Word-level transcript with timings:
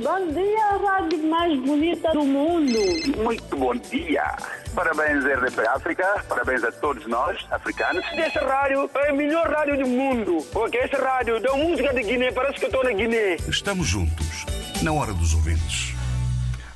Bom 0.00 0.32
dia, 0.32 0.76
rádio 0.78 1.28
mais 1.28 1.58
bonita 1.60 2.12
do 2.12 2.22
mundo. 2.22 2.78
Muito 3.16 3.56
bom 3.56 3.74
dia. 3.74 4.36
Parabéns, 4.72 5.24
RDP 5.24 5.66
África. 5.66 6.24
Parabéns 6.28 6.62
a 6.62 6.70
todos 6.70 7.04
nós, 7.08 7.44
africanos. 7.50 8.04
Essa 8.12 8.46
rádio 8.46 8.88
é 8.94 9.10
a 9.10 9.12
melhor 9.12 9.48
rádio 9.50 9.76
do 9.78 9.88
mundo. 9.88 10.38
Porque 10.52 10.78
essa 10.78 11.02
rádio 11.02 11.40
dá 11.40 11.52
música 11.56 11.92
de 11.92 12.02
Guiné, 12.04 12.30
parece 12.30 12.60
que 12.60 12.66
eu 12.66 12.68
estou 12.68 12.84
na 12.84 12.92
Guiné. 12.92 13.36
Estamos 13.48 13.88
juntos, 13.88 14.46
na 14.84 14.92
hora 14.92 15.12
dos 15.12 15.34
ouvintes. 15.34 15.98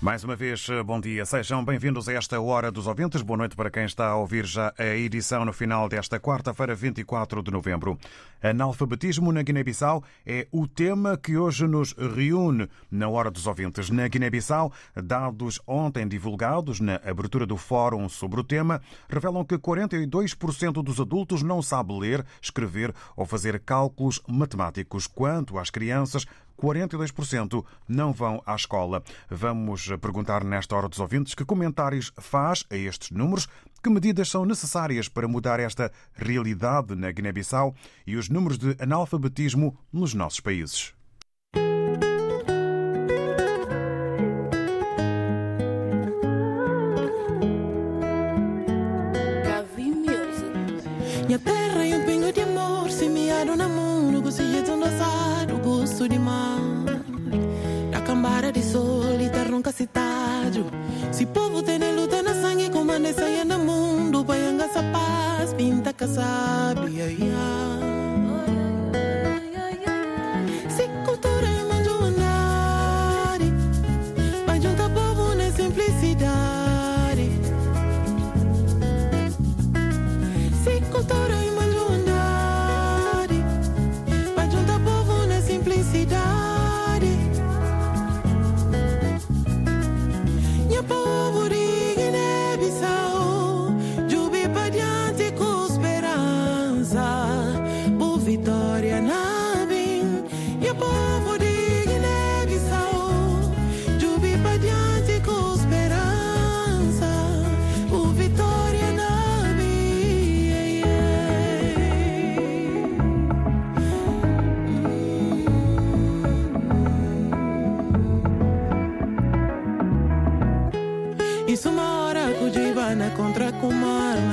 Mais 0.02 0.24
uma 0.24 0.34
vez, 0.34 0.66
bom 0.84 1.00
dia. 1.00 1.24
Sejam 1.24 1.64
bem-vindos 1.64 2.08
a 2.08 2.12
esta 2.14 2.40
Hora 2.40 2.72
dos 2.72 2.88
Ouvintes. 2.88 3.22
Boa 3.22 3.36
noite 3.36 3.54
para 3.54 3.70
quem 3.70 3.84
está 3.84 4.08
a 4.08 4.16
ouvir 4.16 4.44
já 4.44 4.74
a 4.76 4.96
edição 4.96 5.44
no 5.44 5.52
final 5.52 5.88
desta 5.88 6.18
quarta-feira, 6.18 6.74
24 6.74 7.40
de 7.40 7.52
novembro. 7.52 7.96
Analfabetismo 8.42 9.30
na 9.30 9.42
Guiné-Bissau 9.42 10.02
é 10.26 10.48
o 10.50 10.66
tema 10.66 11.16
que 11.16 11.36
hoje 11.36 11.64
nos 11.68 11.92
reúne 11.92 12.68
na 12.90 13.08
Hora 13.08 13.30
dos 13.30 13.46
Ouvintes. 13.46 13.88
Na 13.88 14.08
Guiné-Bissau, 14.08 14.72
dados 14.96 15.60
ontem 15.64 16.08
divulgados 16.08 16.80
na 16.80 16.96
abertura 17.04 17.46
do 17.46 17.56
fórum 17.56 18.08
sobre 18.08 18.40
o 18.40 18.44
tema 18.44 18.82
revelam 19.08 19.44
que 19.44 19.56
42% 19.56 20.82
dos 20.82 20.98
adultos 20.98 21.44
não 21.44 21.62
sabe 21.62 21.96
ler, 21.96 22.26
escrever 22.40 22.92
ou 23.16 23.24
fazer 23.24 23.60
cálculos 23.60 24.20
matemáticos. 24.26 25.06
Quanto 25.06 25.56
às 25.56 25.70
crianças, 25.70 26.26
42% 26.62 27.64
não 27.88 28.12
vão 28.12 28.42
à 28.46 28.54
escola. 28.54 29.02
Vamos 29.30 29.88
perguntar 30.00 30.44
nesta 30.44 30.76
hora 30.76 30.88
dos 30.88 31.00
ouvintes 31.00 31.34
que 31.34 31.44
comentários 31.44 32.12
faz 32.18 32.64
a 32.70 32.76
estes 32.76 33.10
números, 33.10 33.48
que 33.82 33.90
medidas 33.90 34.28
são 34.28 34.44
necessárias 34.44 35.08
para 35.08 35.26
mudar 35.26 35.58
esta 35.58 35.90
realidade 36.14 36.94
na 36.94 37.10
Guiné-Bissau 37.10 37.74
e 38.06 38.16
os 38.16 38.28
números 38.28 38.58
de 38.58 38.76
analfabetismo 38.78 39.76
nos 39.92 40.14
nossos 40.14 40.40
países. 40.40 40.94
Minha 51.26 51.38
terra 51.38 51.86
e 51.86 51.94
um 51.94 52.04
pingo 52.04 52.32
de 52.32 52.40
amor 52.42 52.90
semeado 52.90 53.56
na 53.56 53.68
mão, 53.68 54.12
no 54.12 54.20
gosto 54.20 54.42
assado, 54.42 55.58
gosto 55.58 56.08
de 56.08 56.18
mar. 56.18 56.60
Da 57.90 58.00
cambara 58.02 58.52
de 58.52 58.62
sol 58.62 59.20
e 59.20 59.30
ter 59.30 59.48
nunca 59.48 59.72
citado. 59.72 60.66
Se 61.10 61.26
povo 61.26 61.51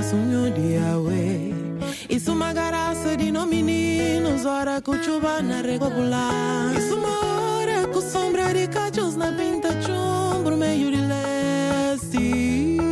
sonho 0.09 0.51
de 0.51 0.73
Yahweh. 0.73 1.53
Isso 2.09 2.31
uma 2.33 2.51
garaça 2.51 3.15
de 3.15 3.31
no 3.31 3.45
meninos, 3.45 4.43
hora 4.43 4.81
cuchubana 4.81 5.61
regular. 5.61 6.73
Isso 6.75 6.95
uma 6.95 7.57
hora 7.57 7.87
com 7.87 8.01
sombra 8.01 8.51
de 8.51 8.67
cachos 8.67 9.15
na 9.15 9.31
pinta 9.31 9.69
chumbro, 9.83 10.57
meio 10.57 10.89
de 10.91 11.01
leste. 11.01 12.88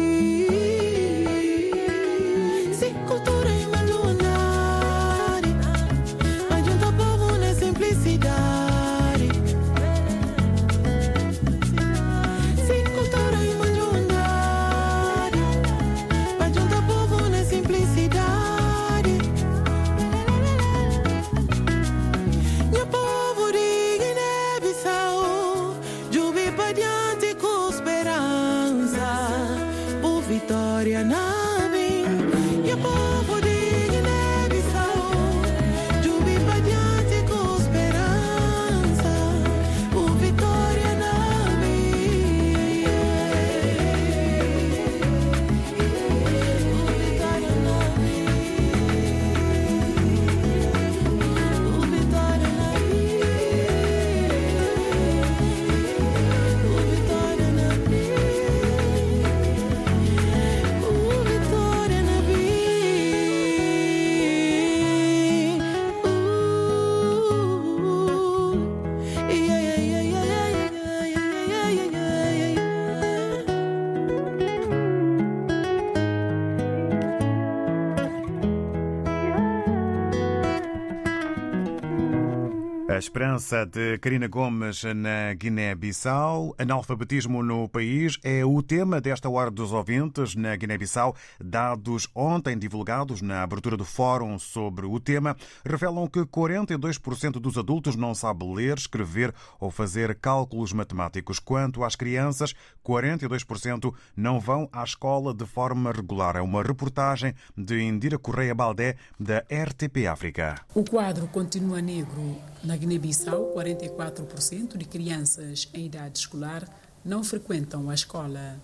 A 82.97 82.99
esperança 82.99 83.63
de 83.63 83.99
Karina 83.99 84.27
Gomes 84.27 84.83
na 84.83 85.31
Guiné-Bissau. 85.35 86.55
Analfabetismo 86.57 87.43
no 87.43 87.69
país 87.69 88.17
é 88.23 88.43
o 88.43 88.59
tema 88.63 88.99
desta 88.99 89.29
Hora 89.29 89.51
dos 89.51 89.71
Ouvintes 89.71 90.33
na 90.33 90.55
Guiné-Bissau. 90.55 91.15
Dados 91.39 92.09
ontem 92.15 92.57
divulgados 92.57 93.21
na 93.21 93.43
abertura 93.43 93.77
do 93.77 93.85
fórum 93.85 94.39
sobre 94.39 94.87
o 94.87 94.99
tema 94.99 95.37
revelam 95.63 96.07
que 96.07 96.21
42% 96.21 97.33
dos 97.33 97.55
adultos 97.55 97.95
não 97.95 98.15
sabe 98.15 98.43
ler, 98.51 98.79
escrever 98.79 99.31
ou 99.59 99.69
fazer 99.69 100.15
cálculos 100.15 100.73
matemáticos. 100.73 101.37
Quanto 101.37 101.83
às 101.83 101.95
crianças, 101.95 102.55
42% 102.83 103.93
não 104.15 104.39
vão 104.39 104.67
à 104.73 104.83
escola 104.83 105.35
de 105.35 105.45
forma 105.45 105.91
regular. 105.91 106.35
É 106.35 106.41
uma 106.41 106.63
reportagem 106.63 107.35
de 107.55 107.79
Indira 107.79 108.17
Correia 108.17 108.55
Baldé, 108.55 108.95
da 109.19 109.37
RTP 109.41 110.07
África. 110.07 110.55
O 110.73 110.83
quadro 110.83 111.27
continua 111.27 111.79
negro 111.79 112.41
na 112.63 112.75
Guiné-Bissau, 112.87 113.53
44% 113.53 114.77
de 114.77 114.85
crianças 114.85 115.67
em 115.73 115.87
idade 115.87 116.19
escolar 116.19 116.65
não 117.03 117.21
frequentam 117.21 117.89
a 117.89 117.93
escola. 117.93 118.55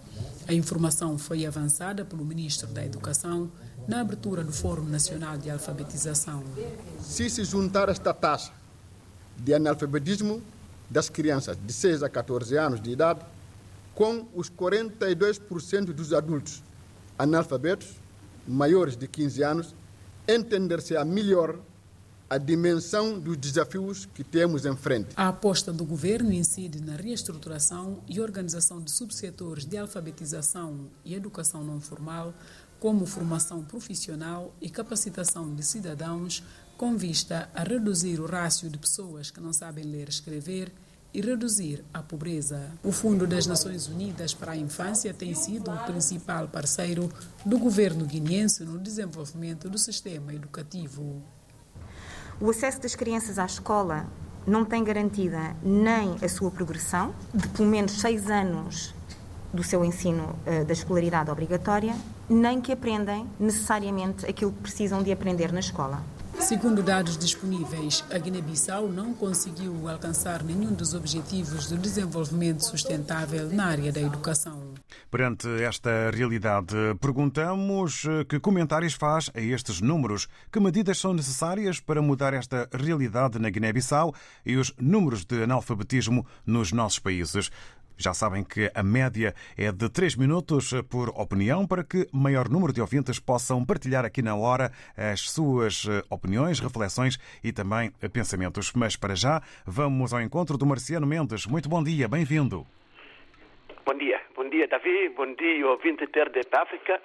A 0.47 0.53
informação 0.53 1.17
foi 1.17 1.45
avançada 1.45 2.05
pelo 2.05 2.23
Ministro 2.23 2.67
da 2.67 2.85
Educação 2.85 3.51
na 3.85 3.99
abertura 3.99 4.41
do 4.41 4.53
Fórum 4.53 4.85
Nacional 4.85 5.37
de 5.37 5.49
Alfabetização. 5.49 6.41
Se 7.01 7.29
se 7.29 7.43
juntar 7.43 7.89
esta 7.89 8.13
taxa 8.13 8.53
de 9.37 9.53
analfabetismo 9.53 10.41
das 10.89 11.09
crianças 11.09 11.57
de 11.61 11.73
6 11.73 12.01
a 12.01 12.09
14 12.09 12.57
anos 12.57 12.81
de 12.81 12.91
idade 12.91 13.19
com 13.93 14.25
os 14.33 14.49
42% 14.49 15.87
dos 15.87 16.13
adultos 16.13 16.63
analfabetos 17.19 17.89
maiores 18.47 18.95
de 18.95 19.05
15 19.05 19.43
anos, 19.43 19.75
entender-se-á 20.25 21.03
melhor 21.03 21.59
a 22.33 22.37
dimensão 22.39 23.19
dos 23.19 23.37
desafios 23.37 24.07
que 24.07 24.23
temos 24.23 24.65
em 24.65 24.75
frente. 24.75 25.09
A 25.15 25.27
aposta 25.27 25.71
do 25.71 25.85
governo 25.85 26.33
incide 26.33 26.81
na 26.81 26.95
reestruturação 26.95 28.01
e 28.07 28.19
organização 28.19 28.81
de 28.81 28.89
subsetores 28.89 29.65
de 29.65 29.77
alfabetização 29.77 30.89
e 31.05 31.13
educação 31.13 31.63
não 31.63 31.79
formal, 31.79 32.33
como 32.79 33.05
formação 33.05 33.63
profissional 33.63 34.51
e 34.59 34.67
capacitação 34.67 35.53
de 35.53 35.63
cidadãos, 35.63 36.43
com 36.75 36.97
vista 36.97 37.51
a 37.53 37.61
reduzir 37.61 38.19
o 38.19 38.25
rácio 38.25 38.67
de 38.67 38.79
pessoas 38.79 39.29
que 39.29 39.39
não 39.39 39.53
sabem 39.53 39.85
ler 39.85 40.07
e 40.07 40.09
escrever 40.09 40.71
e 41.13 41.21
reduzir 41.21 41.85
a 41.93 42.01
pobreza. 42.01 42.71
O 42.83 42.91
Fundo 42.91 43.27
das 43.27 43.45
Nações 43.45 43.87
Unidas 43.87 44.33
para 44.33 44.53
a 44.53 44.57
Infância 44.57 45.13
tem 45.13 45.35
sido 45.35 45.69
o 45.69 45.85
principal 45.85 46.47
parceiro 46.47 47.11
do 47.45 47.59
governo 47.59 48.07
guineense 48.07 48.63
no 48.63 48.79
desenvolvimento 48.79 49.69
do 49.69 49.77
sistema 49.77 50.33
educativo. 50.33 51.21
O 52.41 52.49
acesso 52.49 52.81
das 52.81 52.95
crianças 52.95 53.37
à 53.37 53.45
escola 53.45 54.05
não 54.45 54.65
tem 54.65 54.83
garantida 54.83 55.55
nem 55.63 56.15
a 56.21 56.27
sua 56.27 56.51
progressão, 56.51 57.13
de 57.33 57.47
pelo 57.49 57.69
menos 57.69 57.99
seis 57.99 58.29
anos 58.29 58.93
do 59.53 59.63
seu 59.63 59.85
ensino 59.85 60.35
uh, 60.45 60.65
da 60.65 60.73
escolaridade 60.73 61.29
obrigatória, 61.29 61.95
nem 62.29 62.59
que 62.59 62.71
aprendem 62.71 63.27
necessariamente 63.39 64.25
aquilo 64.25 64.51
que 64.51 64.61
precisam 64.61 65.03
de 65.03 65.11
aprender 65.11 65.51
na 65.53 65.59
escola. 65.59 66.01
Segundo 66.43 66.83
dados 66.83 67.17
disponíveis, 67.17 68.03
a 68.11 68.17
Guiné-Bissau 68.17 68.89
não 68.89 69.13
conseguiu 69.13 69.87
alcançar 69.87 70.43
nenhum 70.43 70.73
dos 70.73 70.93
objetivos 70.93 71.69
do 71.69 71.77
desenvolvimento 71.77 72.65
sustentável 72.65 73.49
na 73.49 73.67
área 73.67 73.93
da 73.93 74.01
educação. 74.01 74.73
Perante 75.09 75.47
esta 75.63 76.11
realidade, 76.11 76.75
perguntamos 76.99 78.03
eh, 78.03 78.25
que 78.25 78.41
comentários 78.41 78.93
faz 78.93 79.31
a 79.33 79.39
estes 79.39 79.79
números, 79.79 80.27
que 80.51 80.59
medidas 80.59 80.97
são 80.97 81.13
necessárias 81.13 81.79
para 81.79 82.01
mudar 82.01 82.33
esta 82.33 82.67
realidade 82.73 83.39
na 83.39 83.49
Guiné-Bissau 83.49 84.13
e 84.45 84.57
os 84.57 84.73
números 84.77 85.23
de 85.23 85.43
analfabetismo 85.43 86.25
nos 86.45 86.73
nossos 86.73 86.99
países. 86.99 87.49
Já 87.97 88.13
sabem 88.13 88.43
que 88.43 88.71
a 88.73 88.83
média 88.83 89.33
é 89.57 89.71
de 89.71 89.89
3 89.89 90.15
minutos 90.15 90.73
por 90.89 91.09
opinião 91.09 91.67
para 91.67 91.83
que 91.83 92.07
maior 92.11 92.49
número 92.49 92.73
de 92.73 92.81
ouvintes 92.81 93.19
possam 93.19 93.65
partilhar 93.65 94.05
aqui 94.05 94.21
na 94.21 94.35
hora 94.35 94.71
as 94.97 95.21
suas 95.29 95.85
eh, 95.87 96.01
opiniões, 96.09 96.59
reflexões 96.59 97.17
e 97.43 97.53
também 97.53 97.91
pensamentos. 98.11 98.73
Mas 98.73 98.95
para 98.95 99.15
já, 99.15 99.41
vamos 99.65 100.13
ao 100.13 100.21
encontro 100.21 100.57
do 100.57 100.65
Marciano 100.65 101.05
Mendes. 101.07 101.45
Muito 101.45 101.69
bom 101.69 101.83
dia, 101.83 102.07
bem-vindo. 102.07 102.65
Bom 103.85 103.93
dia, 103.95 104.21
bom 104.35 104.49
dia, 104.49 104.67
Davi, 104.67 105.09
bom 105.09 105.33
dia, 105.35 105.67
ouvinte 105.67 106.07
ter 106.07 106.29
de 106.29 106.41
África. 106.53 107.01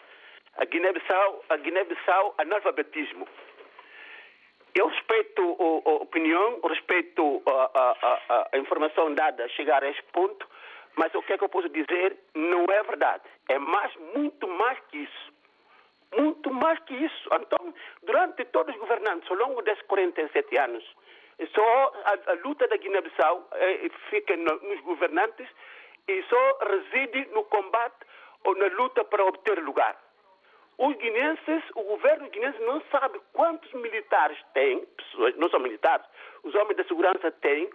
A 0.56 0.64
Guiné-Bissau, 0.64 1.44
a 1.48 1.56
Guiné-Bissau, 1.56 2.34
analfabetismo. 2.38 3.26
Eu 4.74 4.88
respeito 4.88 5.42
a, 5.42 5.90
a 5.90 5.94
opinião, 6.02 6.60
respeito 6.62 7.42
a, 7.46 7.70
a, 7.74 8.48
a 8.52 8.58
informação 8.58 9.14
dada 9.14 9.44
a 9.44 9.48
chegar 9.48 9.82
a 9.82 9.90
este 9.90 10.02
ponto, 10.12 10.46
mas 10.98 11.14
o 11.14 11.22
que 11.22 11.32
é 11.32 11.38
que 11.38 11.44
eu 11.44 11.48
posso 11.48 11.68
dizer? 11.68 12.18
Não 12.34 12.64
é 12.64 12.82
verdade. 12.82 13.22
É 13.48 13.56
mais, 13.56 13.94
muito 14.16 14.48
mais 14.48 14.78
que 14.90 14.98
isso. 14.98 15.32
Muito 16.16 16.52
mais 16.52 16.76
que 16.80 16.94
isso. 16.94 17.28
Então, 17.40 17.72
durante 18.02 18.44
todos 18.46 18.74
os 18.74 18.80
governantes, 18.80 19.30
ao 19.30 19.36
longo 19.36 19.62
desses 19.62 19.82
47 19.84 20.58
anos, 20.58 20.84
só 21.54 21.92
a, 22.04 22.32
a 22.32 22.34
luta 22.44 22.66
da 22.66 22.76
Guiné-Bissau 22.76 23.48
eh, 23.52 23.88
fica 24.10 24.36
no, 24.36 24.56
nos 24.56 24.80
governantes 24.80 25.46
e 26.08 26.20
só 26.24 26.58
reside 26.66 27.28
no 27.32 27.44
combate 27.44 28.04
ou 28.44 28.56
na 28.56 28.66
luta 28.66 29.04
para 29.04 29.24
obter 29.24 29.62
lugar. 29.62 29.96
Os 30.78 30.96
guinenses, 30.96 31.62
o 31.76 31.82
governo 31.82 32.28
guinense 32.30 32.58
não 32.62 32.82
sabe 32.90 33.20
quantos 33.32 33.72
militares 33.72 34.38
tem, 34.52 34.84
pessoas, 34.84 35.36
não 35.36 35.48
são 35.48 35.60
militares, 35.60 36.06
os 36.42 36.54
homens 36.56 36.76
da 36.76 36.84
segurança 36.84 37.30
têm, 37.30 37.70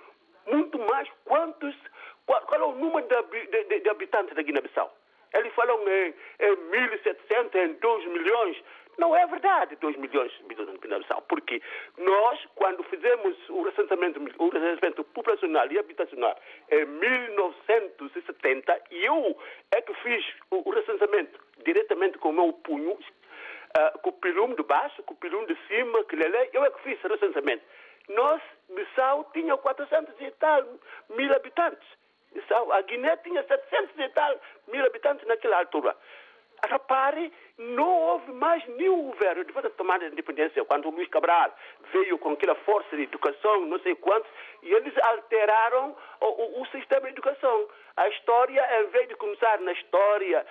muito 0.45 0.77
mais 0.79 1.07
quantos 1.23 1.75
qual, 2.25 2.41
qual 2.41 2.61
é 2.61 2.65
o 2.65 2.75
número 2.75 3.07
de, 3.07 3.47
de, 3.65 3.79
de 3.79 3.89
habitantes 3.89 4.35
da 4.35 4.41
Guiné-Bissau? 4.41 4.93
Eles 5.33 5.53
falam 5.53 5.79
em, 5.87 6.13
em 6.39 6.55
1.700, 6.55 7.55
em 7.55 7.73
2 7.73 8.05
milhões. 8.05 8.57
Não 8.99 9.15
é 9.15 9.25
verdade 9.25 9.75
2 9.77 9.97
milhões 9.97 10.31
de 10.31 10.43
habitantes 10.43 10.73
da 10.73 10.79
Guiné-Bissau, 10.79 11.23
porque 11.23 11.59
nós, 11.97 12.39
quando 12.55 12.83
fizemos 12.83 13.35
o 13.49 13.63
recenseamento, 13.63 14.21
o 14.37 14.49
recenseamento 14.49 15.03
populacional 15.05 15.71
e 15.71 15.79
habitacional 15.79 16.39
em 16.69 16.85
1970, 16.85 18.81
eu 18.91 19.35
é 19.71 19.81
que 19.81 19.93
fiz 19.95 20.23
o, 20.51 20.69
o 20.69 20.73
recenseamento 20.73 21.39
diretamente 21.65 22.19
com 22.19 22.29
o 22.29 22.33
meu 22.33 22.53
punho, 22.53 22.91
uh, 22.91 23.99
com 24.03 24.11
o 24.11 24.13
pilume 24.13 24.55
de 24.55 24.63
baixo, 24.63 25.01
com 25.03 25.15
o 25.15 25.17
pilume 25.17 25.47
de 25.47 25.57
cima, 25.67 26.03
que 26.03 26.15
lele, 26.15 26.51
eu 26.53 26.63
é 26.63 26.69
que 26.69 26.81
fiz 26.83 27.03
o 27.03 27.07
recenseamento. 27.07 27.63
Nós, 28.09 28.41
Bissau, 28.69 29.29
tinha 29.33 29.57
400 29.57 30.13
e 30.21 30.31
tal 30.31 30.63
mil 31.09 31.33
habitantes. 31.33 31.87
A 32.71 32.81
Guiné 32.81 33.17
tinha 33.17 33.43
700 33.43 33.99
e 33.99 34.09
tal 34.09 34.39
mil 34.67 34.85
habitantes 34.85 35.25
naquela 35.27 35.59
altura. 35.59 35.95
Repare, 36.69 37.31
não 37.57 37.89
houve 37.89 38.31
mais 38.31 38.65
nenhum 38.67 39.09
governo 39.09 39.43
depois 39.43 39.63
da 39.63 39.69
tomada 39.71 40.05
de 40.05 40.13
independência, 40.13 40.63
quando 40.63 40.87
o 40.87 40.91
Luís 40.91 41.09
Cabral 41.09 41.53
veio 41.91 42.17
com 42.17 42.31
aquela 42.31 42.55
força 42.55 42.95
de 42.95 43.03
educação, 43.03 43.65
não 43.65 43.79
sei 43.79 43.95
quantos, 43.95 44.31
e 44.61 44.73
eles 44.73 44.93
alteraram 45.03 45.93
o, 46.21 46.25
o, 46.25 46.61
o 46.61 46.65
sistema 46.67 47.01
de 47.07 47.13
educação. 47.13 47.67
A 47.97 48.07
história, 48.07 48.81
em 48.81 48.87
vez 48.87 49.09
de 49.09 49.15
começar 49.15 49.59
na 49.59 49.73
história, 49.73 50.45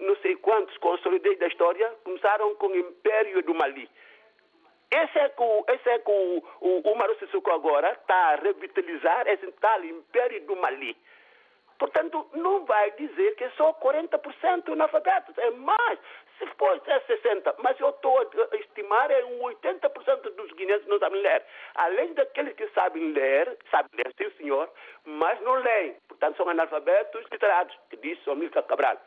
não 0.00 0.16
sei 0.16 0.36
quantos 0.36 0.76
consolidei 0.78 1.36
da 1.36 1.46
história, 1.48 1.88
começaram 2.02 2.54
com 2.54 2.68
o 2.68 2.76
Império 2.76 3.42
do 3.42 3.54
Mali. 3.54 3.88
Esse 4.90 5.18
é 5.18 5.28
que 5.28 5.42
esse 5.68 5.88
é 5.90 5.98
que 5.98 6.10
o, 6.10 6.42
o, 6.62 6.92
o 6.92 6.96
Maro 6.96 7.14
Sissoko 7.18 7.50
agora 7.50 7.92
está 7.92 8.14
a 8.14 8.36
revitalizar 8.36 9.28
esse 9.28 9.52
tal 9.60 9.84
Império 9.84 10.40
do 10.46 10.56
Mali. 10.56 10.96
Portanto, 11.78 12.28
não 12.34 12.64
vai 12.64 12.90
dizer 12.92 13.36
que 13.36 13.44
é 13.44 13.50
só 13.50 13.72
40% 13.74 14.72
analfabetos, 14.72 15.38
é 15.38 15.50
mais. 15.52 15.98
Se 16.38 16.46
for 16.58 16.80
é 16.86 17.00
60%, 17.00 17.54
mas 17.58 17.78
eu 17.78 17.90
estou 17.90 18.18
a 18.18 18.56
estimar 18.56 19.10
é 19.10 19.24
um 19.24 19.40
80% 19.42 20.34
dos 20.34 20.52
guineenses 20.52 20.86
não 20.88 20.98
sabem 20.98 21.20
ler. 21.22 21.44
Além 21.76 22.14
daqueles 22.14 22.54
que 22.54 22.68
sabem 22.68 23.12
ler, 23.12 23.56
sabem 23.70 23.90
ler, 23.94 24.12
sim 24.16 24.30
senhor, 24.38 24.68
mas 25.04 25.40
não 25.40 25.54
leem. 25.54 25.96
Portanto, 26.08 26.36
são 26.36 26.48
analfabetos 26.48 27.24
literados, 27.30 27.76
que 27.90 27.96
disse 27.96 28.28
o 28.28 28.34
Milka 28.34 28.62
Cabral. 28.62 28.98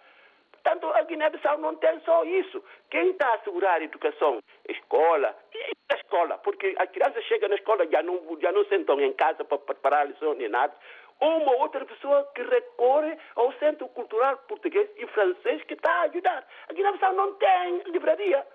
Portanto, 0.52 0.92
a 0.94 1.02
Guiné-Bissau 1.04 1.58
não 1.58 1.76
tem 1.76 2.00
só 2.02 2.24
isso. 2.24 2.64
Quem 2.90 3.12
está 3.12 3.30
a 3.30 3.36
assegurar 3.36 3.82
a 3.82 3.84
educação? 3.84 4.40
Escola. 4.70 5.36
E 5.54 5.72
a 5.92 5.96
escola? 5.96 6.38
Porque 6.38 6.76
a 6.78 6.86
criança 6.86 7.20
chega 7.24 7.48
na 7.48 7.56
escola 7.56 7.88
já 7.88 8.04
não, 8.04 8.38
já 8.40 8.52
não 8.52 8.64
sentam 8.66 9.00
em 9.02 9.12
casa 9.14 9.44
para 9.44 9.58
preparar 9.58 10.02
a 10.02 10.06
lição 10.06 10.36
nem 10.36 10.50
nada 10.50 10.74
uma 11.22 11.56
outra 11.58 11.86
pessoa 11.86 12.28
que 12.34 12.42
recorre 12.42 13.16
ao 13.36 13.54
Centro 13.54 13.88
Cultural 13.90 14.38
Português 14.48 14.90
e 14.98 15.06
Francês 15.08 15.64
que 15.64 15.76
está 15.76 15.92
a 15.92 16.02
ajudar. 16.04 16.48
A 16.68 16.74
Guiné-Bissau 16.74 17.14
não 17.14 17.34
tem 17.36 17.78
livraria. 17.92 18.46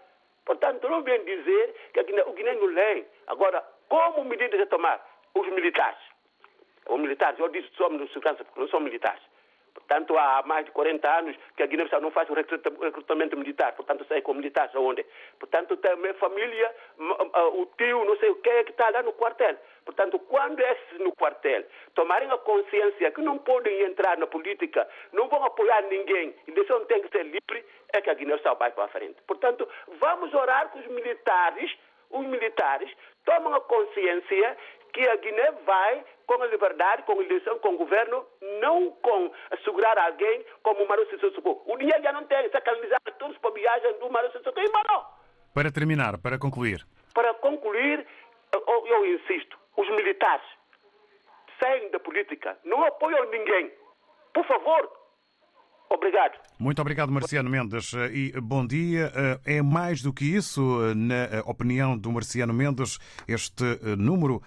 Portanto, 0.45 0.89
não 0.89 1.03
vem 1.03 1.25
dizer 1.25 1.75
que 1.93 2.03
Guiné, 2.03 2.23
o 2.25 2.33
Guiné 2.33 2.55
não 2.55 2.67
lê. 2.67 3.05
Agora, 3.27 3.65
como 3.89 4.25
medidas 4.25 4.61
a 4.61 4.67
tomar? 4.67 5.05
Os 5.35 5.47
militares. 5.49 5.99
Os 6.89 7.01
militares, 7.01 7.39
eu 7.39 7.49
disse 7.49 7.69
somos 7.77 8.01
de 8.01 8.13
segurança 8.13 8.45
porque 8.45 8.61
não 8.61 8.69
são 8.69 8.81
militares. 8.81 9.23
Portanto, 9.75 10.17
há 10.17 10.43
mais 10.47 10.65
de 10.65 10.71
40 10.73 11.19
anos 11.19 11.37
que 11.55 11.63
a 11.63 11.67
Guiné-Bissau 11.67 12.01
não 12.01 12.11
faz 12.11 12.29
o 12.31 12.35
recrutamento 12.35 13.37
militar, 13.37 13.73
portanto, 13.75 14.07
sai 14.09 14.23
com 14.23 14.35
militares 14.35 14.75
aonde? 14.75 15.05
Portanto, 15.39 15.79
minha 15.99 16.15
família, 16.15 16.75
o 17.53 17.67
tio, 17.77 18.05
não 18.05 18.17
sei 18.17 18.31
o 18.31 18.37
que, 18.37 18.65
que 18.65 18.71
está 18.71 18.89
lá 18.91 19.03
no 19.03 19.13
quartel. 19.13 19.57
Portanto, 19.87 20.19
quando 20.19 20.61
esses 20.61 20.99
no 20.99 21.15
quartel 21.15 21.65
tomarem 21.95 22.31
a 22.31 22.37
consciência 22.39 23.13
que 23.13 23.23
não 23.23 23.39
podem 23.39 23.83
entrar 23.83 24.19
na 24.19 24.27
política, 24.27 24.87
não 25.13 25.29
vão 25.29 25.45
apoiar 25.45 25.83
ninguém, 25.83 26.35
a 26.47 26.51
eleição 26.51 26.85
tem 26.87 27.01
que 27.03 27.17
ser 27.17 27.23
livre, 27.23 27.65
é 27.95 28.01
que 28.03 28.11
a 28.11 28.15
Guiné-Bissau 28.15 28.57
vai 28.57 28.73
para 28.73 28.85
a 28.85 28.89
frente. 28.89 29.23
Portanto, 29.27 29.67
vamos 30.01 30.35
orar 30.35 30.69
com 30.71 30.81
os 30.81 30.87
militares, 30.89 31.73
os 32.11 32.27
militares 32.27 32.91
tomam 33.25 33.55
a 33.55 33.61
consciência 33.61 34.57
que 34.93 35.09
a 35.09 35.17
Guiné 35.17 35.53
vai 35.65 36.05
com 36.27 36.43
a 36.43 36.47
liberdade, 36.47 37.03
com 37.05 37.21
a 37.21 37.23
eleição, 37.23 37.59
com 37.59 37.75
o 37.75 37.77
governo, 37.77 38.27
não 38.61 38.91
com 39.03 39.31
assegurar 39.51 39.97
alguém 39.99 40.45
como 40.63 40.83
o 40.83 40.89
Maro 40.89 41.07
Sissoko. 41.11 41.63
O 41.67 41.77
dinheiro 41.77 42.03
já 42.03 42.13
não 42.13 42.25
tem, 42.25 42.45
está 42.47 42.61
canalizado 42.61 43.13
todos 43.19 43.39
para 43.39 43.51
a 43.51 43.55
viagem 43.55 43.99
do 43.99 44.11
Maro 44.11 44.33
Sissoko. 44.33 44.59
E, 44.59 44.69
mano, 44.71 45.07
para 45.55 45.71
terminar, 45.71 46.19
para 46.19 46.39
concluir. 46.39 46.85
Para 47.15 47.35
concluir, 47.35 48.07
eu, 48.53 48.87
eu 48.87 49.07
insisto, 49.15 49.59
os 49.77 49.89
militares 49.91 50.47
saem 51.61 51.91
da 51.91 52.01
política, 52.01 52.59
não 52.65 52.85
apoiam 52.85 53.25
ninguém. 53.31 53.73
Por 54.33 54.45
favor. 54.47 55.06
Obrigado. 55.89 56.33
Muito 56.59 56.81
obrigado, 56.81 57.13
Marciano 57.13 57.51
Mendes, 57.51 57.93
e 58.13 58.33
bom 58.41 58.67
dia. 58.67 59.13
É 59.45 59.61
mais 59.61 60.01
do 60.01 60.11
que 60.13 60.25
isso, 60.25 60.81
na 60.95 61.43
opinião 61.45 61.99
do 61.99 62.11
Marciano 62.11 62.55
Mendes, 62.55 62.99
este 63.29 63.65
número 63.99 64.43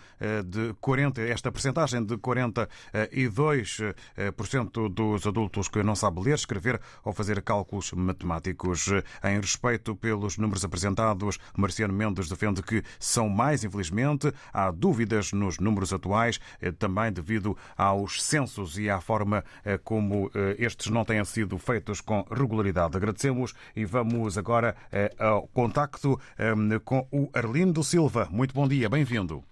de 0.45 0.73
40, 0.81 1.21
esta 1.21 1.51
percentagem 1.51 2.03
de 2.03 2.17
42% 2.17 4.89
dos 4.89 5.27
adultos 5.27 5.69
que 5.69 5.83
não 5.83 5.95
sabem 5.95 6.23
ler, 6.23 6.33
escrever 6.33 6.81
ou 7.03 7.13
fazer 7.13 7.43
cálculos 7.43 7.91
matemáticos. 7.93 8.87
Em 9.23 9.39
respeito 9.39 9.95
pelos 9.95 10.35
números 10.37 10.65
apresentados, 10.65 11.37
Marciano 11.55 11.93
Mendes 11.93 12.27
defende 12.27 12.63
que 12.63 12.81
são 12.99 13.29
mais, 13.29 13.63
infelizmente. 13.63 14.33
Há 14.51 14.71
dúvidas 14.71 15.31
nos 15.31 15.59
números 15.59 15.93
atuais, 15.93 16.39
também 16.79 17.13
devido 17.13 17.55
aos 17.77 18.23
censos 18.23 18.79
e 18.79 18.89
à 18.89 18.99
forma 18.99 19.45
como 19.83 20.31
estes 20.57 20.87
não 20.87 21.05
têm 21.05 21.19
sido 21.29 21.57
feitos 21.57 22.01
com 22.01 22.23
regularidade. 22.23 22.97
Agradecemos 22.97 23.53
e 23.75 23.85
vamos 23.85 24.37
agora 24.37 24.75
eh, 24.91 25.09
ao 25.19 25.47
contacto 25.47 26.19
eh, 26.37 26.53
com 26.83 27.07
o 27.11 27.29
Arlindo 27.33 27.83
Silva. 27.83 28.27
Muito 28.31 28.53
bom 28.53 28.67
dia, 28.67 28.89
bem-vindo. 28.89 29.43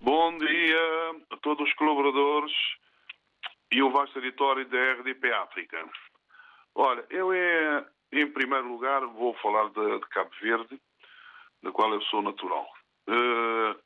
Bom 0.00 0.38
dia 0.38 1.14
a 1.30 1.36
todos 1.38 1.68
os 1.68 1.74
colaboradores 1.74 2.52
e 3.70 3.82
o 3.82 3.90
vasto 3.90 4.18
editório 4.18 4.68
da 4.68 4.92
RDP 4.92 5.32
África. 5.32 5.84
Olha, 6.74 7.04
eu 7.10 7.32
é, 7.32 7.84
em 8.12 8.30
primeiro 8.30 8.68
lugar 8.68 9.04
vou 9.06 9.34
falar 9.34 9.68
de, 9.70 10.00
de 10.00 10.08
Cabo 10.08 10.30
Verde, 10.40 10.80
da 11.62 11.72
qual 11.72 11.92
eu 11.92 12.00
sou 12.02 12.22
natural. 12.22 12.66
Uh, 13.08 13.78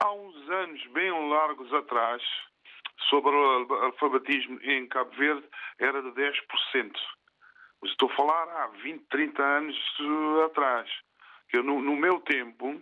há 0.00 0.12
uns 0.12 0.50
anos 0.50 0.86
bem 0.88 1.10
largos 1.30 1.72
atrás, 1.74 2.22
sobre 3.08 3.34
o 3.34 3.74
alfabetismo 3.84 4.58
em 4.62 4.86
Cabo 4.88 5.10
Verde 5.16 5.46
era 5.78 6.02
de 6.02 6.10
10%. 6.10 6.92
Mas 7.80 7.90
estou 7.92 8.10
a 8.10 8.14
falar 8.14 8.48
há 8.62 8.66
20, 8.82 9.04
30 9.08 9.42
anos 9.42 9.76
atrás. 10.44 10.90
Que 11.48 11.62
no, 11.62 11.80
no, 11.80 11.96
meu 11.96 12.20
tempo, 12.20 12.80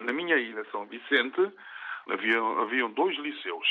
na 0.00 0.12
minha 0.12 0.36
ilha 0.36 0.64
São 0.70 0.86
Vicente, 0.86 1.40
havia, 2.08 2.40
haviam 2.60 2.90
dois 2.90 3.16
liceus. 3.18 3.68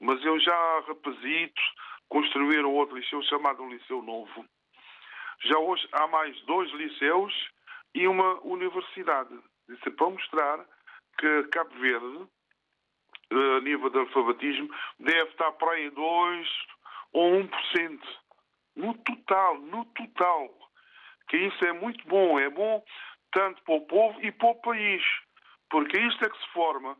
Mas 0.00 0.24
eu 0.24 0.38
já, 0.40 0.80
rapazito, 0.88 1.62
construíram 2.08 2.72
outro 2.72 2.96
liceu 2.96 3.22
chamado 3.22 3.68
Liceu 3.68 4.02
Novo. 4.02 4.44
Já 5.44 5.58
hoje 5.58 5.86
há 5.92 6.06
mais 6.08 6.40
dois 6.42 6.70
liceus 6.72 7.32
e 7.94 8.08
uma 8.08 8.40
universidade. 8.42 9.38
Isso 9.68 9.88
é 9.88 9.92
para 9.92 10.10
mostrar 10.10 10.66
que 11.18 11.42
Cabo 11.44 11.74
Verde 11.78 12.26
a 13.30 13.60
nível 13.60 13.90
de 13.90 13.98
alfabetismo, 13.98 14.68
deve 14.98 15.30
estar 15.30 15.52
para 15.52 15.72
aí 15.72 15.90
2 15.90 16.48
ou 17.12 17.32
1%. 17.32 18.00
No 18.76 18.94
total, 18.98 19.58
no 19.58 19.84
total. 19.86 20.50
Que 21.28 21.36
isso 21.38 21.64
é 21.64 21.72
muito 21.72 22.06
bom. 22.06 22.38
É 22.38 22.50
bom 22.50 22.84
tanto 23.32 23.62
para 23.62 23.74
o 23.74 23.86
povo 23.86 24.20
e 24.20 24.30
para 24.32 24.48
o 24.48 24.54
país. 24.56 25.02
Porque 25.70 25.96
é 25.96 26.06
isto 26.06 26.24
é 26.24 26.30
que 26.30 26.38
se 26.38 26.48
forma 26.52 26.96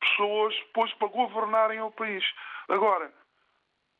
pessoas 0.00 0.54
depois 0.54 0.92
para 0.94 1.08
governarem 1.08 1.80
o 1.80 1.90
país. 1.90 2.24
Agora, 2.68 3.12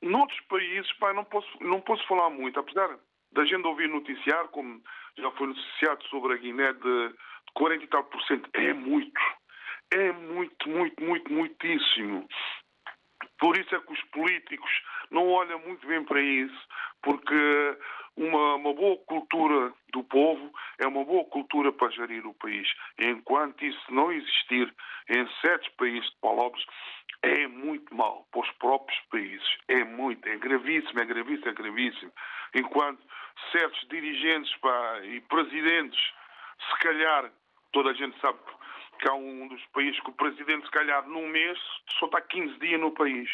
noutros 0.03 0.41
países, 0.43 0.93
pá, 0.95 1.13
não 1.13 1.25
posso, 1.25 1.49
não 1.63 1.81
posso 1.81 2.07
falar 2.07 2.31
muito, 2.31 2.59
apesar 2.59 2.99
da 3.33 3.45
gente 3.45 3.67
ouvir 3.67 3.89
noticiar, 3.89 4.49
como 4.49 4.83
já 5.17 5.31
foi 5.33 5.49
noticiado 5.49 6.05
sobre 6.05 6.35
a 6.35 6.37
Guiné, 6.37 6.73
de 6.73 7.15
40 7.55 7.85
e 7.85 7.89
tal 7.89 8.05
por 8.05 8.23
cento, 8.23 8.49
é 8.55 8.73
muito 8.73 9.21
é 9.91 10.13
muito, 10.13 10.69
muito, 10.69 11.03
muito, 11.03 11.33
muitíssimo. 11.33 12.29
Por 13.39 13.57
isso 13.57 13.75
é 13.75 13.81
que 13.81 13.93
os 13.93 14.03
políticos 14.11 14.71
não 15.11 15.29
olham 15.29 15.59
muito 15.61 15.87
bem 15.87 16.05
para 16.05 16.21
isso, 16.21 16.69
porque 17.03 17.79
uma, 18.17 18.57
uma, 18.57 18.75
boa 18.75 18.97
cultura 19.07 19.73
do 19.93 20.03
povo 20.03 20.53
é 20.79 20.87
uma 20.87 21.05
boa 21.05 21.25
cultura 21.27 21.73
para 21.73 21.91
gerir 21.91 22.27
o 22.27 22.35
país. 22.35 22.69
Enquanto 22.99 23.65
isso 23.65 23.81
não 23.91 24.11
existir 24.11 24.75
em 25.09 25.29
certos 25.41 25.69
países 25.77 26.11
de 26.11 26.17
Palopes, 26.21 26.65
é 27.23 27.47
muito 27.47 27.95
mal 27.95 28.27
para 28.31 28.41
os 28.41 28.51
próprios 28.53 29.01
países. 29.11 29.49
É 29.69 29.85
muito, 29.85 30.29
é 30.29 30.37
gravíssimo, 30.37 31.01
é 31.01 31.05
gravíssimo, 31.05 31.49
é 31.49 31.53
gravíssimo. 31.53 32.13
Enquanto 32.55 33.01
certos 33.53 33.87
dirigentes 33.89 34.55
pá, 34.57 35.01
e 35.05 35.21
presidentes, 35.23 36.01
se 36.69 36.79
calhar, 36.81 37.31
toda 37.73 37.91
a 37.91 37.95
gente 37.95 38.19
sabe 38.21 38.39
é 39.07 39.13
um 39.13 39.47
dos 39.49 39.65
países 39.67 40.01
que 40.01 40.11
o 40.11 40.15
presidente, 40.15 40.65
se 40.65 40.71
calhar, 40.71 41.07
num 41.07 41.29
mês, 41.29 41.59
só 41.99 42.07
está 42.07 42.21
15 42.21 42.59
dias 42.59 42.81
no 42.81 42.93
país. 42.93 43.31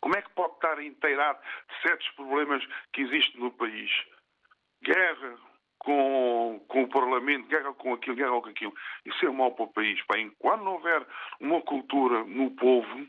Como 0.00 0.16
é 0.16 0.22
que 0.22 0.30
pode 0.30 0.54
estar 0.54 0.78
a 0.78 0.84
inteirar 0.84 1.40
certos 1.82 2.08
problemas 2.10 2.64
que 2.92 3.02
existem 3.02 3.40
no 3.40 3.50
país? 3.52 3.90
Guerra 4.82 5.38
com, 5.78 6.64
com 6.68 6.82
o 6.82 6.88
Parlamento, 6.88 7.48
guerra 7.48 7.72
com 7.74 7.94
aquilo, 7.94 8.16
guerra 8.16 8.40
com 8.40 8.48
aquilo. 8.48 8.74
Isso 9.04 9.26
é 9.26 9.30
mau 9.30 9.52
para 9.52 9.64
o 9.64 9.72
país. 9.72 10.02
Pá. 10.06 10.18
Enquanto 10.18 10.62
não 10.62 10.72
houver 10.74 11.06
uma 11.40 11.60
cultura 11.62 12.24
no 12.24 12.50
povo, 12.52 13.06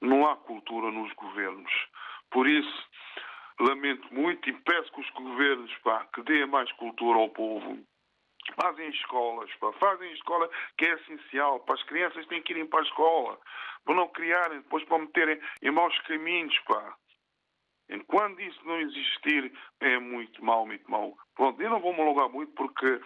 não 0.00 0.26
há 0.26 0.36
cultura 0.36 0.90
nos 0.90 1.12
governos. 1.14 1.72
Por 2.30 2.48
isso, 2.48 2.88
lamento 3.60 4.12
muito 4.12 4.48
e 4.48 4.52
peço 4.52 4.92
que 4.92 5.00
os 5.00 5.10
governos 5.10 5.74
pá, 5.78 6.06
que 6.14 6.22
deem 6.22 6.46
mais 6.46 6.70
cultura 6.72 7.18
ao 7.18 7.28
povo 7.30 7.78
Fazem 8.60 8.88
escolas, 8.90 9.52
pá. 9.56 9.72
fazem 9.74 10.12
escola 10.12 10.48
que 10.78 10.86
é 10.86 10.94
essencial. 10.94 11.60
Para 11.60 11.74
as 11.74 11.82
crianças 11.84 12.26
têm 12.26 12.42
que 12.42 12.52
irem 12.52 12.66
para 12.66 12.80
a 12.80 12.84
escola. 12.84 13.38
Para 13.84 13.94
não 13.94 14.08
criarem, 14.08 14.60
depois 14.60 14.84
para 14.84 14.98
meterem 14.98 15.40
em 15.62 15.70
maus 15.70 15.98
caminhos, 16.00 16.58
pá. 16.60 16.96
Enquanto 17.88 18.40
isso 18.40 18.60
não 18.64 18.80
existir, 18.80 19.52
é 19.80 19.98
muito 19.98 20.42
mal, 20.44 20.66
muito 20.66 20.90
mal. 20.90 21.16
Pronto, 21.34 21.60
eu 21.60 21.68
não 21.68 21.80
vou 21.80 21.92
me 21.92 22.00
alongar 22.00 22.28
muito 22.30 22.52
porque 22.54 23.00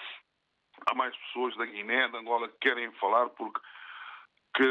há 0.87 0.95
mais 0.95 1.17
pessoas 1.17 1.57
da 1.57 1.67
Guiné, 1.67 2.09
da 2.09 2.19
Angola, 2.19 2.49
que 2.49 2.59
querem 2.59 2.93
falar 2.93 3.29
porque 3.31 3.61
que, 4.55 4.65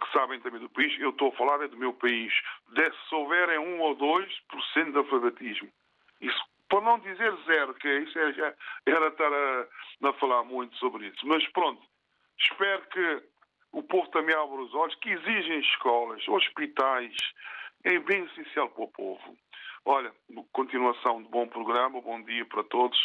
que, 0.00 0.12
sabem 0.12 0.40
também 0.40 0.60
do 0.60 0.70
país. 0.70 0.98
Eu 0.98 1.10
estou 1.10 1.28
a 1.28 1.36
falar 1.36 1.62
é 1.62 1.68
do 1.68 1.76
meu 1.76 1.92
país. 1.92 2.32
se 2.74 3.14
houverem 3.14 3.58
um 3.58 3.80
ou 3.80 3.94
dois 3.94 4.32
por 4.48 4.62
cento 4.72 4.92
de 4.92 4.98
alfabetismo. 4.98 5.70
Isso 6.20 6.42
por 6.74 6.82
não 6.82 6.98
dizer 6.98 7.32
zero, 7.46 7.72
que 7.74 7.88
isso 8.00 8.18
é, 8.18 8.32
já 8.32 8.52
era 8.84 9.06
estar 9.06 9.32
a, 9.32 10.08
a 10.08 10.12
falar 10.14 10.42
muito 10.42 10.76
sobre 10.78 11.06
isso. 11.06 11.24
Mas 11.24 11.46
pronto, 11.52 11.80
espero 12.36 12.84
que 12.88 13.22
o 13.70 13.80
povo 13.84 14.08
também 14.08 14.34
abra 14.34 14.60
os 14.60 14.74
olhos, 14.74 14.96
que 14.96 15.10
exigem 15.10 15.60
escolas, 15.60 16.26
hospitais, 16.26 17.14
é 17.84 17.96
bem 18.00 18.24
essencial 18.24 18.68
para 18.70 18.82
o 18.82 18.88
povo. 18.88 19.38
Olha, 19.84 20.12
continuação 20.50 21.22
de 21.22 21.28
bom 21.28 21.46
programa, 21.46 22.00
bom 22.00 22.20
dia 22.24 22.44
para 22.44 22.64
todos. 22.64 22.98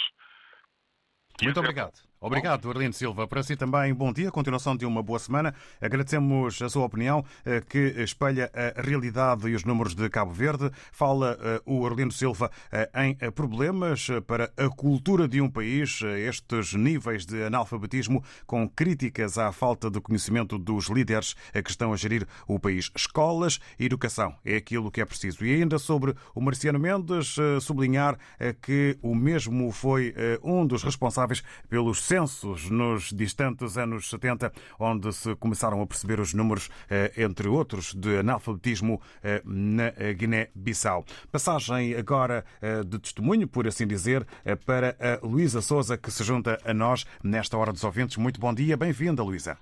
Muito 1.39 1.59
obrigado. 1.59 2.08
Obrigado, 2.21 2.69
Arlindo 2.69 2.93
Silva. 2.93 3.25
Para 3.29 3.41
si 3.41 3.55
também, 3.55 3.93
bom 3.93 4.11
dia, 4.11 4.29
continuação 4.29 4.75
de 4.75 4.85
uma 4.85 5.01
boa 5.01 5.19
semana. 5.19 5.55
Agradecemos 5.79 6.61
a 6.61 6.67
sua 6.67 6.83
opinião, 6.83 7.23
eh, 7.45 7.61
que 7.61 7.77
espelha 8.01 8.51
a 8.53 8.81
realidade 8.81 9.47
e 9.47 9.55
os 9.55 9.63
números 9.63 9.95
de 9.95 10.09
Cabo 10.09 10.33
Verde. 10.33 10.69
Fala 10.91 11.37
eh, 11.39 11.61
o 11.65 11.87
Arlindo 11.87 12.13
Silva 12.13 12.51
eh, 12.73 12.89
em 13.05 13.31
problemas 13.31 14.09
para 14.27 14.51
a 14.57 14.67
cultura 14.67 15.29
de 15.29 15.39
um 15.39 15.49
país, 15.49 16.01
estes 16.01 16.73
níveis 16.73 17.25
de 17.25 17.41
analfabetismo, 17.41 18.21
com 18.45 18.67
críticas 18.67 19.37
à 19.37 19.53
falta 19.53 19.89
de 19.89 20.01
conhecimento 20.01 20.57
dos 20.57 20.89
líderes 20.89 21.37
que 21.63 21.71
estão 21.71 21.93
a 21.93 21.95
gerir 21.95 22.27
o 22.45 22.59
país. 22.59 22.91
Escolas 22.93 23.61
educação 23.79 24.35
é 24.43 24.57
aquilo 24.57 24.91
que 24.91 24.99
é 24.99 25.05
preciso. 25.05 25.45
E 25.45 25.55
ainda 25.55 25.79
sobre 25.79 26.13
o 26.35 26.41
Marciano 26.41 26.79
Mendes, 26.79 27.37
sublinhar 27.61 28.17
que 28.61 28.97
o 29.01 29.15
mesmo 29.15 29.71
foi 29.71 30.13
um 30.43 30.65
dos 30.65 30.83
responsáveis 30.83 31.41
pelos 31.69 32.08
censos 32.09 32.71
nos 32.71 33.11
distantes 33.11 33.77
anos 33.77 34.09
70, 34.09 34.51
onde 34.79 35.13
se 35.13 35.35
começaram 35.35 35.79
a 35.79 35.85
perceber 35.85 36.19
os 36.19 36.33
números, 36.33 36.67
eh, 36.89 37.11
entre 37.15 37.47
outros, 37.47 37.93
de 37.93 38.17
analfabetismo 38.17 38.99
eh, 39.23 39.43
na 39.45 39.91
Guiné-Bissau. 39.91 41.05
Passagem 41.31 41.93
agora 41.93 42.43
eh, 42.63 42.81
de 42.83 42.97
testemunho, 42.97 43.47
por 43.47 43.67
assim 43.67 43.85
dizer, 43.85 44.25
para 44.65 44.97
a 44.99 45.23
Luísa 45.23 45.61
Souza, 45.61 45.99
que 45.99 46.09
se 46.09 46.23
junta 46.23 46.57
a 46.65 46.73
nós 46.73 47.05
nesta 47.23 47.55
Hora 47.55 47.71
dos 47.71 47.83
Ouvintes. 47.83 48.17
Muito 48.17 48.39
bom 48.39 48.55
dia, 48.55 48.75
bem-vinda, 48.75 49.21
Luísa. 49.21 49.55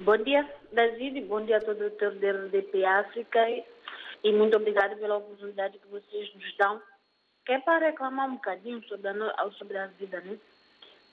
Bom 0.00 0.16
dia, 0.16 0.50
David, 0.72 1.20
bom 1.26 1.44
dia 1.44 1.58
a 1.58 1.60
todo 1.60 1.76
o 1.76 1.90
doutor 1.90 2.14
da 2.14 2.30
RDP 2.30 2.82
África 2.82 3.40
e 4.24 4.32
muito 4.32 4.56
obrigado 4.56 4.96
pela 4.96 5.18
oportunidade 5.18 5.78
que 5.78 5.88
vocês 5.88 6.34
nos 6.34 6.56
dão. 6.56 6.80
Que 7.44 7.52
é 7.52 7.58
para 7.58 7.90
reclamar 7.90 8.30
um 8.30 8.36
bocadinho 8.36 8.82
sobre 8.84 9.06
a, 9.08 9.50
sobre 9.58 9.76
a 9.76 9.88
vida, 9.88 10.18
né? 10.22 10.38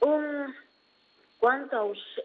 Um, 0.01 0.53
quanto 1.39 1.75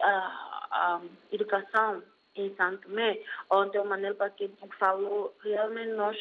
à 0.00 1.00
educação 1.32 2.02
em 2.36 2.54
Santo 2.56 2.88
Tomé, 2.88 3.20
ontem 3.50 3.78
o 3.78 3.84
Manel 3.84 4.14
Paquete 4.14 4.54
falou, 4.78 5.34
realmente 5.40 5.92
nós, 5.92 6.16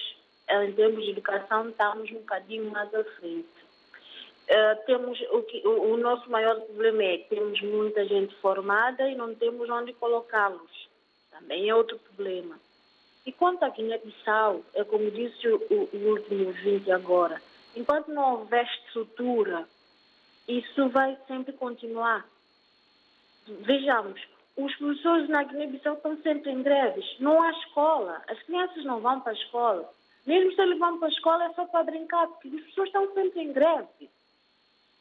em 0.50 0.72
termos 0.74 1.04
de 1.04 1.12
educação, 1.12 1.70
estamos 1.70 2.10
um 2.12 2.16
bocadinho 2.16 2.72
mais 2.72 2.94
à 2.94 3.04
frente. 3.04 3.64
Uh, 4.44 4.86
temos 4.86 5.20
o, 5.32 5.42
que, 5.44 5.66
o, 5.66 5.94
o, 5.94 5.98
nosso 5.98 6.30
maior 6.30 6.60
problema 6.60 7.02
é 7.04 7.18
que 7.18 7.30
temos 7.30 7.62
muita 7.62 8.06
gente 8.06 8.36
formada 8.36 9.10
e 9.10 9.16
não 9.16 9.34
temos 9.34 9.70
onde 9.70 9.94
colocá-los. 9.94 10.90
Também 11.32 11.70
é 11.70 11.76
outro 11.76 11.98
problema. 12.00 12.60
E 13.26 13.32
quanto 13.32 13.64
à 13.64 13.70
Guiné-Bissau, 13.70 14.62
é 14.74 14.84
como 14.84 15.10
disse 15.10 15.48
o, 15.48 15.88
o, 15.94 16.10
último 16.10 16.48
ouvinte 16.48 16.92
agora, 16.92 17.42
enquanto 17.74 18.10
não 18.10 18.40
houver 18.40 18.66
estrutura, 18.66 19.66
isso 20.48 20.90
vai 20.90 21.18
sempre 21.28 21.54
continuar. 21.54 22.26
Vejamos, 23.48 24.22
os 24.56 24.76
professores 24.76 25.30
na 25.30 25.44
Guiné-Bissau 25.44 25.96
estão 25.96 26.18
sempre 26.22 26.52
em 26.52 26.62
greves. 26.62 27.06
Não 27.20 27.42
há 27.42 27.52
escola. 27.52 28.22
As 28.28 28.42
crianças 28.44 28.84
não 28.86 29.00
vão 29.00 29.20
para 29.22 29.32
a 29.32 29.36
escola. 29.36 29.90
Mesmo 30.26 30.54
se 30.54 30.62
eles 30.62 30.80
vão 30.80 31.00
para 31.00 31.08
a 31.08 31.12
escola, 31.12 31.46
é 31.46 31.54
só 31.54 31.66
para 31.66 31.84
brincar, 31.84 32.28
porque 32.28 32.48
os 32.48 32.62
professores 32.62 32.90
estão 32.90 33.14
sempre 33.14 33.42
em 33.42 33.52
greve. 33.52 34.10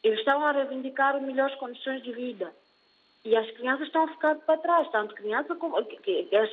Eles 0.03 0.19
estão 0.19 0.43
a 0.43 0.51
reivindicar 0.51 1.21
melhores 1.21 1.55
condições 1.55 2.03
de 2.03 2.11
vida. 2.11 2.53
E 3.23 3.35
as 3.37 3.49
crianças 3.51 3.87
estão 3.87 4.05
ficar 4.07 4.35
para 4.35 4.57
trás, 4.57 4.89
tanto 4.91 5.15
criança 5.15 5.55
como 5.55 5.77
as 5.77 5.87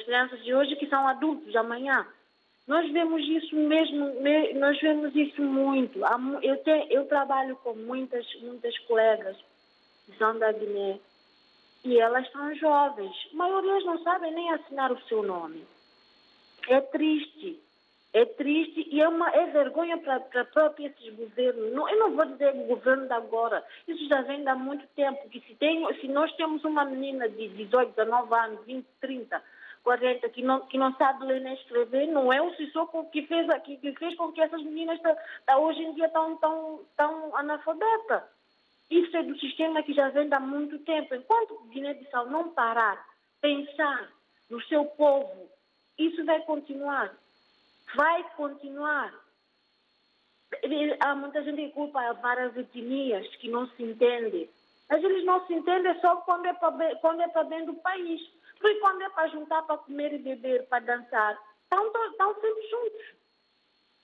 crianças 0.04 0.44
de 0.44 0.54
hoje 0.54 0.76
que 0.76 0.86
são 0.86 1.08
adultos 1.08 1.50
de 1.50 1.58
amanhã. 1.58 2.06
Nós 2.66 2.90
vemos 2.92 3.26
isso 3.26 3.56
mesmo, 3.56 4.12
nós 4.58 4.80
vemos 4.80 5.14
isso 5.14 5.42
muito. 5.42 6.00
Eu, 6.42 6.56
tenho, 6.58 6.86
eu 6.90 7.06
trabalho 7.06 7.56
com 7.56 7.74
muitas, 7.74 8.26
muitas 8.42 8.76
colegas 8.80 9.36
que 10.06 10.16
são 10.16 10.38
da 10.38 10.52
Guiné 10.52 10.98
e 11.84 11.98
elas 11.98 12.30
são 12.30 12.54
jovens. 12.54 13.12
A 13.32 13.36
maioria 13.36 13.80
não 13.80 14.02
sabem 14.02 14.32
nem 14.32 14.52
assinar 14.52 14.92
o 14.92 15.00
seu 15.02 15.22
nome. 15.22 15.66
É 16.68 16.80
triste. 16.80 17.60
É 18.12 18.24
triste 18.24 18.88
e 18.90 19.00
é 19.00 19.08
uma 19.08 19.30
é 19.30 19.46
vergonha 19.46 19.96
para 19.98 20.44
próprios 20.46 20.92
esses 20.92 21.14
governos. 21.14 21.72
Não, 21.72 21.88
eu 21.88 21.98
não 21.98 22.16
vou 22.16 22.24
dizer 22.26 22.52
o 22.54 22.66
governo 22.66 23.06
de 23.06 23.12
agora. 23.12 23.64
Isso 23.86 24.08
já 24.08 24.20
vem 24.22 24.46
há 24.48 24.54
muito 24.54 24.84
tempo. 24.96 25.28
Que 25.28 25.40
se, 25.40 25.54
tem, 25.54 25.86
se 26.00 26.08
nós 26.08 26.32
temos 26.34 26.64
uma 26.64 26.84
menina 26.84 27.28
de 27.28 27.48
18, 27.48 27.94
19 27.94 28.34
anos, 28.34 28.64
20, 28.64 28.84
30, 29.00 29.42
40, 29.82 30.28
que 30.28 30.42
não, 30.42 30.60
que 30.66 30.78
não 30.78 30.94
sabe 30.96 31.24
ler 31.24 31.40
nem 31.40 31.54
escrever, 31.54 32.06
não 32.06 32.32
é 32.32 32.40
o 32.40 32.54
Sissoko 32.54 33.10
que 33.10 33.26
fez, 33.26 33.46
que, 33.64 33.76
que 33.78 33.92
fez 33.94 34.14
com 34.16 34.30
que 34.32 34.40
essas 34.40 34.62
meninas 34.62 35.00
tá, 35.00 35.16
tá, 35.46 35.58
hoje 35.58 35.82
em 35.82 35.94
dia 35.94 36.06
estão 36.06 36.36
tão, 36.36 36.80
tão 36.96 37.36
analfabetas. 37.36 38.22
Isso 38.90 39.16
é 39.16 39.22
do 39.22 39.38
sistema 39.38 39.82
que 39.82 39.94
já 39.94 40.08
vem 40.10 40.28
há 40.32 40.40
muito 40.40 40.78
tempo. 40.80 41.14
Enquanto 41.14 41.60
Guiné-Bissau 41.68 42.28
não 42.28 42.50
parar, 42.50 43.06
pensar 43.40 44.10
no 44.50 44.60
seu 44.64 44.84
povo, 44.84 45.48
isso 45.96 46.24
vai 46.24 46.40
continuar. 46.42 47.14
Vai 47.94 48.24
continuar. 48.36 49.14
Há 51.00 51.14
muita 51.14 51.42
gente 51.44 51.62
que 51.62 51.72
culpa 51.72 52.12
várias 52.14 52.56
etnias 52.56 53.26
que 53.36 53.48
não 53.48 53.68
se 53.68 53.82
entendem. 53.82 54.50
Mas 54.88 55.04
eles 55.04 55.24
não 55.24 55.46
se 55.46 55.54
entendem 55.54 55.98
só 56.00 56.16
quando 56.16 56.46
é 56.46 56.52
para, 56.52 56.96
quando 56.96 57.22
é 57.22 57.44
dentro 57.44 57.72
do 57.72 57.80
país. 57.80 58.20
Porque 58.60 58.78
quando 58.78 59.02
é 59.02 59.08
para 59.08 59.28
juntar, 59.28 59.62
para 59.62 59.78
comer 59.78 60.12
e 60.12 60.18
beber, 60.18 60.66
para 60.66 60.84
dançar, 60.84 61.38
estão, 61.62 61.86
estão 62.10 62.34
sempre 62.34 62.68
juntos. 62.68 63.20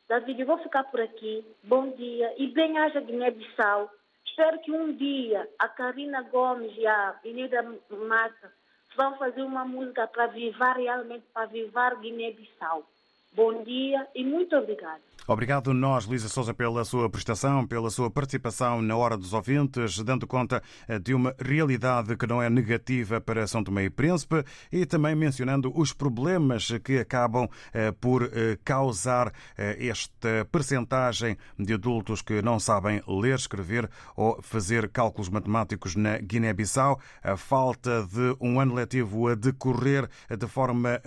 David, 0.09 0.41
eu 0.41 0.47
vou 0.47 0.59
ficar 0.59 0.85
por 0.85 1.01
aqui. 1.01 1.45
Bom 1.63 1.91
dia 1.91 2.35
e 2.39 2.47
bem-aja 2.47 3.01
Guiné-Bissau. 3.01 3.91
Espero 4.25 4.59
que 4.61 4.73
um 4.73 4.93
dia 4.95 5.49
a 5.59 5.69
Karina 5.69 6.23
Gomes 6.23 6.73
e 6.77 6.87
a 6.87 7.11
Avenida 7.11 7.63
Massa 7.91 8.53
vão 8.97 9.17
fazer 9.19 9.43
uma 9.43 9.65
música 9.65 10.07
para 10.07 10.27
vivar 10.27 10.77
realmente, 10.77 11.27
para 11.35 11.47
vivar 11.47 11.97
Guiné-Bissau. 11.97 12.89
Bom 13.33 13.63
dia 13.63 14.09
e 14.15 14.25
muito 14.25 14.57
obrigada. 14.57 15.03
Obrigado 15.29 15.75
nós, 15.75 16.07
Luísa 16.07 16.29
Souza, 16.29 16.55
pela 16.55 16.85
sua 16.85 17.11
prestação, 17.11 17.67
pela 17.67 17.91
sua 17.91 18.09
participação 18.09 18.81
na 18.81 18.97
Hora 18.97 19.17
dos 19.17 19.33
Ouvintes, 19.33 19.99
dando 19.99 20.25
conta 20.25 20.63
eh, 20.87 21.01
de 21.01 21.15
uma 21.15 21.35
realidade 21.41 22.17
que 22.17 22.29
não 22.29 22.41
é 22.41 22.49
negativa 22.49 23.21
para 23.21 23.45
São 23.49 23.65
Tomé 23.65 23.87
e 23.87 23.91
Príncipe 23.91 24.45
e 24.71 24.87
também 24.87 25.17
mencionando 25.17 25.73
os 25.75 25.93
problemas 25.93 26.69
que 26.85 26.99
acabam 26.99 27.49
eh, 27.75 27.91
por 27.91 28.23
eh, 28.23 28.57
causar 28.65 29.33
esta 29.57 30.47
percentagem 30.53 31.37
de 31.59 31.75
adultos 31.75 32.23
que 32.23 32.41
não 32.41 32.61
sabem 32.61 33.03
ler, 33.09 33.35
escrever 33.35 33.91
ou 34.15 34.41
fazer 34.41 34.89
cálculos 34.91 35.29
matemáticos 35.29 35.97
na 35.97 36.19
Guiné-Bissau, 36.19 37.01
a 37.23 37.37
falta 37.37 38.07
de 38.07 38.37
um 38.41 38.61
ano 38.61 38.75
letivo 38.75 39.29
a 39.29 39.35
decorrer 39.35 40.09
de 40.29 40.47
forma 40.47 41.01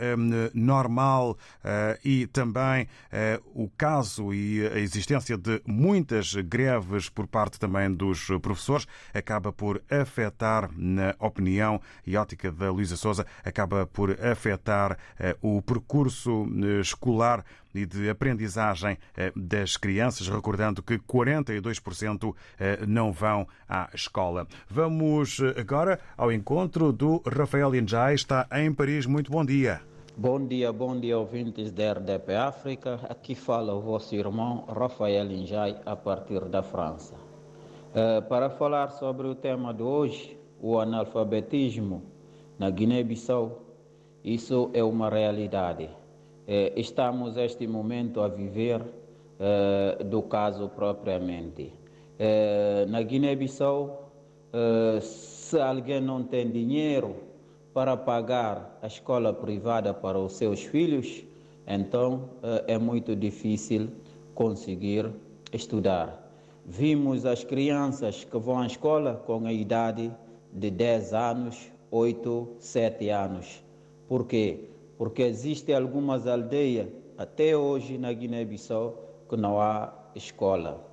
normal 0.53 1.37
e 2.03 2.27
também 2.27 2.87
o 3.53 3.69
caso 3.77 4.08
e 4.17 4.65
a 4.65 4.79
existência 4.79 5.37
de 5.37 5.61
muitas 5.65 6.33
greves 6.33 7.09
por 7.09 7.27
parte 7.27 7.59
também 7.59 7.93
dos 7.93 8.27
professores 8.41 8.87
acaba 9.13 9.51
por 9.51 9.81
afetar, 9.89 10.69
na 10.75 11.15
opinião 11.19 11.81
e 12.05 12.17
ótica 12.17 12.51
da 12.51 12.71
Luísa 12.71 12.95
Souza, 12.95 13.25
acaba 13.43 13.85
por 13.85 14.11
afetar 14.23 14.97
eh, 15.19 15.35
o 15.41 15.61
percurso 15.61 16.47
eh, 16.63 16.79
escolar 16.79 17.43
e 17.73 17.85
de 17.85 18.09
aprendizagem 18.09 18.97
eh, 19.15 19.31
das 19.35 19.77
crianças, 19.77 20.27
recordando 20.27 20.81
que 20.81 20.97
42% 20.97 22.33
não 22.87 23.11
vão 23.11 23.47
à 23.67 23.89
escola. 23.93 24.47
Vamos 24.69 25.39
agora 25.57 25.99
ao 26.17 26.31
encontro 26.31 26.91
do 26.91 27.21
Rafael 27.25 27.75
Injai, 27.75 28.15
está 28.15 28.47
em 28.51 28.73
Paris. 28.73 29.05
Muito 29.05 29.31
bom 29.31 29.45
dia. 29.45 29.81
Bom 30.17 30.45
dia, 30.47 30.73
bom 30.73 30.99
dia, 30.99 31.17
ouvintes 31.17 31.71
da 31.71 31.93
RDP 31.93 32.33
África. 32.33 32.99
Aqui 33.07 33.35
fala 33.35 33.73
o 33.73 33.79
vosso 33.79 34.13
irmão 34.15 34.65
Rafael 34.67 35.31
Injai, 35.31 35.79
a 35.85 35.95
partir 35.95 36.43
da 36.45 36.61
França. 36.61 37.15
Uh, 37.15 38.21
para 38.27 38.49
falar 38.49 38.89
sobre 38.89 39.27
o 39.27 39.35
tema 39.35 39.73
de 39.73 39.83
hoje, 39.83 40.37
o 40.59 40.77
analfabetismo 40.77 42.03
na 42.57 42.69
Guiné-Bissau, 42.69 43.61
isso 44.23 44.69
é 44.73 44.83
uma 44.83 45.09
realidade. 45.09 45.85
Uh, 45.85 46.73
estamos, 46.75 47.35
neste 47.35 47.65
momento, 47.65 48.21
a 48.21 48.27
viver 48.27 48.81
uh, 48.81 50.03
do 50.03 50.21
caso 50.23 50.69
propriamente. 50.69 51.71
na 52.89 53.01
Guiné-Bissau, 53.01 54.11
se 54.99 55.57
alguém 55.57 56.01
não 56.01 56.23
tem 56.23 56.49
dinheiro, 56.51 57.28
para 57.73 57.95
pagar 57.95 58.77
a 58.81 58.87
escola 58.87 59.33
privada 59.33 59.93
para 59.93 60.17
os 60.17 60.33
seus 60.33 60.63
filhos, 60.63 61.23
então 61.67 62.29
eh, 62.41 62.75
é 62.75 62.77
muito 62.77 63.15
difícil 63.15 63.89
conseguir 64.33 65.11
estudar. 65.53 66.31
Vimos 66.65 67.25
as 67.25 67.43
crianças 67.43 68.23
que 68.23 68.37
vão 68.37 68.59
à 68.59 68.65
escola 68.65 69.21
com 69.25 69.45
a 69.45 69.53
idade 69.53 70.11
de 70.51 70.71
10 70.71 71.13
anos, 71.13 71.71
8, 71.91 72.55
7 72.59 73.09
anos. 73.09 73.63
Por 74.07 74.25
quê? 74.25 74.69
Porque 74.97 75.23
existem 75.23 75.75
algumas 75.75 76.27
aldeias, 76.27 76.87
até 77.17 77.55
hoje 77.55 77.97
na 77.97 78.11
Guiné-Bissau, 78.11 78.95
que 79.29 79.37
não 79.37 79.61
há 79.61 79.93
escola. 80.15 80.83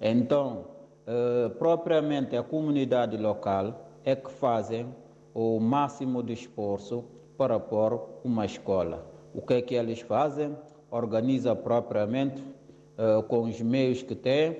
Então, 0.00 0.66
eh, 1.06 1.48
propriamente 1.58 2.36
a 2.36 2.42
comunidade 2.42 3.16
local 3.16 3.88
é 4.04 4.16
que 4.16 4.30
fazem 4.30 4.86
o 5.34 5.58
máximo 5.58 6.22
de 6.22 6.32
esforço 6.32 7.04
para 7.36 7.58
pôr 7.58 8.00
uma 8.22 8.46
escola. 8.46 9.04
O 9.34 9.42
que 9.42 9.54
é 9.54 9.62
que 9.62 9.74
eles 9.74 10.00
fazem? 10.00 10.56
Organiza 10.90 11.56
propriamente 11.56 12.40
uh, 12.40 13.20
com 13.24 13.42
os 13.42 13.60
meios 13.60 14.00
que 14.02 14.14
têm 14.14 14.56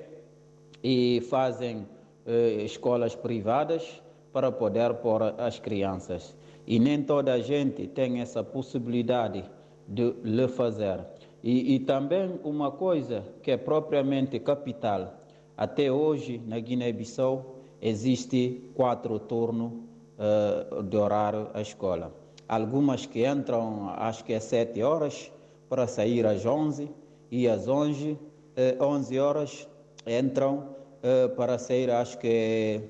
e 0.83 1.21
fazem 1.31 1.87
uh, 2.27 2.61
escolas 2.65 3.15
privadas 3.15 4.03
para 4.33 4.51
poder 4.51 4.95
pôr 4.95 5.23
as 5.39 5.61
crianças. 5.61 6.37
E 6.67 6.81
nem 6.81 7.05
toda 7.05 7.35
a 7.35 7.39
gente 7.39 7.87
tem 7.87 8.21
essa 8.21 8.43
possibilidade 8.43 9.45
de 9.87 10.13
lhe 10.25 10.49
fazer. 10.49 11.07
E, 11.41 11.77
e 11.77 11.79
também 11.79 12.41
uma 12.43 12.73
coisa 12.73 13.23
que 13.43 13.53
é 13.53 13.57
propriamente 13.57 14.41
capital. 14.41 15.15
Até 15.57 15.93
hoje, 15.93 16.43
na 16.45 16.59
Guiné-Bissau, 16.59 17.59
existe 17.81 18.73
quatro 18.75 19.21
turnos 19.21 19.84
uh, 20.19 20.83
de 20.83 20.97
horário 20.97 21.49
à 21.55 21.61
escola. 21.61 22.13
Algumas 22.49 23.07
que 23.07 23.27
entram, 23.27 23.89
acho 23.97 24.25
que 24.25 24.33
é 24.33 24.41
7 24.41 24.83
horas, 24.83 25.33
para 25.69 25.87
sair 25.87 26.27
às 26.27 26.45
11, 26.45 26.91
e 27.31 27.49
às 27.49 27.67
11, 27.67 28.13
uh, 28.13 28.85
11 28.85 29.19
horas 29.19 29.69
entram 30.07 30.69
uh, 31.03 31.35
para 31.35 31.59
sair, 31.59 31.91
acho 31.91 32.19
que 32.19 32.81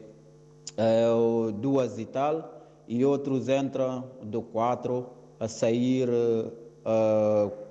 uh, 0.72 1.52
duas 1.52 1.98
e 1.98 2.04
tal, 2.04 2.62
e 2.86 3.04
outros 3.04 3.48
entram 3.48 4.04
do 4.22 4.42
4 4.42 5.06
a 5.40 5.48
sair 5.48 6.08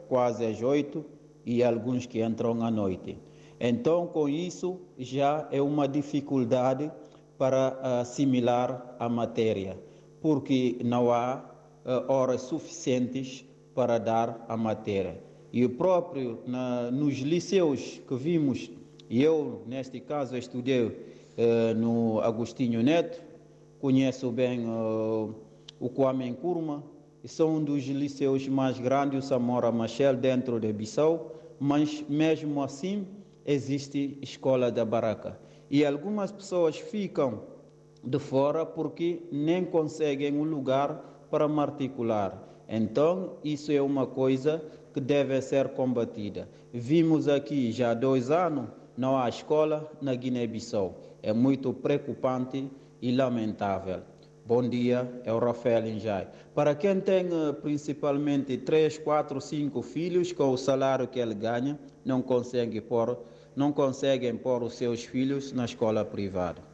quase 0.10 0.46
às 0.46 0.62
8, 0.62 1.06
e 1.46 1.64
alguns 1.64 2.08
que 2.08 2.24
entram 2.24 2.64
à 2.64 2.72
noite. 2.72 3.20
Então, 3.60 4.08
com 4.08 4.28
isso, 4.28 4.80
já 4.98 5.48
é 5.52 5.62
uma 5.62 5.88
dificuldade 5.88 6.92
para 7.38 8.00
assimilar 8.02 8.96
a 9.00 9.10
matéria, 9.10 9.78
porque 10.22 10.78
não 10.84 11.12
há 11.12 11.44
uh, 11.86 12.12
horas 12.12 12.42
suficientes 12.42 13.46
para 13.74 13.98
dar 13.98 14.46
a 14.48 14.56
matéria. 14.56 15.22
E 15.52 15.66
o 15.66 15.70
próprio 15.70 16.40
na, 16.48 16.90
nos 16.92 17.16
liceus 17.20 18.02
que 18.08 18.16
vimos, 18.16 18.72
e 19.10 19.22
eu 19.22 19.64
neste 19.68 20.00
caso 20.00 20.38
estudei 20.38 20.86
uh, 20.86 21.76
no 21.76 22.20
Agostinho 22.22 22.82
Neto, 22.82 23.22
conheço 23.80 24.32
bem 24.32 24.66
uh, 24.66 25.34
o 25.80 25.90
Kwame 25.90 26.30
Nkrumah, 26.30 26.82
são 27.26 27.56
um 27.56 27.64
dos 27.64 27.84
liceus 27.84 28.48
mais 28.48 28.78
grandes, 28.80 29.26
o 29.26 29.28
Samora 29.28 29.72
Machel, 29.72 30.16
dentro 30.16 30.60
de 30.60 30.74
Bissau, 30.74 31.32
mas 31.60 32.04
mesmo 32.10 32.62
assim 32.62 33.08
existe 33.46 34.18
escola 34.22 34.72
da 34.72 34.84
Baraka. 34.84 35.40
E 35.74 35.84
algumas 35.84 36.32
pessoas 36.32 36.78
ficam 36.78 37.42
de 38.04 38.20
fora 38.20 38.64
porque 38.64 39.24
nem 39.32 39.66
conseguem 39.66 40.38
um 40.38 40.44
lugar 40.44 41.26
para 41.32 41.48
matricular. 41.48 42.44
Então, 42.70 43.38
isso 43.44 43.72
é 43.72 43.82
uma 43.82 44.06
coisa 44.06 44.64
que 44.94 45.02
deve 45.02 45.42
ser 45.42 45.70
combatida. 45.70 46.48
Vimos 46.72 47.28
aqui 47.28 47.72
já 47.72 47.90
há 47.90 47.94
dois 47.96 48.30
anos, 48.30 48.70
não 48.96 49.18
há 49.18 49.28
escola 49.28 49.92
na 50.00 50.14
Guiné-Bissau. 50.14 50.96
É 51.24 51.34
muito 51.34 51.74
preocupante 51.74 52.70
e 53.02 53.12
lamentável. 53.12 54.02
Bom 54.46 54.70
dia, 54.70 55.10
é 55.24 55.34
o 55.34 55.40
Rafael 55.40 55.88
Injai. 55.88 56.28
Para 56.54 56.76
quem 56.76 57.02
tem 57.02 57.26
eh, 57.32 57.52
principalmente 57.52 58.58
3, 58.58 59.00
4, 59.00 59.42
5 59.42 59.82
filhos, 59.82 60.32
com 60.34 60.52
o 60.52 60.58
salário 60.58 61.08
que 61.08 61.18
ele 61.18 61.34
ganha, 61.34 61.80
não 62.06 62.22
consegue 62.22 62.80
pôr, 62.80 63.18
não 63.56 63.72
conseguem 63.72 64.36
pôr 64.36 64.64
os 64.64 64.76
seus 64.76 65.04
filhos 65.04 65.52
na 65.52 65.66
escola 65.66 66.04
privada. 66.04 66.73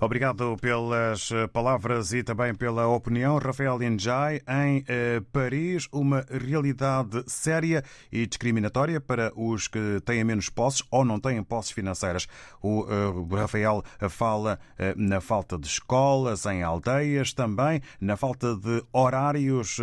Obrigado 0.00 0.56
pelas 0.60 1.30
eh, 1.30 1.46
palavras 1.46 2.12
e 2.12 2.22
também 2.22 2.52
pela 2.52 2.88
opinião. 2.88 3.38
Rafael 3.38 3.80
Injai, 3.80 4.40
em 4.46 4.84
eh, 4.88 5.22
Paris, 5.32 5.88
uma 5.92 6.26
realidade 6.28 7.22
séria 7.28 7.82
e 8.10 8.26
discriminatória 8.26 9.00
para 9.00 9.32
os 9.36 9.68
que 9.68 10.00
têm 10.04 10.24
menos 10.24 10.50
posses 10.50 10.82
ou 10.90 11.04
não 11.04 11.20
têm 11.20 11.42
posses 11.44 11.70
financeiras. 11.70 12.26
O 12.60 12.84
eh, 12.88 13.36
Rafael 13.40 13.82
fala 14.10 14.58
na 14.96 15.20
falta 15.20 15.56
de 15.56 15.66
escolas 15.66 16.44
em 16.46 16.62
aldeias, 16.62 17.32
também 17.32 17.80
na 18.00 18.16
falta 18.16 18.56
de 18.56 18.82
horários, 18.92 19.78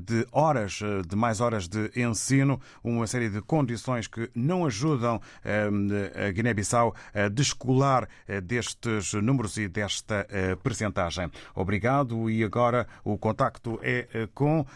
de 0.00 0.26
horas, 0.30 0.80
de 1.06 1.16
mais 1.16 1.40
horas 1.40 1.68
de 1.68 1.90
ensino, 1.96 2.60
uma 2.82 3.06
série 3.06 3.28
de 3.28 3.40
condições 3.42 4.06
que 4.06 4.30
não 4.34 4.64
ajudam 4.64 5.20
a 5.44 6.30
Guiné-Bissau 6.30 6.94
a 7.14 7.28
descolar 7.28 8.08
destes 8.42 9.12
números 9.14 9.55
desta 9.68 10.26
uh, 10.26 10.56
percentagem. 10.62 11.30
Obrigado 11.54 12.28
e 12.30 12.44
agora 12.44 12.86
o 13.04 13.16
contacto 13.16 13.80
é 13.82 14.06
uh, 14.14 14.28
com 14.34 14.60
uh, 14.60 14.66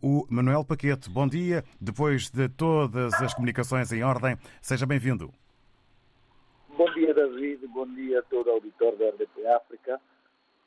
o 0.00 0.26
Manuel 0.30 0.64
Paquete. 0.64 1.10
Bom 1.10 1.28
dia. 1.28 1.62
Depois 1.80 2.30
de 2.30 2.48
todas 2.48 3.12
as 3.22 3.34
comunicações 3.34 3.92
em 3.92 4.02
ordem, 4.02 4.36
seja 4.62 4.86
bem-vindo. 4.86 5.30
Bom 6.76 6.90
dia, 6.94 7.12
David. 7.12 7.66
Bom 7.66 7.86
dia 7.94 8.20
a 8.20 8.22
todo 8.22 8.46
o 8.46 8.52
auditor 8.52 8.96
da 8.96 9.10
RDP 9.10 9.46
África. 9.48 10.00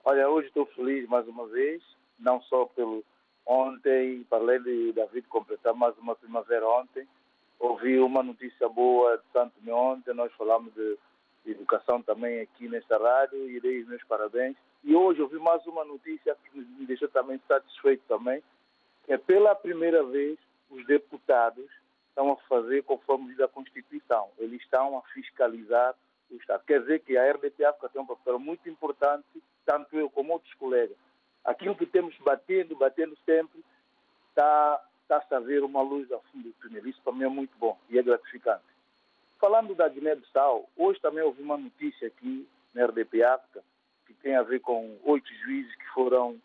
Olha, 0.06 0.30
hoje 0.30 0.48
estou 0.48 0.66
feliz 0.68 1.08
mais 1.10 1.28
uma 1.28 1.48
vez, 1.48 1.82
não 2.20 2.42
só 2.44 2.66
pelo 2.66 3.04
ontem, 3.46 4.24
para 4.30 4.38
além 4.38 4.62
de 4.62 4.94
David 4.94 5.28
completar 5.28 5.74
mais 5.74 5.98
uma 5.98 6.16
primavera 6.16 6.68
ontem, 6.68 7.08
ouvi 7.60 8.00
uma 8.00 8.22
notícia 8.22 8.68
boa 8.70 9.18
de 9.18 9.24
Santo 9.32 9.54
ontem, 9.72 10.14
nós 10.14 10.32
falamos 10.34 10.74
de 10.74 10.98
educação 11.46 12.02
também 12.02 12.42
aqui 12.42 12.68
nesta 12.68 12.98
rádio 12.98 13.50
e 13.50 13.60
dei 13.60 13.82
os 13.82 13.88
meus 13.88 14.04
parabéns. 14.04 14.56
E 14.84 14.96
hoje 14.96 15.22
ouvi 15.22 15.38
mais 15.40 15.66
uma 15.66 15.84
notícia 15.84 16.36
que 16.52 16.58
me 16.58 16.86
deixou 16.86 17.08
também 17.10 17.40
satisfeito 17.48 18.04
também, 18.08 18.44
que 19.06 19.14
é 19.14 19.18
pela 19.18 19.56
primeira 19.56 20.04
vez 20.04 20.38
os 20.70 20.86
deputados 20.86 21.70
estão 22.10 22.32
a 22.32 22.38
fazer 22.48 22.84
conforme 22.84 23.30
diz 23.30 23.40
a 23.40 23.48
Constituição. 23.48 24.30
Eles 24.38 24.62
estão 24.62 24.98
a 24.98 25.02
fiscalizar 25.14 25.96
o 26.32 26.36
Estado. 26.36 26.64
Quer 26.66 26.82
dizer 26.82 27.00
que 27.00 27.18
a 27.18 27.32
RDP 27.32 27.66
África 27.66 27.90
tem 27.90 28.02
um 28.02 28.06
papel 28.06 28.40
muito 28.40 28.70
importante, 28.70 29.26
tanto 29.66 29.98
eu 29.98 30.10
como 30.10 30.34
outros 30.34 30.54
colegas. 30.56 30.98
Aquilo 31.44 31.76
que 31.76 31.86
temos 31.86 32.16
batendo, 32.20 32.76
batendo 32.76 33.18
sempre, 33.26 33.64
está, 34.30 34.82
está 35.02 35.38
a 35.38 35.40
ver 35.40 35.64
uma 35.64 35.82
luz 35.82 36.12
ao 36.12 36.22
fundo 36.32 36.50
do 36.50 36.54
túnel. 36.54 36.88
Isso 36.88 37.02
para 37.04 37.14
mim 37.14 37.24
é 37.24 37.30
muito 37.30 37.58
bom 37.58 37.78
e 37.90 37.98
é 37.98 38.04
gratificante. 38.04 38.64
Falando 39.44 39.76
da 39.76 39.90
Guiné-Bissau, 39.90 40.70
hoje 40.78 41.02
também 41.02 41.22
houve 41.22 41.42
uma 41.42 41.58
notícia 41.58 42.08
aqui 42.08 42.48
na 42.74 42.86
RDP 42.86 43.26
África 43.26 43.62
que 44.08 44.14
tem 44.14 44.38
a 44.38 44.42
ver 44.42 44.62
com 44.62 44.98
oito 45.04 45.28
juízes 45.44 45.76
que 45.76 45.86
foram 45.90 46.40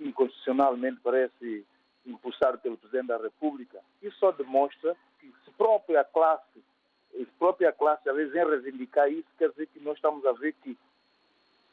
inconstitucionalmente, 0.00 0.98
parece, 1.04 1.66
impulsados 2.06 2.58
pelo 2.62 2.78
Presidente 2.78 3.08
da 3.08 3.18
República. 3.18 3.78
Isso 4.00 4.16
só 4.18 4.32
demonstra 4.32 4.96
que 5.20 5.30
se 5.44 5.50
própria 5.58 6.02
classe, 6.04 6.64
se 7.12 7.26
própria 7.38 7.70
classe, 7.70 8.08
às 8.08 8.16
vezes, 8.16 8.34
em 8.34 8.48
reivindicar 8.48 9.12
isso, 9.12 9.28
quer 9.36 9.50
dizer 9.50 9.66
que 9.66 9.80
nós 9.80 9.96
estamos 9.96 10.24
a 10.24 10.32
ver 10.32 10.54
que 10.54 10.74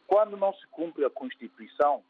quando 0.06 0.36
não 0.36 0.54
se 0.56 0.68
cumpre 0.68 1.06
a 1.06 1.10
Constituição, 1.10 2.04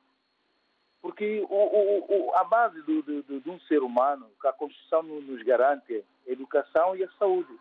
porque 1.03 1.45
o, 1.47 1.53
o, 1.53 2.29
o, 2.29 2.35
a 2.35 2.43
base 2.43 2.81
de 2.81 3.47
um 3.47 3.59
ser 3.67 3.83
humano, 3.83 4.27
que 4.41 4.47
a 4.47 4.53
Constituição 4.53 5.03
nos 5.03 5.43
garante, 5.43 5.97
é 5.97 6.03
a 6.27 6.31
educação 6.31 6.95
e 6.95 7.03
a 7.03 7.11
saúde. 7.19 7.55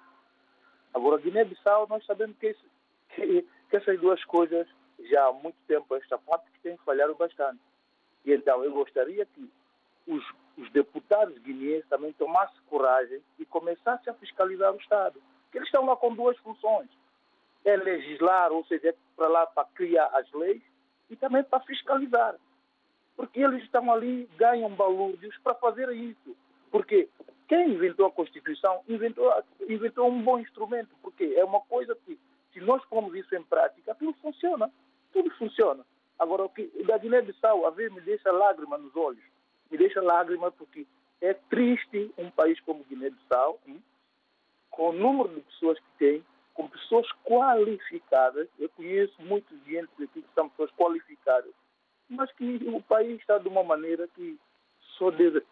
Agora, 0.94 1.20
Guiné-Bissau, 1.20 1.88
nós 1.88 2.06
sabemos 2.06 2.36
que, 2.38 2.46
esse, 2.46 2.64
que, 3.10 3.42
que, 3.68 3.76
essas 3.76 4.00
duas 4.00 4.24
coisas, 4.24 4.66
já 5.10 5.26
há 5.26 5.32
muito 5.32 5.56
tempo, 5.66 5.94
esta 5.96 6.16
parte, 6.16 6.50
que 6.52 6.60
têm 6.60 6.76
falhado 6.78 7.16
bastante. 7.16 7.60
E 8.24 8.32
então, 8.32 8.64
eu 8.64 8.72
gostaria 8.72 9.26
que 9.26 9.50
os, 10.06 10.24
os 10.56 10.70
deputados 10.70 11.36
guineenses 11.38 11.88
também 11.88 12.12
tomassem 12.12 12.60
coragem 12.68 13.20
e 13.38 13.44
começassem 13.44 14.12
a 14.12 14.16
fiscalizar 14.16 14.72
o 14.72 14.78
Estado. 14.78 15.20
Que 15.50 15.58
eles 15.58 15.68
estão 15.68 15.84
lá 15.84 15.96
com 15.96 16.14
duas 16.14 16.36
funções. 16.38 16.88
É 17.64 17.76
legislar, 17.76 18.52
ou 18.52 18.64
seja, 18.66 18.90
é 18.90 18.94
para 19.16 19.28
lá 19.28 19.46
para 19.46 19.66
criar 19.74 20.06
as 20.14 20.30
leis 20.32 20.62
e 21.10 21.16
também 21.16 21.42
para 21.42 21.60
fiscalizar. 21.60 22.36
Porque 23.16 23.40
eles 23.40 23.64
estão 23.64 23.92
ali, 23.92 24.28
ganham 24.36 24.70
balúrdios 24.70 25.36
para 25.38 25.54
fazer 25.54 25.90
isso. 25.90 26.36
Porque 26.70 27.08
quem 27.48 27.72
inventou 27.72 28.06
a 28.06 28.10
Constituição 28.10 28.82
inventou, 28.88 29.32
inventou 29.68 30.08
um 30.08 30.22
bom 30.22 30.38
instrumento, 30.38 30.90
porque 31.02 31.34
é 31.36 31.44
uma 31.44 31.60
coisa 31.60 31.94
que, 32.04 32.18
se 32.52 32.60
nós 32.60 32.84
pomos 32.86 33.14
isso 33.14 33.34
em 33.34 33.42
prática, 33.42 33.94
tudo 33.94 34.14
funciona. 34.20 34.70
Tudo 35.12 35.30
funciona. 35.32 35.84
Agora, 36.18 36.44
o 36.44 36.48
que 36.48 36.66
da 36.84 36.96
Guiné-Bissau, 36.98 37.66
a 37.66 37.70
ver, 37.70 37.90
me 37.90 38.00
deixa 38.00 38.30
lágrima 38.32 38.78
nos 38.78 38.94
olhos. 38.96 39.22
Me 39.70 39.76
deixa 39.76 40.00
lágrima 40.00 40.50
porque 40.52 40.86
é 41.20 41.34
triste 41.34 42.12
um 42.16 42.30
país 42.30 42.58
como 42.60 42.84
Guiné-Bissau, 42.84 43.60
com 44.70 44.88
o 44.90 44.92
número 44.92 45.28
de 45.28 45.40
pessoas 45.42 45.78
que 45.78 45.98
tem, 45.98 46.24
com 46.52 46.68
pessoas 46.68 47.06
qualificadas. 47.24 48.48
Eu 48.58 48.68
conheço 48.70 49.14
muitos 49.22 49.56
clientes 49.62 49.94
aqui 50.00 50.22
que 50.22 50.34
são 50.34 50.48
pessoas 50.48 50.70
qualificadas, 50.72 51.52
mas 52.08 52.32
que 52.32 52.60
o 52.68 52.80
país 52.82 53.20
está 53.20 53.38
de 53.38 53.48
uma 53.48 53.62
maneira 53.62 54.08
que 54.08 54.38
só 54.98 55.10
Deus, 55.10 55.42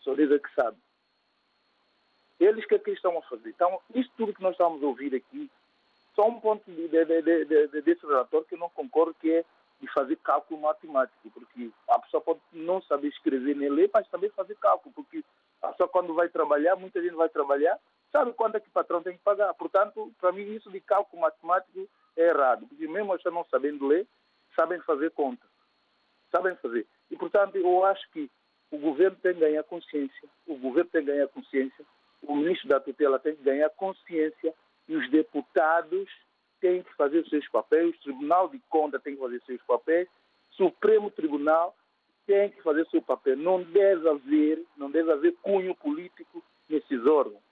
só 0.00 0.14
Deus 0.14 0.30
é 0.30 0.38
que 0.38 0.54
sabe. 0.54 0.76
Eles 2.42 2.66
que 2.66 2.74
aqui 2.74 2.90
estão 2.90 3.16
a 3.16 3.22
fazer. 3.22 3.50
Então, 3.50 3.78
isso 3.94 4.10
tudo 4.16 4.34
que 4.34 4.42
nós 4.42 4.52
estamos 4.52 4.82
a 4.82 4.86
ouvir 4.86 5.14
aqui, 5.14 5.48
só 6.12 6.26
um 6.26 6.40
ponto 6.40 6.68
de, 6.68 6.88
de, 6.88 7.22
de, 7.44 7.82
desse 7.82 8.04
relatório 8.04 8.44
que 8.46 8.56
eu 8.56 8.58
não 8.58 8.68
concordo, 8.68 9.14
que 9.14 9.30
é 9.30 9.44
de 9.80 9.86
fazer 9.92 10.16
cálculo 10.16 10.60
matemático, 10.60 11.30
porque 11.30 11.70
a 11.88 12.00
pessoa 12.00 12.20
pode 12.20 12.40
não 12.52 12.82
saber 12.82 13.08
escrever 13.08 13.54
nem 13.54 13.68
ler, 13.68 13.88
mas 13.94 14.08
também 14.08 14.28
fazer 14.30 14.56
cálculo, 14.56 14.92
porque 14.92 15.24
a 15.62 15.68
pessoa 15.68 15.88
quando 15.88 16.14
vai 16.14 16.28
trabalhar, 16.28 16.74
muita 16.74 17.00
gente 17.00 17.14
vai 17.14 17.28
trabalhar, 17.28 17.78
sabe 18.10 18.32
quanto 18.32 18.56
é 18.56 18.60
que 18.60 18.68
o 18.68 18.72
patrão 18.72 19.02
tem 19.02 19.16
que 19.16 19.22
pagar. 19.22 19.54
Portanto, 19.54 20.12
para 20.20 20.32
mim, 20.32 20.42
isso 20.52 20.68
de 20.68 20.80
cálculo 20.80 21.22
matemático 21.22 21.88
é 22.16 22.28
errado, 22.28 22.66
porque 22.66 22.88
mesmo 22.88 23.12
as 23.12 23.22
não 23.24 23.44
sabendo 23.44 23.86
ler, 23.86 24.04
sabem 24.56 24.80
fazer 24.80 25.12
conta. 25.12 25.46
Sabem 26.32 26.56
fazer. 26.56 26.86
E, 27.08 27.16
portanto, 27.16 27.56
eu 27.56 27.84
acho 27.84 28.10
que 28.10 28.28
o 28.72 28.78
governo 28.78 29.16
tem 29.22 29.34
que 29.34 29.40
ganhar 29.40 29.62
consciência, 29.62 30.28
o 30.46 30.56
governo 30.56 30.90
tem 30.90 31.04
que 31.04 31.12
ganhar 31.12 31.28
consciência 31.28 31.84
o 32.22 32.36
ministro 32.36 32.68
da 32.68 32.80
tutela 32.80 33.18
tem 33.18 33.34
que 33.34 33.42
ganhar 33.42 33.68
consciência 33.70 34.54
e 34.88 34.96
os 34.96 35.10
deputados 35.10 36.08
têm 36.60 36.82
que 36.82 36.94
fazer 36.94 37.18
os 37.18 37.28
seus 37.28 37.48
papéis, 37.48 37.94
o 37.96 38.02
Tribunal 38.02 38.48
de 38.48 38.60
Contas 38.68 39.02
tem 39.02 39.14
que 39.14 39.20
fazer 39.20 39.36
os 39.36 39.44
seus 39.44 39.62
papéis, 39.62 40.08
o 40.52 40.54
Supremo 40.54 41.10
Tribunal 41.10 41.74
tem 42.26 42.50
que 42.50 42.62
fazer 42.62 42.82
o 42.82 42.90
seu 42.90 43.02
papel. 43.02 43.36
Não 43.36 43.62
deve 43.62 44.08
haver, 44.08 44.64
não 44.76 44.90
deve 44.90 45.10
haver 45.10 45.34
cunho 45.42 45.74
político 45.74 46.42
nesses 46.68 47.04
órgãos. 47.04 47.42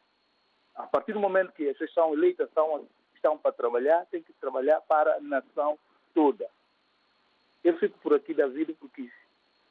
A 0.77 0.85
partir 0.85 1.13
do 1.13 1.21
momento 1.21 1.53
que 1.53 1.69
as 1.69 1.77
pessoas 1.77 1.93
são 1.93 2.15
eleitas, 2.15 2.49
são, 2.55 2.87
estão 3.15 3.37
para 3.37 3.53
trabalhar, 3.53 4.07
tem 4.07 4.23
que 4.23 4.33
trabalhar 4.35 4.81
para 4.83 5.17
a 5.17 5.21
nação 5.21 5.77
toda. 6.15 6.49
Eu 7.65 7.77
fico 7.79 7.99
por 7.99 8.15
aqui, 8.15 8.33
David, 8.33 8.75
porque 8.75 9.11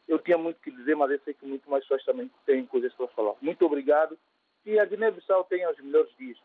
eu 0.07 0.19
tinha 0.19 0.37
muito 0.37 0.59
que 0.59 0.69
dizer, 0.69 0.95
mas 0.95 1.09
eu 1.11 1.19
sei 1.21 1.33
que 1.33 1.45
muito 1.45 1.69
mais 1.69 1.83
pessoas 1.83 2.03
também 2.03 2.29
têm 2.45 2.65
coisas 2.65 2.93
para 2.93 3.07
falar. 3.07 3.35
Muito 3.41 3.65
obrigado 3.65 4.17
e 4.69 4.79
a 4.79 4.85
Guiné-Bissau 4.85 5.43
tenha 5.45 5.71
os 5.71 5.79
melhores 5.79 6.15
dias. 6.17 6.37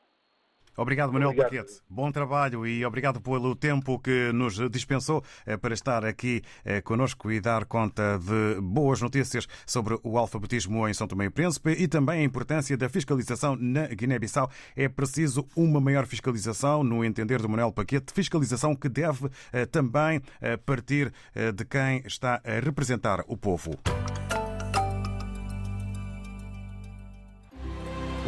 Obrigado, 0.77 1.13
Manuel 1.13 1.31
obrigado. 1.31 1.53
Paquete. 1.53 1.81
Bom 1.89 2.11
trabalho 2.11 2.67
e 2.67 2.85
obrigado 2.85 3.21
pelo 3.21 3.55
tempo 3.55 3.99
que 3.99 4.33
nos 4.33 4.57
dispensou 4.71 5.23
eh, 5.47 5.57
para 5.57 5.73
estar 5.73 6.05
aqui 6.05 6.43
eh, 6.65 6.81
conosco 6.81 7.31
e 7.31 7.41
dar 7.41 7.65
conta 7.65 8.19
de 8.19 8.61
boas 8.61 9.01
notícias 9.01 9.47
sobre 9.65 9.97
o 10.03 10.19
alfabetismo 10.19 10.89
em 10.89 10.93
São 10.93 11.07
Tomé 11.07 11.27
e 11.27 11.31
Príncipe 11.31 11.71
e 11.71 11.87
também 11.87 12.23
a 12.23 12.25
importância 12.25 12.77
da 12.77 12.89
fiscalização 12.89 13.55
na 13.55 13.87
Guiné-Bissau. 13.87 14.51
É 14.75 14.89
preciso 14.89 15.47
uma 15.55 15.81
maior 15.81 16.07
fiscalização, 16.07 16.83
no 16.83 17.05
entender 17.05 17.41
do 17.41 17.49
Manuel 17.49 17.71
Paquete, 17.71 18.13
fiscalização 18.13 18.75
que 18.75 18.89
deve 18.89 19.29
eh, 19.53 19.67
também 19.67 20.21
partir 20.67 21.13
de 21.55 21.65
quem 21.65 22.03
está 22.05 22.41
a 22.45 22.61
representar 22.61 23.23
o 23.29 23.37
povo. 23.37 23.79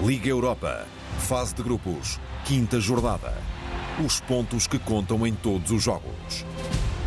Liga 0.05 0.29
Europa. 0.29 0.87
Fase 1.21 1.55
de 1.55 1.63
grupos. 1.63 2.21
Quinta 2.45 2.79
jornada. 2.79 3.33
Os 4.05 4.21
pontos 4.21 4.67
que 4.67 4.79
contam 4.79 5.27
em 5.27 5.35
todos 5.35 5.71
os 5.71 5.83
jogos. 5.83 6.45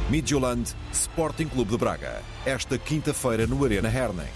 Midtjylland 0.09 0.73
Sporting 0.91 1.45
Clube 1.45 1.69
de 1.69 1.77
Braga. 1.77 2.23
Esta 2.47 2.79
quinta-feira 2.79 3.45
no 3.45 3.63
Arena 3.63 3.89
Herning. 3.89 4.31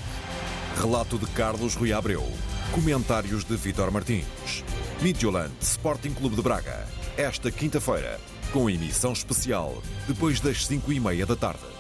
Relato 0.80 1.18
de 1.18 1.26
Carlos 1.32 1.74
Rui 1.74 1.92
Abreu. 1.92 2.24
Comentários 2.72 3.44
de 3.44 3.56
Vitor 3.56 3.92
Martins. 3.92 4.64
Midtjylland 5.02 5.54
Sporting 5.60 6.14
Clube 6.14 6.36
de 6.36 6.44
Braga. 6.44 6.88
Esta 7.18 7.50
quinta-feira, 7.52 8.20
com 8.52 8.70
emissão 8.70 9.14
especial, 9.14 9.82
depois 10.08 10.40
das 10.40 10.68
5 10.68 10.94
e 10.94 11.00
meia 11.00 11.26
da 11.26 11.36
tarde. 11.36 11.74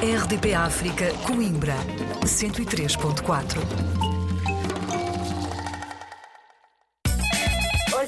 RDP 0.00 0.54
África, 0.54 1.12
Coimbra, 1.26 1.76
103.4. 2.24 4.09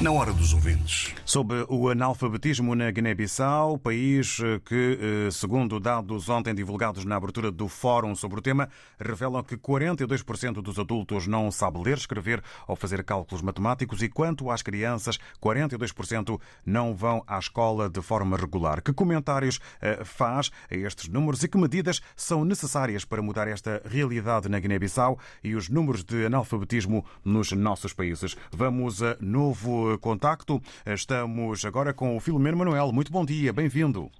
na 0.00 0.12
hora 0.12 0.32
dos 0.32 0.54
ouvintes. 0.54 1.12
Sobre 1.24 1.66
o 1.68 1.88
analfabetismo 1.88 2.72
na 2.76 2.88
Guiné-Bissau, 2.88 3.78
país 3.78 4.38
que, 4.64 5.26
eh, 5.26 5.30
segundo 5.32 5.80
dados 5.80 6.28
ontem 6.28 6.54
divulgados 6.54 7.04
na 7.04 7.16
abertura 7.16 7.50
do 7.50 7.66
fórum 7.66 8.14
sobre 8.14 8.38
o 8.38 8.42
tema, 8.42 8.68
revelam 9.00 9.42
que 9.42 9.56
42% 9.56 10.62
dos 10.62 10.78
adultos 10.78 11.26
não 11.26 11.50
sabe 11.50 11.82
ler, 11.82 11.98
escrever 11.98 12.40
ou 12.68 12.76
fazer 12.76 13.02
cálculos 13.02 13.42
matemáticos 13.42 14.00
e, 14.00 14.08
quanto 14.08 14.52
às 14.52 14.62
crianças, 14.62 15.18
42% 15.42 16.40
não 16.64 16.94
vão 16.94 17.24
à 17.26 17.36
escola 17.36 17.90
de 17.90 18.00
forma 18.00 18.36
regular. 18.36 18.80
Que 18.80 18.92
comentários 18.92 19.58
eh, 19.80 20.04
faz 20.04 20.52
a 20.70 20.76
estes 20.76 21.08
números 21.08 21.42
e 21.42 21.48
que 21.48 21.58
medidas 21.58 22.00
são 22.14 22.44
necessárias 22.44 23.04
para 23.04 23.20
mudar 23.20 23.48
esta 23.48 23.82
realidade 23.84 24.48
na 24.48 24.60
Guiné-Bissau 24.60 25.18
e 25.42 25.56
os 25.56 25.68
números 25.68 26.04
de 26.04 26.26
analfabetismo 26.26 27.04
nos 27.24 27.50
nossos 27.50 27.92
países? 27.92 28.36
Vamos 28.52 29.02
a 29.02 29.16
novo 29.20 29.87
contacto. 29.96 30.60
Estamos 30.84 31.64
agora 31.64 31.94
com 31.94 32.16
o 32.16 32.20
Filomeno 32.20 32.58
Manuel. 32.58 32.92
Muito 32.92 33.12
bom 33.12 33.24
dia, 33.24 33.52
bem-vindo. 33.52 34.10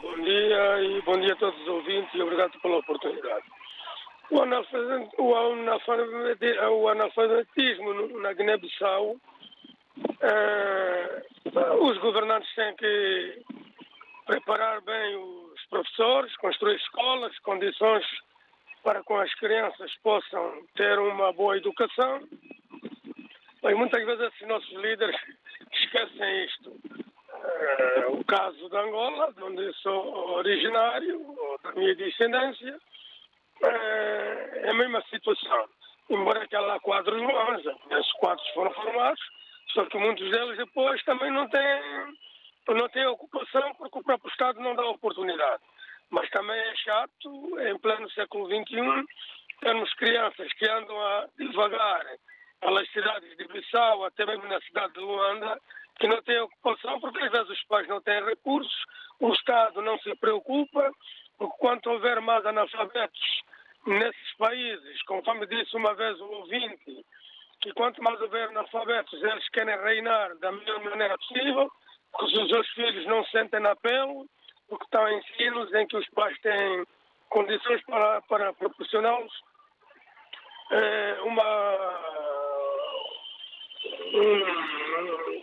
Bom 0.00 0.24
dia 0.24 0.80
e 0.80 1.02
bom 1.02 1.20
dia 1.20 1.32
a 1.32 1.36
todos 1.36 1.60
os 1.60 1.68
ouvintes 1.68 2.14
e 2.14 2.22
obrigado 2.22 2.58
pela 2.60 2.78
oportunidade. 2.78 3.44
O 4.30 4.40
analfabetismo, 6.88 8.18
na 8.20 8.32
Guiné-Bissau, 8.32 9.16
eh, 10.22 11.22
os 11.80 11.98
governantes 11.98 12.54
têm 12.54 12.74
que 12.76 13.42
preparar 14.26 14.80
bem 14.82 15.16
os 15.16 15.66
professores, 15.68 16.34
construir 16.36 16.76
escolas, 16.76 17.38
condições 17.40 18.06
para 18.82 19.02
que 19.02 19.12
as 19.12 19.34
crianças 19.34 19.92
possam 20.02 20.62
ter 20.74 20.98
uma 20.98 21.32
boa 21.32 21.56
educação. 21.56 22.20
E 23.64 23.74
muitas 23.74 24.04
vezes 24.04 24.32
esses 24.32 24.48
nossos 24.48 24.72
líderes 24.72 25.16
esquecem 25.72 26.44
isto. 26.44 26.70
Uh, 26.70 28.20
o 28.20 28.24
caso 28.24 28.68
de 28.68 28.76
Angola, 28.76 29.32
de 29.32 29.42
onde 29.42 29.72
sou 29.74 30.36
originário, 30.36 31.20
da 31.62 31.72
minha 31.72 31.94
descendência, 31.94 32.76
uh, 33.62 33.66
é 33.66 34.68
a 34.68 34.74
mesma 34.74 35.02
situação. 35.10 35.68
Embora 36.10 36.46
que 36.46 36.56
há 36.56 36.60
lá 36.60 36.80
quadros 36.80 37.22
bons, 37.22 37.62
esses 37.90 38.12
quadros 38.14 38.46
foram 38.48 38.72
formados, 38.74 39.20
só 39.72 39.84
que 39.86 39.96
muitos 39.96 40.28
deles 40.30 40.58
depois 40.58 41.02
também 41.04 41.30
não 41.30 41.48
têm, 41.48 41.82
não 42.68 42.88
têm 42.88 43.06
ocupação 43.06 43.74
porque 43.76 43.98
o 43.98 44.02
próprio 44.02 44.30
Estado 44.30 44.60
não 44.60 44.74
dá 44.74 44.84
oportunidade. 44.86 45.62
Mas 46.10 46.28
também 46.30 46.58
é 46.58 46.76
chato, 46.76 47.60
em 47.60 47.78
pleno 47.78 48.10
século 48.10 48.46
XXI, 48.46 49.06
termos 49.60 49.94
crianças 49.94 50.52
que 50.54 50.68
andam 50.68 51.00
a 51.00 51.28
devagar 51.38 52.04
pelas 52.62 52.88
cidades 52.92 53.36
de 53.36 53.44
Bissau, 53.48 54.04
até 54.04 54.24
mesmo 54.24 54.46
na 54.46 54.60
cidade 54.60 54.92
de 54.94 55.00
Luanda, 55.00 55.60
que 55.98 56.06
não 56.06 56.22
têm 56.22 56.40
ocupação, 56.40 57.00
porque 57.00 57.18
às 57.18 57.30
vezes 57.30 57.50
os 57.50 57.64
pais 57.64 57.88
não 57.88 58.00
têm 58.00 58.24
recursos, 58.24 58.84
o 59.20 59.32
Estado 59.32 59.82
não 59.82 59.98
se 59.98 60.14
preocupa, 60.16 60.90
porque 61.36 61.56
quanto 61.58 61.90
houver 61.90 62.20
mais 62.20 62.46
analfabetos 62.46 63.42
nesses 63.84 64.36
países, 64.38 65.02
conforme 65.02 65.44
disse 65.46 65.76
uma 65.76 65.92
vez 65.94 66.18
o 66.20 66.26
ouvinte, 66.26 67.04
que 67.60 67.72
quanto 67.74 68.02
mais 68.02 68.20
houver 68.20 68.48
analfabetos, 68.48 69.20
eles 69.20 69.48
querem 69.48 69.76
reinar 69.82 70.36
da 70.36 70.52
melhor 70.52 70.84
maneira 70.84 71.18
possível, 71.18 71.70
porque 72.12 72.38
os 72.38 72.48
seus 72.48 72.68
filhos 72.70 73.06
não 73.06 73.24
sentem 73.26 73.60
na 73.60 73.74
pele, 73.74 74.24
porque 74.68 74.84
estão 74.84 75.08
em 75.08 75.18
ensinos 75.18 75.74
em 75.74 75.86
que 75.86 75.96
os 75.96 76.08
pais 76.10 76.38
têm 76.40 76.86
condições 77.28 77.82
para, 77.86 78.22
para 78.22 78.52
proporcioná-los 78.52 79.32
é, 80.72 81.18
uma 81.22 82.41
um, 84.12 85.42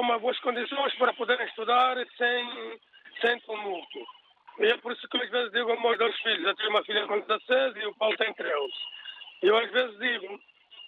uma 0.00 0.18
boas 0.18 0.38
condições 0.40 0.94
para 0.94 1.12
poderem 1.14 1.46
estudar 1.46 1.96
sem, 2.16 2.80
sem 3.20 3.40
tumulto. 3.40 4.06
E 4.58 4.66
é 4.66 4.76
por 4.78 4.92
isso 4.92 5.08
que 5.08 5.16
às 5.16 5.30
vezes 5.30 5.52
digo 5.52 5.70
aos 5.70 5.80
meus 5.80 5.98
dois 5.98 6.16
filhos, 6.20 6.44
eu 6.44 6.56
tenho 6.56 6.70
uma 6.70 6.84
filha 6.84 7.06
com 7.06 7.20
16 7.20 7.76
e 7.76 7.86
o 7.86 7.94
Paulo 7.96 8.16
tem 8.16 8.32
13. 8.34 8.72
Eu 9.42 9.56
às 9.56 9.70
vezes 9.70 9.98
digo 9.98 10.40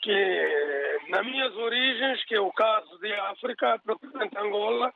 que 0.02 0.98
nas 1.08 1.24
minhas 1.24 1.56
origens, 1.56 2.24
que 2.24 2.34
é 2.34 2.40
o 2.40 2.52
caso 2.52 2.98
de 2.98 3.12
África, 3.12 3.78
propriamente 3.84 4.36
Angola, 4.36 4.92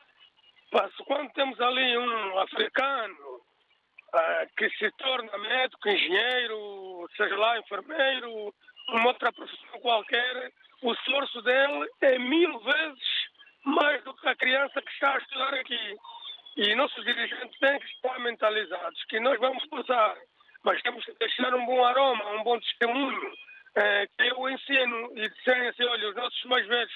quando 1.06 1.32
temos 1.32 1.60
ali 1.60 1.96
um 1.96 2.38
africano 2.38 3.36
uh, 4.14 4.56
que 4.56 4.68
se 4.70 4.90
torna 4.98 5.38
médico, 5.38 5.88
engenheiro, 5.88 7.08
seja 7.16 7.36
lá, 7.36 7.58
enfermeiro, 7.58 8.52
uma 8.88 9.08
outra 9.08 9.32
profissão 9.32 9.80
qualquer, 9.80 10.52
o 10.82 10.92
esforço 10.92 11.42
dele 11.42 11.88
é 12.00 12.18
mil 12.18 12.58
vezes 12.60 13.26
mais 13.64 14.02
do 14.04 14.14
que 14.14 14.28
a 14.28 14.36
criança 14.36 14.80
que 14.80 14.92
está 14.92 15.14
a 15.14 15.18
estudar 15.18 15.54
aqui. 15.54 15.96
E 16.56 16.74
nossos 16.74 17.04
dirigentes 17.04 17.58
têm 17.58 17.78
que 17.78 17.86
estar 17.86 18.18
mentalizados 18.20 19.04
que 19.04 19.20
nós 19.20 19.38
vamos 19.38 19.66
passar, 19.66 20.16
mas 20.64 20.80
temos 20.82 21.04
que 21.04 21.12
deixar 21.18 21.54
um 21.54 21.66
bom 21.66 21.84
aroma, 21.84 22.30
um 22.30 22.42
bom 22.42 22.58
testemunho, 22.60 23.32
é, 23.74 24.06
que 24.06 24.24
eu 24.24 24.48
ensino 24.48 25.12
e 25.16 25.28
disserem 25.28 25.68
assim, 25.68 25.84
olha, 25.84 26.08
os 26.08 26.16
nossos 26.16 26.44
mais 26.44 26.66
velhos 26.66 26.92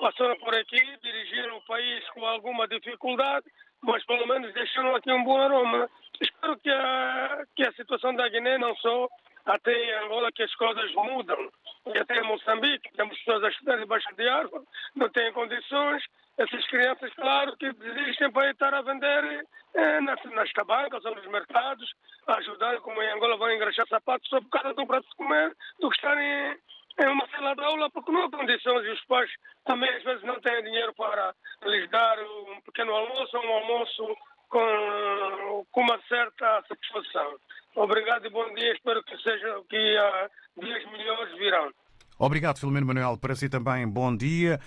passaram 0.00 0.36
por 0.38 0.54
aqui, 0.54 0.80
dirigiram 1.02 1.58
o 1.58 1.66
país 1.66 2.04
com 2.10 2.26
alguma 2.26 2.66
dificuldade, 2.66 3.46
mas 3.82 4.04
pelo 4.04 4.26
menos 4.26 4.52
deixaram 4.52 4.96
aqui 4.96 5.12
um 5.12 5.22
bom 5.22 5.40
aroma. 5.40 5.88
Espero 6.20 6.58
que 6.58 6.70
a, 6.70 7.44
que 7.54 7.62
a 7.64 7.72
situação 7.72 8.14
da 8.16 8.28
Guiné 8.28 8.58
não 8.58 8.74
só 8.76 9.08
até 9.46 9.72
em 9.72 10.04
Angola 10.04 10.32
que 10.32 10.42
as 10.42 10.54
coisas 10.54 10.92
mudam. 10.94 11.50
E 11.86 11.98
até 11.98 12.18
em 12.18 12.24
Moçambique, 12.24 12.92
temos 12.94 13.16
pessoas 13.18 13.44
a 13.44 13.48
estudar 13.48 13.76
debaixo 13.76 14.08
de 14.16 14.28
árvore, 14.28 14.64
não 14.94 15.08
têm 15.10 15.32
condições. 15.32 16.02
Essas 16.36 16.66
crianças, 16.66 17.12
claro, 17.14 17.56
que 17.56 17.72
desistem 17.72 18.30
para 18.32 18.50
estar 18.50 18.74
a 18.74 18.82
vender 18.82 19.46
eh, 19.74 20.00
nas, 20.00 20.22
nas 20.24 20.52
tabancas 20.52 21.04
ou 21.04 21.14
nos 21.14 21.26
mercados, 21.26 21.88
a 22.26 22.38
ajudar, 22.38 22.80
como 22.80 23.00
em 23.00 23.12
Angola 23.12 23.36
vão 23.36 23.52
engraxar 23.52 23.86
sapatos 23.86 24.28
só 24.28 24.40
por 24.40 24.50
causa 24.50 24.74
de 24.74 24.80
um 24.80 24.86
prato 24.86 25.08
de 25.08 25.14
comer, 25.14 25.54
do 25.78 25.88
que 25.90 25.96
estarem 25.96 26.58
em 27.02 27.08
uma 27.08 27.28
sala 27.28 27.54
de 27.54 27.64
aula, 27.64 27.90
porque 27.90 28.10
não 28.10 28.24
há 28.24 28.30
condições 28.30 28.84
e 28.84 28.90
os 28.90 29.04
pais 29.04 29.30
também 29.64 29.90
às 29.90 30.02
vezes 30.02 30.22
não 30.24 30.40
têm 30.40 30.62
dinheiro 30.62 30.94
para 30.94 31.34
lhes 31.64 31.88
dar 31.90 32.18
um 32.20 32.60
pequeno 32.62 32.94
almoço 32.94 33.36
ou 33.36 33.44
um 33.44 33.52
almoço 33.52 34.16
com, 34.48 35.66
com 35.72 35.80
uma 35.80 36.00
certa 36.08 36.62
satisfação. 36.68 37.38
Obrigado 37.76 38.26
e 38.26 38.30
bom 38.30 38.54
dia. 38.54 38.72
Espero 38.72 39.02
que 39.02 39.16
seja 39.18 39.60
que 39.68 39.98
uh, 39.98 40.62
dias 40.64 40.84
melhores 40.92 41.36
virão. 41.38 41.70
Obrigado, 42.18 42.58
Filomeno 42.58 42.86
Manuel. 42.86 43.18
Para 43.18 43.34
si 43.34 43.48
também, 43.48 43.88
bom 43.88 44.16
dia 44.16 44.60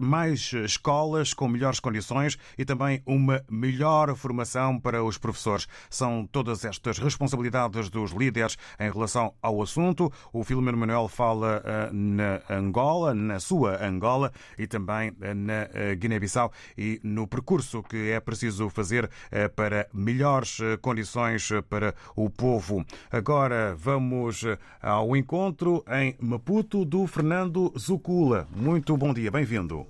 mais 0.00 0.52
escolas 0.52 1.34
com 1.34 1.48
melhores 1.48 1.80
condições 1.80 2.38
e 2.56 2.64
também 2.64 3.02
uma 3.04 3.44
melhor 3.50 4.14
formação 4.14 4.78
para 4.78 5.02
os 5.02 5.18
professores. 5.18 5.66
São 5.90 6.26
todas 6.30 6.64
estas 6.64 6.98
responsabilidades 6.98 7.88
dos 7.88 8.12
líderes 8.12 8.56
em 8.78 8.90
relação 8.90 9.34
ao 9.42 9.60
assunto. 9.60 10.12
O 10.32 10.44
Filomeno 10.44 10.78
Manuel 10.78 11.08
fala 11.08 11.62
eh, 11.64 11.90
na 11.92 12.40
Angola, 12.48 13.12
na 13.14 13.40
sua 13.40 13.84
Angola 13.84 14.32
e 14.58 14.66
também 14.66 15.12
eh, 15.20 15.34
na 15.34 15.68
eh, 15.74 15.94
Guiné-Bissau 15.96 16.52
e 16.78 17.00
no 17.02 17.26
percurso 17.26 17.82
que 17.82 18.10
é 18.10 18.20
preciso 18.20 18.68
fazer 18.68 19.10
para 19.56 19.88
melhores 19.92 20.58
condições 20.80 21.48
para 21.68 21.94
o 22.14 22.30
povo. 22.30 22.84
Agora 23.10 23.74
vamos 23.76 24.44
ao 24.80 25.16
encontro 25.16 25.84
em 25.88 26.16
Maputo 26.20 26.84
do 26.84 27.06
Fernando 27.06 27.72
Zucula. 27.78 28.46
Muito 28.54 28.96
bom 28.96 29.12
dia 29.12 29.23
dia, 29.24 29.30
bem-vindo. 29.30 29.86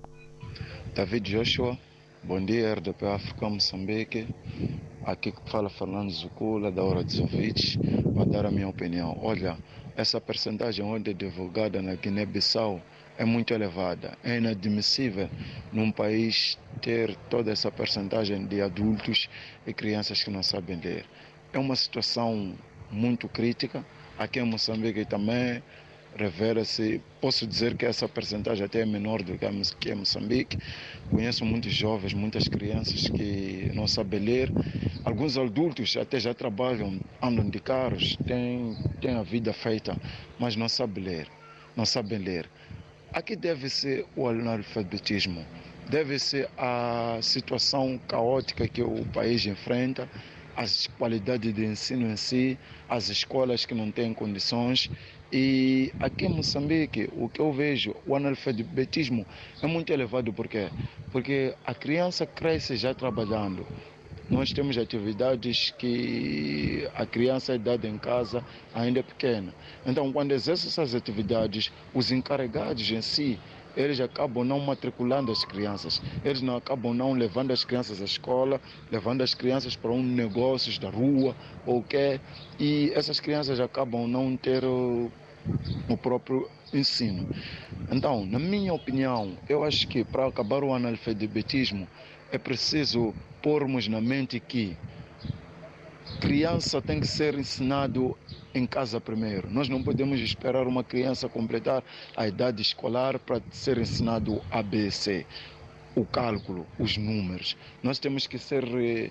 David 0.95 1.29
Joshua, 1.29 1.77
bom 2.23 2.45
dia, 2.45 2.73
RDP 2.73 3.05
África, 3.05 3.51
Moçambique. 3.51 4.29
Aqui 5.05 5.33
que 5.33 5.51
fala 5.51 5.69
Fernando 5.69 6.09
Zucula, 6.11 6.71
da 6.71 6.85
Hora 6.85 7.03
dos 7.03 7.19
Ouvintes, 7.19 7.77
para 8.15 8.25
dar 8.27 8.47
a 8.47 8.51
minha 8.53 8.69
opinião. 8.69 9.19
Olha, 9.21 9.59
essa 9.97 10.21
percentagem 10.21 10.85
onde 10.85 11.11
é 11.11 11.15
divulgada 11.15 11.83
na 11.83 11.97
Guiné-Bissau 11.97 12.81
é 13.19 13.25
muito 13.25 13.53
elevada. 13.53 14.17
É 14.23 14.37
inadmissível 14.37 15.29
num 15.73 15.91
país 15.91 16.57
ter 16.81 17.17
toda 17.29 17.51
essa 17.51 17.73
percentagem 17.73 18.47
de 18.47 18.61
adultos 18.61 19.29
e 19.67 19.75
crianças 19.75 20.23
que 20.23 20.31
não 20.31 20.45
sabem 20.45 20.79
ler. 20.79 21.05
É 21.53 21.59
uma 21.59 21.75
situação 21.75 22.55
muito 22.89 23.29
crítica. 23.29 23.85
Aqui 24.17 24.39
em 24.39 24.45
Moçambique 24.45 25.05
também 25.05 25.61
revela-se, 26.17 27.01
posso 27.21 27.47
dizer 27.47 27.75
que 27.75 27.85
essa 27.85 28.09
percentagem 28.09 28.65
até 28.65 28.81
é 28.81 28.87
menor 28.87 29.23
do 29.23 29.37
que 29.37 29.91
em 29.91 29.95
Moçambique. 29.95 30.57
Conheço 31.11 31.45
muitos 31.45 31.73
jovens, 31.73 32.15
muitas 32.15 32.49
crianças 32.49 33.09
que 33.09 33.71
não 33.75 33.87
sabem 33.87 34.21
ler. 34.21 34.53
Alguns 35.05 35.37
adultos 35.37 35.97
até 35.97 36.19
já 36.19 36.33
trabalham, 36.33 37.01
andam 37.23 37.49
de 37.49 37.61
carros, 37.61 38.17
têm, 38.27 38.77
têm 39.01 39.15
a 39.15 39.23
vida 39.23 39.53
feita, 39.53 39.99
mas 40.39 40.57
não 40.57 40.69
sabem 40.69 41.05
ler. 41.05 41.29
Não 41.77 41.85
sabem 41.85 42.19
ler. 42.19 42.49
Aqui 43.13 43.37
deve 43.37 43.69
ser 43.69 44.07
o 44.17 44.27
analfabetismo, 44.27 45.47
deve 45.89 46.19
ser 46.19 46.49
a 46.57 47.19
situação 47.23 48.01
caótica 48.09 48.67
que 48.67 48.83
o 48.83 49.05
país 49.07 49.47
enfrenta, 49.47 50.09
as 50.57 50.87
qualidades 50.99 51.53
de 51.53 51.65
ensino 51.65 52.11
em 52.11 52.17
si, 52.17 52.59
as 52.89 53.09
escolas 53.09 53.67
que 53.67 53.75
não 53.75 53.91
têm 53.91 54.15
condições 54.15 54.91
e 55.37 55.93
aqui 55.99 56.27
em 56.27 56.29
Moçambique, 56.29 57.09
o 57.11 57.29
que 57.29 57.41
eu 57.41 57.53
vejo, 57.53 57.93
o 58.07 58.15
analfabetismo 58.15 59.27
é 59.61 59.67
muito 59.67 59.93
elevado. 59.93 60.33
Por 60.33 60.47
quê? 60.47 60.71
Porque 61.11 61.53
a 61.67 61.75
criança 61.75 62.25
cresce 62.25 62.77
já 62.77 62.95
trabalhando. 62.95 63.67
Nós 64.31 64.53
temos 64.53 64.79
atividades 64.79 65.71
que 65.77 66.89
a 66.95 67.05
criança 67.05 67.53
é 67.57 67.59
dada 67.59 67.89
em 67.89 67.99
casa 67.99 68.45
ainda 68.73 69.01
é 69.01 69.03
pequena. 69.03 69.53
Então, 69.85 70.13
quando 70.13 70.31
exerce 70.31 70.69
essas 70.69 70.95
atividades, 70.95 71.73
os 71.93 72.13
encarregados 72.13 72.89
em 72.89 73.03
si, 73.03 73.37
eles 73.77 73.99
acabam 73.99 74.45
não 74.45 74.61
matriculando 74.61 75.33
as 75.33 75.45
crianças, 75.45 76.01
eles 76.25 76.43
não 76.43 76.55
acabam 76.55 76.95
não 76.95 77.13
levando 77.13 77.51
as 77.51 77.65
crianças 77.65 78.01
à 78.01 78.05
escola, 78.05 78.61
levando 78.89 79.23
as 79.23 79.35
crianças 79.35 79.75
para 79.75 79.91
um 79.91 80.01
negócios 80.01 80.79
da 80.79 80.89
rua 80.89 81.37
ou 81.67 81.83
quê, 81.83 82.21
e 82.57 82.93
essas 82.95 83.19
crianças 83.19 83.59
acabam 83.59 84.07
não 84.07 84.37
ter 84.37 84.63
o 85.89 85.97
próprio 85.97 86.49
ensino. 86.73 87.29
Então, 87.91 88.25
na 88.27 88.39
minha 88.39 88.73
opinião, 88.73 89.37
eu 89.49 89.65
acho 89.65 89.87
que 89.87 90.05
para 90.05 90.27
acabar 90.27 90.65
o 90.65 90.73
analfabetismo 90.73 91.87
é 92.33 92.39
preciso 92.39 93.15
pormos 93.43 93.87
na 93.89 94.01
mente 94.01 94.41
que 94.41 94.77
criança 96.21 96.81
tem 96.81 97.01
que 97.01 97.07
ser 97.07 97.35
ensinado 97.39 98.17
em 98.55 98.67
casa 98.67 99.01
primeiro. 99.01 99.51
Nós 99.51 99.69
não 99.69 99.83
podemos 99.83 100.21
esperar 100.21 100.67
uma 100.67 100.85
criança 100.85 101.29
completar 101.29 101.83
a 102.17 102.27
idade 102.27 102.63
escolar 102.63 103.19
para 103.19 103.41
ser 103.51 103.79
ensinado 103.79 104.41
ABC, 104.51 105.27
o 105.95 106.05
cálculo, 106.05 106.67
os 106.79 106.97
números. 106.97 107.57
Nós 107.83 107.99
temos 107.99 108.27
que 108.27 108.39
ser 108.39 108.65
eh, 108.65 109.11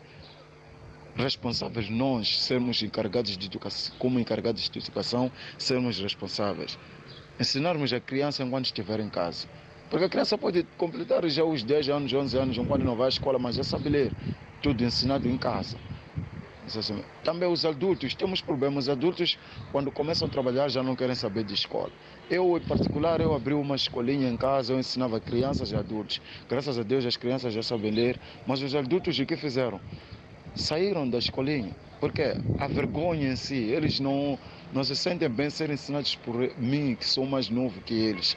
responsáveis 1.16 1.90
nós 1.90 2.42
sermos 2.44 2.82
encarregados 2.82 3.38
de 3.38 3.46
educação, 3.46 3.96
como 3.98 4.20
encarregados 4.20 4.70
de 4.70 4.80
educação, 4.80 5.32
sermos 5.58 6.00
responsáveis. 6.00 6.78
Ensinarmos 7.40 7.92
a 7.94 8.00
criança 8.02 8.44
enquanto 8.44 8.66
estiver 8.66 9.00
em 9.00 9.10
casa. 9.10 9.48
Porque 9.90 10.06
a 10.06 10.10
criança 10.10 10.38
pode 10.38 10.64
completar 10.78 11.28
já 11.30 11.44
os 11.44 11.64
10 11.64 11.90
anos, 11.90 12.12
11 12.14 12.38
anos, 12.38 12.58
enquanto 12.58 12.84
não 12.84 12.96
vai 12.96 13.08
à 13.08 13.10
escola, 13.10 13.38
mas 13.40 13.56
já 13.56 13.64
sabe 13.64 13.90
ler. 13.90 14.16
Tudo 14.62 14.84
ensinado 14.84 15.28
em 15.28 15.38
casa. 15.38 15.80
Também 17.22 17.50
os 17.50 17.66
adultos, 17.66 18.16
temos 18.16 18.42
problemas. 18.42 18.86
Os 18.86 18.90
adultos, 18.90 19.38
quando 19.70 19.92
começam 19.92 20.28
a 20.28 20.32
trabalhar, 20.32 20.70
já 20.70 20.82
não 20.82 20.96
querem 20.96 21.16
saber 21.16 21.44
de 21.44 21.54
escola. 21.54 21.92
Eu, 22.30 22.58
em 22.58 22.62
particular, 22.62 23.20
eu 23.20 23.34
abri 23.34 23.54
uma 23.54 23.76
escolinha 23.76 24.30
em 24.30 24.38
casa, 24.38 24.74
eu 24.74 24.80
ensinava 24.80 25.20
crianças 25.20 25.72
e 25.72 25.76
adultos. 25.76 26.22
Graças 26.48 26.80
a 26.80 26.84
Deus, 26.84 27.06
as 27.06 27.18
crianças 27.18 27.54
já 27.54 27.62
sabem 27.62 27.92
ler, 27.92 28.20
mas 28.46 28.62
os 28.62 28.74
adultos 28.76 29.20
o 29.20 29.26
que 29.26 29.36
fizeram? 29.38 29.82
Saíram 30.56 31.10
da 31.10 31.18
escolinha, 31.18 31.74
porque 32.00 32.36
a 32.58 32.68
vergonha 32.68 33.32
em 33.32 33.36
si, 33.36 33.56
eles 33.56 34.00
não, 34.00 34.38
não 34.72 34.84
se 34.84 34.96
sentem 34.96 35.30
bem 35.30 35.50
ser 35.50 35.70
ensinados 35.70 36.16
por 36.16 36.36
mim, 36.58 36.96
que 36.96 37.06
sou 37.06 37.26
mais 37.26 37.50
novo 37.50 37.82
que 37.82 37.94
eles 37.94 38.36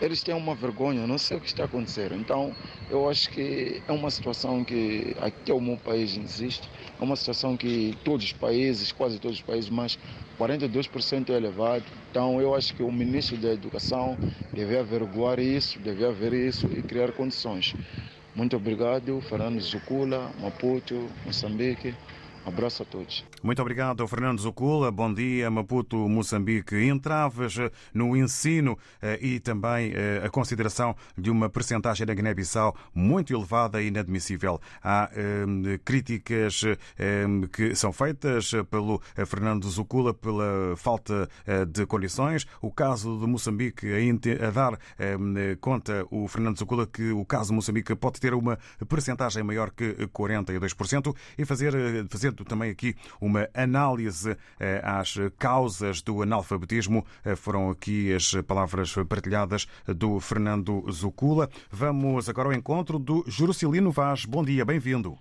eles 0.00 0.22
têm 0.22 0.34
uma 0.34 0.54
vergonha, 0.54 1.06
não 1.06 1.18
sei 1.18 1.36
o 1.36 1.40
que 1.40 1.48
está 1.48 1.64
acontecendo. 1.64 2.14
Então, 2.14 2.54
eu 2.88 3.08
acho 3.08 3.30
que 3.30 3.82
é 3.86 3.92
uma 3.92 4.10
situação 4.10 4.64
que 4.64 5.14
aqui 5.20 5.50
o 5.52 5.60
meu 5.60 5.76
país 5.76 6.16
existe, 6.16 6.70
é 6.98 7.02
uma 7.02 7.16
situação 7.16 7.56
que 7.56 7.98
todos 8.04 8.26
os 8.26 8.32
países, 8.32 8.92
quase 8.92 9.18
todos 9.18 9.38
os 9.38 9.42
países, 9.42 9.70
mas 9.70 9.98
42% 10.38 11.30
é 11.30 11.36
elevado. 11.36 11.84
Então, 12.10 12.40
eu 12.40 12.54
acho 12.54 12.74
que 12.74 12.82
o 12.82 12.92
ministro 12.92 13.36
da 13.36 13.52
Educação 13.52 14.18
deve 14.52 14.78
averiguar 14.78 15.40
isso, 15.40 15.78
deve 15.80 16.04
haver 16.04 16.32
isso 16.32 16.68
e 16.68 16.82
criar 16.82 17.12
condições. 17.12 17.74
Muito 18.38 18.56
obrigado, 18.56 19.20
Fernando 19.22 19.60
Zucula, 19.60 20.30
Maputo, 20.40 21.08
Moçambique. 21.26 21.92
Abraço 22.46 22.84
a 22.84 22.86
todos. 22.86 23.24
Muito 23.42 23.62
obrigado, 23.62 24.06
Fernando 24.08 24.40
Zucula. 24.40 24.90
Bom 24.90 25.14
dia, 25.14 25.48
Maputo, 25.48 25.96
Moçambique. 26.08 26.74
Entraves 26.74 27.54
no 27.94 28.16
ensino 28.16 28.76
eh, 29.00 29.18
e 29.22 29.38
também 29.38 29.92
eh, 29.94 30.22
a 30.24 30.28
consideração 30.28 30.96
de 31.16 31.30
uma 31.30 31.48
percentagem 31.48 32.04
da 32.04 32.14
Guiné-Bissau 32.14 32.74
muito 32.92 33.32
elevada 33.32 33.80
e 33.80 33.88
inadmissível. 33.88 34.60
Há 34.82 35.08
eh, 35.12 35.78
críticas 35.84 36.62
que 37.52 37.74
são 37.74 37.92
feitas 37.92 38.50
pelo 38.70 39.00
Fernando 39.26 39.68
Zucula 39.68 40.12
pela 40.12 40.74
falta 40.76 41.28
de 41.68 41.86
condições. 41.86 42.46
O 42.60 42.72
caso 42.72 43.18
de 43.18 43.26
Moçambique, 43.26 43.86
a 44.42 44.50
dar 44.50 44.78
conta 45.60 46.06
o 46.10 46.26
Fernando 46.28 46.58
Zucula 46.58 46.86
que 46.86 47.12
o 47.12 47.24
caso 47.24 47.50
de 47.50 47.54
Moçambique 47.54 47.94
pode 47.94 48.20
ter 48.20 48.34
uma 48.34 48.58
percentagem 48.88 49.42
maior 49.42 49.70
que 49.70 49.94
42% 50.08 51.14
e 51.36 51.44
fazer, 51.44 51.72
fazer 52.08 52.32
também 52.32 52.70
aqui 52.70 52.94
uma 53.28 53.48
análise 53.54 54.36
eh, 54.58 54.80
às 54.82 55.14
causas 55.38 56.00
do 56.00 56.22
analfabetismo. 56.22 57.06
Eh, 57.24 57.36
foram 57.36 57.70
aqui 57.70 58.12
as 58.14 58.34
palavras 58.46 58.94
partilhadas 59.08 59.66
do 59.86 60.18
Fernando 60.18 60.82
Zucula. 60.90 61.48
Vamos 61.70 62.28
agora 62.28 62.48
ao 62.48 62.54
encontro 62.54 62.98
do 62.98 63.22
Jurocilino 63.26 63.90
Vaz. 63.90 64.24
Bom 64.24 64.42
dia, 64.42 64.64
bem-vindo. 64.64 65.16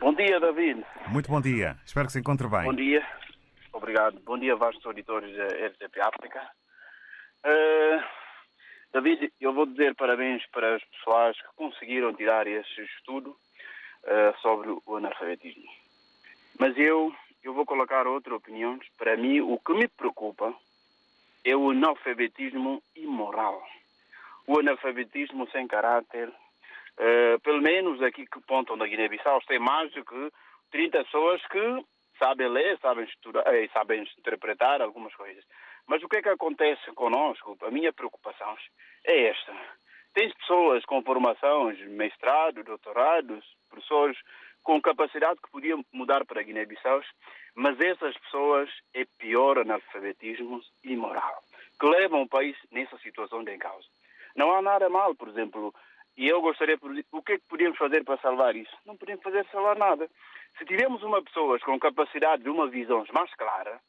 Bom 0.00 0.12
dia, 0.14 0.40
David. 0.40 0.84
Muito 1.08 1.30
bom 1.30 1.40
dia. 1.40 1.76
Espero 1.84 2.06
que 2.06 2.12
se 2.12 2.18
encontre 2.18 2.48
bem. 2.48 2.64
Bom 2.64 2.74
dia. 2.74 3.06
Obrigado. 3.72 4.20
Bom 4.24 4.38
dia, 4.38 4.56
vastos 4.56 4.84
auditores 4.84 5.34
da 5.36 5.46
RTP 5.46 6.00
África. 6.00 6.40
Uh, 7.44 8.02
David, 8.92 9.32
eu 9.40 9.52
vou 9.52 9.66
dizer 9.66 9.94
parabéns 9.94 10.44
para 10.50 10.76
as 10.76 10.84
pessoas 10.84 11.36
que 11.36 11.48
conseguiram 11.54 12.14
tirar 12.14 12.46
esse 12.46 12.80
estudo 12.82 13.30
uh, 13.30 14.40
sobre 14.40 14.70
o 14.84 14.96
analfabetismo. 14.96 15.85
Mas 16.58 16.76
eu, 16.78 17.14
eu 17.42 17.52
vou 17.52 17.66
colocar 17.66 18.06
outra 18.06 18.34
opinião. 18.34 18.78
Para 18.96 19.16
mim, 19.16 19.40
o 19.40 19.58
que 19.58 19.74
me 19.74 19.88
preocupa 19.88 20.54
é 21.44 21.54
o 21.54 21.70
analfabetismo 21.70 22.82
imoral. 22.94 23.62
O 24.46 24.58
analfabetismo 24.58 25.48
sem 25.50 25.66
caráter. 25.66 26.28
Uh, 26.28 27.38
pelo 27.40 27.60
menos 27.60 28.02
aqui 28.02 28.24
que 28.26 28.40
pontam 28.40 28.78
da 28.78 28.86
Guiné-Bissau, 28.86 29.40
tem 29.42 29.58
mais 29.58 29.92
do 29.92 30.02
que 30.02 30.32
30 30.70 31.04
pessoas 31.04 31.46
que 31.48 31.84
sabem 32.18 32.48
ler, 32.48 32.78
sabem 32.78 33.04
estudar, 33.04 33.42
eh, 33.54 33.68
sabem 33.68 34.02
interpretar 34.18 34.80
algumas 34.80 35.14
coisas. 35.14 35.44
Mas 35.86 36.02
o 36.02 36.08
que 36.08 36.16
é 36.16 36.22
que 36.22 36.30
acontece 36.30 36.90
conosco? 36.92 37.56
A 37.62 37.70
minha 37.70 37.92
preocupação 37.92 38.56
é 39.04 39.28
esta. 39.28 39.52
Tem 40.14 40.32
pessoas 40.32 40.82
com 40.86 41.02
formações, 41.02 41.78
mestrado, 41.88 42.64
doutorados, 42.64 43.44
professores 43.68 44.16
com 44.66 44.82
capacidade 44.82 45.40
que 45.40 45.50
podiam 45.52 45.84
mudar 45.92 46.24
para 46.26 46.42
Guiné-Bissau, 46.42 47.00
mas 47.54 47.80
essas 47.80 48.18
pessoas 48.18 48.68
é 48.92 49.04
pior 49.16 49.58
analfabetismo 49.58 50.60
imoral, 50.82 51.38
que 51.78 51.86
levam 51.86 52.22
o 52.22 52.28
país 52.28 52.56
nessa 52.72 52.98
situação 52.98 53.44
de 53.44 53.56
causa. 53.58 53.86
Não 54.34 54.52
há 54.52 54.60
nada 54.60 54.88
mal, 54.88 55.14
por 55.14 55.28
exemplo, 55.28 55.72
e 56.16 56.26
eu 56.26 56.40
gostaria, 56.40 56.76
o 57.12 57.22
que 57.22 57.34
é 57.34 57.38
que 57.38 57.46
podíamos 57.48 57.78
fazer 57.78 58.02
para 58.02 58.20
salvar 58.20 58.56
isso? 58.56 58.76
Não 58.84 58.96
podemos 58.96 59.22
fazer 59.22 59.46
salvar 59.52 59.78
nada. 59.78 60.10
Se 60.58 60.64
tivermos 60.64 61.00
uma 61.04 61.22
pessoa 61.22 61.60
com 61.60 61.78
capacidade 61.78 62.42
de 62.42 62.50
uma 62.50 62.66
visão 62.66 63.06
mais 63.12 63.32
clara, 63.36 63.80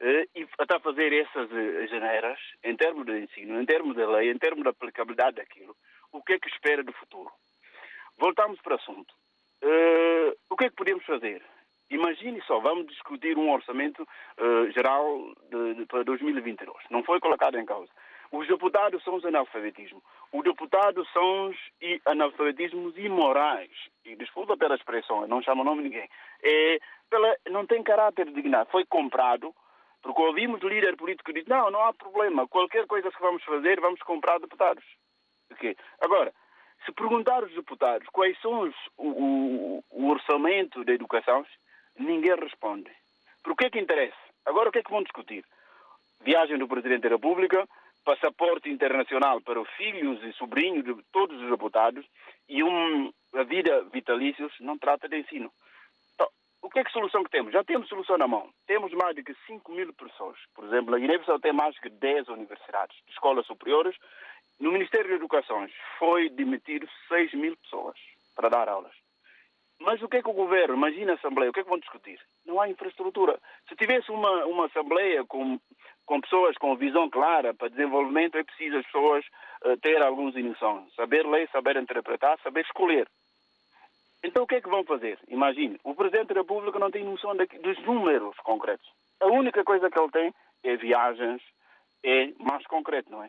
eh, 0.00 0.26
e 0.34 0.40
está 0.40 0.78
a 0.78 0.80
fazer 0.80 1.12
essas 1.12 1.48
eh, 1.52 1.86
janeiras, 1.86 2.40
em 2.64 2.76
termos 2.76 3.06
de 3.06 3.20
ensino, 3.20 3.62
em 3.62 3.64
termos 3.64 3.94
da 3.94 4.10
lei, 4.10 4.32
em 4.32 4.38
termos 4.38 4.64
da 4.64 4.70
aplicabilidade 4.70 5.36
daquilo, 5.36 5.76
o 6.10 6.20
que 6.20 6.32
é 6.32 6.38
que 6.40 6.48
espera 6.48 6.82
do 6.82 6.92
futuro? 6.92 7.30
Voltamos 8.18 8.60
para 8.60 8.72
o 8.72 8.76
assunto. 8.76 9.14
Uh, 9.64 10.36
o 10.50 10.56
que 10.56 10.66
é 10.66 10.68
que 10.68 10.76
podemos 10.76 11.04
fazer? 11.06 11.42
Imagine 11.90 12.40
só, 12.42 12.60
vamos 12.60 12.86
discutir 12.88 13.38
um 13.38 13.50
orçamento 13.50 14.02
uh, 14.02 14.70
geral 14.72 15.32
de, 15.50 15.74
de, 15.74 15.86
para 15.86 16.04
2022. 16.04 16.76
Não 16.90 17.02
foi 17.02 17.18
colocado 17.18 17.58
em 17.58 17.64
causa. 17.64 17.90
Os 18.30 18.46
deputados 18.46 19.02
são 19.04 19.14
os 19.14 19.24
analfabetismos. 19.24 20.02
Os 20.32 20.42
deputados 20.42 21.10
são 21.12 21.48
os 21.48 21.56
analfabetismos 22.04 22.96
imorais. 22.98 23.70
E 24.04 24.16
desculpa 24.16 24.56
pela 24.56 24.74
expressão, 24.74 25.26
não 25.26 25.40
chamo 25.40 25.62
o 25.62 25.64
nome 25.64 25.82
de 25.82 25.88
ninguém. 25.88 26.08
É, 26.42 26.78
pela, 27.08 27.34
não 27.48 27.64
tem 27.64 27.82
caráter 27.82 28.30
dignado. 28.32 28.70
Foi 28.70 28.84
comprado 28.84 29.54
Porque 30.04 30.20
ouvimos 30.20 30.62
o 30.62 30.68
líder 30.68 30.96
político 30.96 31.32
dizer, 31.32 31.48
não, 31.48 31.70
não 31.70 31.80
há 31.80 31.94
problema, 31.94 32.46
qualquer 32.46 32.86
coisa 32.86 33.10
que 33.10 33.22
vamos 33.22 33.42
fazer, 33.42 33.80
vamos 33.80 34.00
comprar 34.02 34.38
deputados. 34.38 34.84
Okay. 35.52 35.74
Agora, 36.00 36.30
se 36.84 36.92
perguntar 36.92 37.42
aos 37.42 37.54
deputados 37.54 38.06
quais 38.12 38.38
são 38.40 38.60
os, 38.60 38.74
o, 38.96 39.82
o, 39.90 40.08
orçamento 40.08 40.84
da 40.84 40.92
educação, 40.92 41.44
ninguém 41.98 42.34
responde. 42.36 42.90
Por 43.42 43.56
que 43.56 43.66
é 43.66 43.70
que 43.70 43.80
interessa? 43.80 44.16
Agora 44.44 44.68
o 44.68 44.72
que 44.72 44.78
é 44.78 44.82
que 44.82 44.90
vão 44.90 45.02
discutir? 45.02 45.44
Viagem 46.20 46.58
do 46.58 46.68
Presidente 46.68 47.02
da 47.02 47.10
República, 47.10 47.66
passaporte 48.04 48.68
internacional 48.68 49.40
para 49.40 49.60
os 49.60 49.68
filhos 49.70 50.22
e 50.22 50.32
sobrinhos 50.34 50.84
de 50.84 50.94
todos 51.10 51.40
os 51.40 51.50
deputados 51.50 52.04
e 52.48 52.62
um, 52.62 53.12
a 53.34 53.42
vida 53.42 53.82
vitalícios 53.92 54.52
não 54.60 54.78
trata 54.78 55.08
de 55.08 55.18
ensino. 55.18 55.50
Então, 56.14 56.28
o 56.62 56.68
que 56.68 56.78
é 56.78 56.84
que 56.84 56.92
solução 56.92 57.24
que 57.24 57.30
temos? 57.30 57.52
Já 57.52 57.64
temos 57.64 57.88
solução 57.88 58.18
na 58.18 58.28
mão. 58.28 58.50
Temos 58.66 58.92
mais 58.92 59.16
de 59.16 59.22
que 59.22 59.34
5 59.46 59.72
mil 59.72 59.92
pessoas. 59.94 60.38
Por 60.54 60.64
exemplo, 60.64 60.94
a 60.94 60.98
Guiné-Bissau 60.98 61.40
tem 61.40 61.52
mais 61.52 61.74
de 61.76 61.88
10 61.88 62.28
universidades, 62.28 62.96
escolas 63.08 63.46
superiores. 63.46 63.96
No 64.64 64.72
Ministério 64.72 65.10
da 65.10 65.16
Educação 65.16 65.68
foi 65.98 66.30
demitido 66.30 66.88
6 67.08 67.34
mil 67.34 67.54
pessoas 67.58 67.98
para 68.34 68.48
dar 68.48 68.66
aulas. 68.66 68.94
Mas 69.78 70.00
o 70.00 70.08
que 70.08 70.16
é 70.16 70.22
que 70.22 70.30
o 70.30 70.32
governo, 70.32 70.74
imagina 70.74 71.12
a 71.12 71.14
Assembleia, 71.16 71.50
o 71.50 71.52
que 71.52 71.60
é 71.60 71.62
que 71.62 71.68
vão 71.68 71.78
discutir? 71.78 72.18
Não 72.46 72.58
há 72.58 72.66
infraestrutura. 72.66 73.38
Se 73.68 73.76
tivesse 73.76 74.10
uma, 74.10 74.46
uma 74.46 74.64
Assembleia 74.64 75.22
com, 75.26 75.60
com 76.06 76.18
pessoas 76.18 76.56
com 76.56 76.74
visão 76.76 77.10
clara 77.10 77.52
para 77.52 77.68
desenvolvimento, 77.68 78.38
é 78.38 78.42
preciso 78.42 78.78
as 78.78 78.86
pessoas 78.86 79.22
uh, 79.66 79.76
ter 79.82 80.02
alguns 80.02 80.34
noção. 80.34 80.88
Saber 80.96 81.26
ler, 81.26 81.46
saber 81.50 81.76
interpretar, 81.76 82.40
saber 82.42 82.62
escolher. 82.62 83.06
Então 84.24 84.44
o 84.44 84.46
que 84.46 84.54
é 84.54 84.62
que 84.62 84.70
vão 84.70 84.82
fazer? 84.84 85.18
Imagine, 85.28 85.78
o 85.84 85.94
Presidente 85.94 86.28
da 86.28 86.40
República 86.40 86.78
não 86.78 86.90
tem 86.90 87.04
noção 87.04 87.36
de, 87.36 87.44
dos 87.58 87.78
números 87.82 88.34
concretos. 88.38 88.90
A 89.20 89.26
única 89.26 89.62
coisa 89.62 89.90
que 89.90 89.98
ele 89.98 90.10
tem 90.10 90.34
é 90.62 90.74
viagens, 90.74 91.42
é 92.02 92.32
mais 92.38 92.66
concreto, 92.66 93.10
não 93.10 93.22
é? 93.22 93.28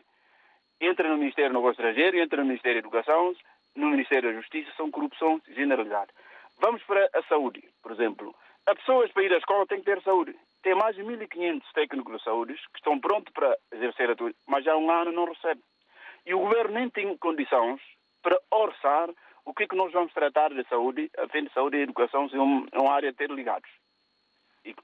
Entra 0.80 1.08
no 1.08 1.16
Ministério 1.16 1.50
do 1.50 1.56
Negócio 1.58 1.80
Estrangeiro, 1.80 2.18
entra 2.18 2.40
no 2.40 2.48
Ministério 2.48 2.82
da 2.82 2.88
Educação, 2.88 3.34
no 3.74 3.88
Ministério 3.88 4.30
da 4.30 4.36
Justiça, 4.36 4.70
são 4.76 4.90
corrupção 4.90 5.40
generalizada. 5.48 6.12
Vamos 6.58 6.82
para 6.84 7.08
a 7.14 7.22
saúde, 7.24 7.62
por 7.82 7.92
exemplo. 7.92 8.34
As 8.66 8.76
pessoas 8.78 9.10
para 9.12 9.22
ir 9.22 9.32
à 9.32 9.38
escola 9.38 9.66
têm 9.66 9.78
que 9.78 9.84
ter 9.84 10.02
saúde. 10.02 10.34
Tem 10.62 10.74
mais 10.74 10.96
de 10.96 11.02
1.500 11.02 11.62
técnicos 11.72 12.16
de 12.16 12.24
saúde 12.24 12.54
que 12.54 12.78
estão 12.78 12.98
prontos 12.98 13.32
para 13.32 13.56
exercer 13.72 14.10
a 14.10 14.16
tudo, 14.16 14.34
mas 14.46 14.66
há 14.66 14.76
um 14.76 14.90
ano 14.90 15.12
não 15.12 15.26
recebem. 15.26 15.62
E 16.24 16.34
o 16.34 16.40
governo 16.40 16.74
nem 16.74 16.90
tem 16.90 17.16
condições 17.18 17.80
para 18.22 18.40
orçar 18.50 19.08
o 19.44 19.54
que 19.54 19.62
é 19.62 19.68
que 19.68 19.76
nós 19.76 19.92
vamos 19.92 20.12
tratar 20.12 20.52
de 20.52 20.64
saúde, 20.68 21.08
a 21.16 21.28
fim 21.28 21.44
de 21.44 21.52
saúde 21.52 21.76
e 21.76 21.82
educação 21.82 22.28
são 22.28 22.66
uma 22.74 22.92
área 22.92 23.12
ter 23.12 23.30
ligados. 23.30 23.70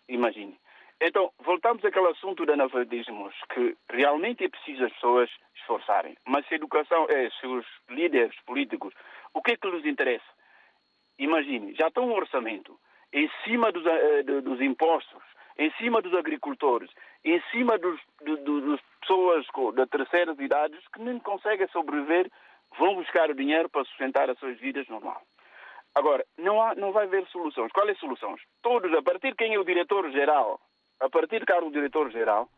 Imagine. 0.08 0.56
Então, 1.04 1.32
voltamos 1.40 1.84
àquele 1.84 2.06
assunto 2.06 2.46
de 2.46 2.52
analfabetismo, 2.52 3.28
que 3.52 3.76
realmente 3.90 4.44
é 4.44 4.48
preciso 4.48 4.84
as 4.84 4.92
pessoas 4.92 5.28
esforçarem. 5.56 6.16
Mas 6.24 6.46
se 6.46 6.54
a 6.54 6.56
educação 6.56 7.08
é, 7.10 7.28
se 7.40 7.44
os 7.44 7.66
líderes 7.90 8.38
políticos, 8.46 8.94
o 9.34 9.42
que 9.42 9.50
é 9.50 9.56
que 9.56 9.68
lhes 9.68 9.84
interessa? 9.84 10.24
Imagine, 11.18 11.74
já 11.74 11.88
está 11.88 12.00
um 12.00 12.12
orçamento 12.12 12.78
em 13.12 13.28
cima 13.42 13.72
dos, 13.72 13.84
uh, 13.84 14.42
dos 14.42 14.60
impostos, 14.60 15.24
em 15.58 15.72
cima 15.72 16.00
dos 16.00 16.14
agricultores, 16.14 16.88
em 17.24 17.42
cima 17.50 17.76
dos, 17.78 18.00
do, 18.24 18.36
do, 18.36 18.80
pessoas 19.00 19.44
da 19.74 19.86
terceira 19.88 20.36
idade 20.38 20.78
que 20.94 21.02
nem 21.02 21.18
conseguem 21.18 21.66
sobreviver, 21.72 22.30
vão 22.78 22.94
buscar 22.94 23.28
o 23.28 23.34
dinheiro 23.34 23.68
para 23.68 23.84
sustentar 23.86 24.30
as 24.30 24.38
suas 24.38 24.56
vidas 24.60 24.86
normal. 24.86 25.20
Agora, 25.96 26.24
não, 26.38 26.62
há, 26.62 26.76
não 26.76 26.92
vai 26.92 27.06
haver 27.06 27.26
soluções. 27.26 27.72
Quais 27.72 27.90
é 27.90 27.94
soluções? 27.96 28.40
Todos, 28.62 28.94
a 28.94 29.02
partir 29.02 29.30
de 29.30 29.36
quem 29.36 29.54
é 29.54 29.58
o 29.58 29.64
diretor-geral, 29.64 30.60
a 31.02 31.10
partir 31.10 31.44
de 31.44 31.52
o 31.52 31.70
diretor-geral 31.70 32.48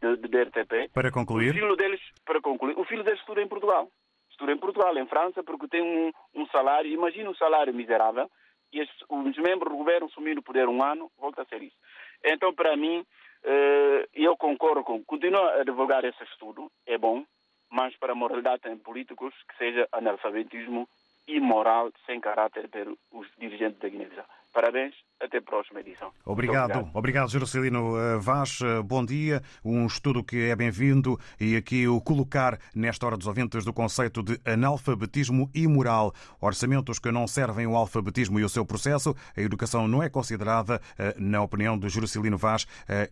da 0.00 0.10
RTP, 0.10 0.90
para 0.92 1.12
concluir, 1.12 1.50
o 1.50 1.54
filho 1.54 1.76
deles, 1.76 2.00
para 2.24 2.40
concluir, 2.40 2.76
o 2.76 2.84
filho 2.84 3.04
deles 3.04 3.20
estuda 3.20 3.40
em 3.40 3.46
Portugal 3.46 3.88
estuda 4.32 4.52
em 4.52 4.58
Portugal, 4.58 4.96
em 4.98 5.06
França, 5.06 5.42
porque 5.42 5.68
tem 5.68 5.82
um, 5.82 6.10
um 6.34 6.46
salário, 6.46 6.90
imagina 6.90 7.30
um 7.30 7.34
salário 7.34 7.72
miserável, 7.72 8.28
e 8.72 8.82
os, 8.82 8.88
os 9.08 9.36
membros 9.36 9.70
do 9.70 9.76
governo 9.78 10.10
sumindo 10.10 10.40
o 10.40 10.42
poder 10.42 10.68
um 10.68 10.82
ano, 10.82 11.10
volta 11.18 11.42
a 11.42 11.44
ser 11.44 11.62
isso. 11.62 11.76
Então, 12.24 12.52
para 12.52 12.76
mim, 12.76 13.04
eh, 13.44 14.08
eu 14.14 14.36
concordo 14.36 14.82
com, 14.82 15.04
continuo 15.04 15.40
a 15.40 15.62
divulgar 15.62 16.04
esse 16.04 16.22
estudo, 16.24 16.70
é 16.86 16.96
bom, 16.96 17.24
mas 17.70 17.96
para 17.96 18.12
a 18.12 18.16
moralidade 18.16 18.62
tem 18.62 18.76
políticos 18.76 19.34
que 19.48 19.56
seja 19.58 19.86
analfabetismo 19.92 20.88
imoral, 21.28 21.92
sem 22.06 22.20
caráter 22.20 22.68
para 22.68 22.90
os 23.12 23.28
dirigentes 23.38 23.78
da 23.78 23.88
Guiné-Bissau. 23.88 24.24
Parabéns, 24.52 24.94
até 25.22 25.38
a 25.38 25.42
próxima 25.42 25.80
edição. 25.80 26.10
Obrigado, 26.24 26.70
obrigado, 26.70 26.90
obrigado 26.94 27.30
Jerusalino 27.30 27.96
eh, 27.96 28.18
Vaz. 28.18 28.58
Eh, 28.60 28.82
bom 28.82 29.04
dia. 29.04 29.40
Um 29.64 29.86
estudo 29.86 30.24
que 30.24 30.48
é 30.48 30.56
bem-vindo 30.56 31.18
e 31.40 31.54
aqui 31.56 31.86
o 31.86 32.00
colocar 32.00 32.58
nesta 32.74 33.06
hora 33.06 33.16
dos 33.16 33.28
ouvintes 33.28 33.64
do 33.64 33.72
conceito 33.72 34.22
de 34.22 34.40
analfabetismo 34.44 35.48
imoral. 35.54 36.12
Orçamentos 36.40 36.98
que 36.98 37.12
não 37.12 37.28
servem 37.28 37.66
o 37.66 37.76
alfabetismo 37.76 38.40
e 38.40 38.44
o 38.44 38.48
seu 38.48 38.66
processo. 38.66 39.14
A 39.36 39.40
educação 39.40 39.86
não 39.86 40.02
é 40.02 40.08
considerada, 40.08 40.80
eh, 40.98 41.14
na 41.18 41.40
opinião 41.40 41.78
de 41.78 41.88
Jerusalino 41.88 42.36
Vaz, 42.36 42.66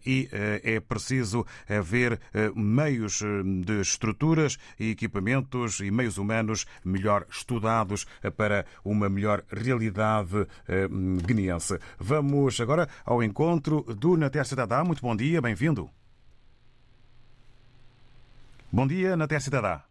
e 0.04 0.28
é 0.32 0.80
preciso 0.80 1.44
ver 1.82 2.18
meios 2.54 3.22
de 3.64 3.80
estruturas 3.80 4.58
e 4.78 4.90
equipamentos 4.90 5.80
e 5.80 5.90
meios 5.90 6.18
humanos 6.18 6.66
melhor 6.84 7.26
estudados 7.30 8.06
para 8.36 8.64
uma 8.84 9.08
melhor 9.08 9.42
realidade 9.50 10.46
guineense. 11.24 11.78
Vamos 12.02 12.58
agora 12.58 12.88
ao 13.04 13.22
encontro 13.22 13.82
do 13.82 14.16
Natércio 14.16 14.56
Dadá. 14.56 14.82
Muito 14.82 15.02
bom 15.02 15.14
dia, 15.14 15.38
bem-vindo. 15.42 15.90
Bom 18.72 18.86
dia, 18.86 19.14
Natércio 19.18 19.50
Dadá. 19.50 19.84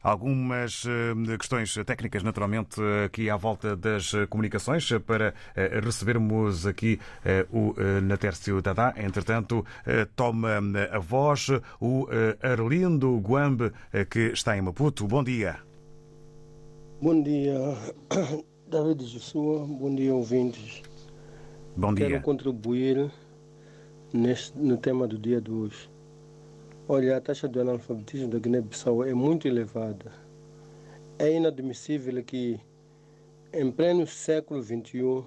Algumas 0.00 0.84
eh, 0.86 1.36
questões 1.36 1.74
técnicas, 1.86 2.22
naturalmente, 2.22 2.80
aqui 3.06 3.28
à 3.28 3.36
volta 3.36 3.74
das 3.74 4.12
comunicações, 4.28 4.88
para 5.04 5.34
eh, 5.56 5.80
recebermos 5.82 6.64
aqui 6.64 7.00
eh, 7.24 7.46
o 7.50 7.74
Natércio 8.02 8.62
Dadá. 8.62 8.94
Entretanto, 8.96 9.66
toma 10.14 10.60
a 10.92 10.98
voz 10.98 11.48
o 11.80 12.06
Arlindo 12.40 13.18
Guambe, 13.18 13.72
que 14.10 14.30
está 14.32 14.56
em 14.56 14.60
Maputo. 14.60 15.08
Bom 15.08 15.24
dia. 15.24 15.56
Bom 17.00 17.20
dia. 17.20 17.74
David 18.74 19.04
Joshua, 19.04 19.64
bom 19.64 19.94
dia 19.94 20.12
ouvintes. 20.12 20.82
Bom 21.76 21.94
dia. 21.94 22.08
Quero 22.08 22.22
contribuir 22.22 23.08
neste, 24.12 24.58
no 24.58 24.76
tema 24.76 25.06
do 25.06 25.16
dia 25.16 25.40
de 25.40 25.48
hoje. 25.48 25.88
Olha, 26.88 27.16
a 27.16 27.20
taxa 27.20 27.48
de 27.48 27.60
analfabetismo 27.60 28.26
da 28.26 28.40
Guiné-Bissau 28.40 29.04
é 29.04 29.14
muito 29.14 29.46
elevada. 29.46 30.10
É 31.20 31.32
inadmissível 31.32 32.20
que, 32.24 32.58
em 33.52 33.70
pleno 33.70 34.08
século 34.08 34.60
XXI, 34.60 35.22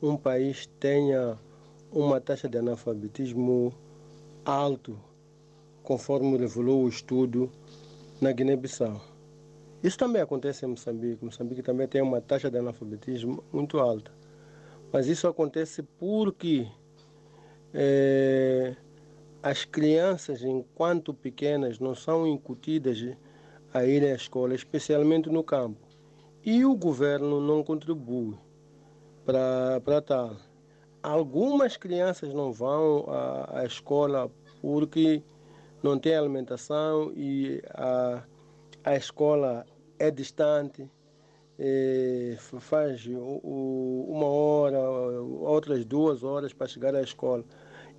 um 0.00 0.16
país 0.16 0.70
tenha 0.78 1.36
uma 1.90 2.20
taxa 2.20 2.48
de 2.48 2.58
analfabetismo 2.58 3.74
alto, 4.44 4.96
conforme 5.82 6.38
revelou 6.38 6.84
o 6.84 6.88
estudo 6.88 7.50
na 8.20 8.30
Guiné-Bissau. 8.30 9.17
Isso 9.82 9.96
também 9.96 10.20
acontece 10.20 10.64
em 10.64 10.68
Moçambique. 10.68 11.24
Moçambique 11.24 11.62
também 11.62 11.86
tem 11.86 12.02
uma 12.02 12.20
taxa 12.20 12.50
de 12.50 12.58
analfabetismo 12.58 13.44
muito 13.52 13.78
alta. 13.78 14.10
Mas 14.92 15.06
isso 15.06 15.28
acontece 15.28 15.82
porque 15.82 16.66
é, 17.72 18.74
as 19.42 19.64
crianças, 19.64 20.42
enquanto 20.42 21.14
pequenas, 21.14 21.78
não 21.78 21.94
são 21.94 22.26
incutidas 22.26 22.98
a 23.72 23.84
ir 23.84 24.04
à 24.04 24.14
escola, 24.14 24.54
especialmente 24.54 25.28
no 25.28 25.44
campo. 25.44 25.86
E 26.44 26.64
o 26.64 26.74
governo 26.74 27.40
não 27.40 27.62
contribui 27.62 28.36
para 29.24 30.02
tal. 30.02 30.36
Algumas 31.02 31.76
crianças 31.76 32.32
não 32.34 32.52
vão 32.52 33.04
à, 33.08 33.60
à 33.60 33.64
escola 33.64 34.30
porque 34.60 35.22
não 35.82 35.98
tem 35.98 36.16
alimentação 36.16 37.12
e 37.14 37.62
a 37.74 38.22
a 38.84 38.96
escola 38.96 39.66
é 39.98 40.10
distante, 40.10 40.90
é, 41.58 42.36
faz 42.38 43.06
uma 43.06 44.26
hora, 44.26 44.78
outras 44.80 45.84
duas 45.84 46.22
horas 46.22 46.52
para 46.52 46.68
chegar 46.68 46.94
à 46.94 47.02
escola. 47.02 47.44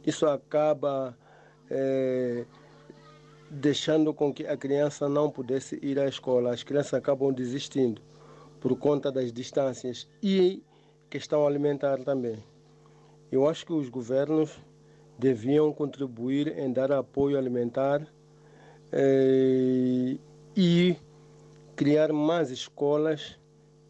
Isso 0.06 0.26
acaba 0.26 1.18
é, 1.70 2.46
deixando 3.52 4.14
com 4.14 4.34
que 4.34 4.48
a 4.48 4.56
criança 4.56 5.10
não 5.10 5.30
pudesse 5.30 5.78
ir 5.82 6.00
à 6.00 6.08
escola. 6.08 6.54
As 6.54 6.64
crianças 6.64 6.94
acabam 6.94 7.34
desistindo 7.34 8.02
por 8.62 8.78
conta 8.78 9.12
das 9.12 9.32
distâncias 9.32 10.08
e 10.24 10.64
questão 11.10 11.46
alimentar 11.46 11.98
também. 12.04 12.44
Eu 13.32 13.48
acho 13.48 13.66
que 13.66 13.74
os 13.74 13.90
governos 13.90 14.60
deviam 15.18 15.74
contribuir 15.74 16.58
em 16.58 16.72
dar 16.72 16.92
apoio 16.92 17.38
alimentar 17.38 18.08
eh, 18.92 20.18
e 20.56 20.96
criar 21.76 22.12
mais 22.12 22.52
escolas 22.52 23.40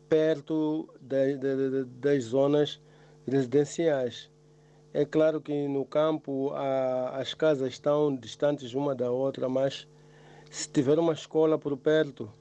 perto 0.07 0.89
das 0.99 2.23
zonas 2.23 2.81
residenciais. 3.27 4.29
É 4.93 5.05
claro 5.05 5.39
que 5.39 5.67
no 5.67 5.85
campo 5.85 6.51
a, 6.53 7.17
as 7.17 7.33
casas 7.33 7.73
estão 7.73 8.15
distantes 8.15 8.73
uma 8.73 8.95
da 8.95 9.11
outra, 9.11 9.47
mas 9.47 9.87
se 10.49 10.67
tiver 10.67 10.97
uma 10.97 11.13
escola 11.13 11.59
por 11.59 11.77
perto, 11.77 12.31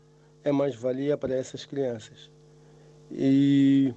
é 0.42 0.50
mais 0.50 0.74
valia 0.74 1.16
para 1.16 1.34
essas 1.34 1.66
crianças. 1.66 2.30
E 3.10 3.92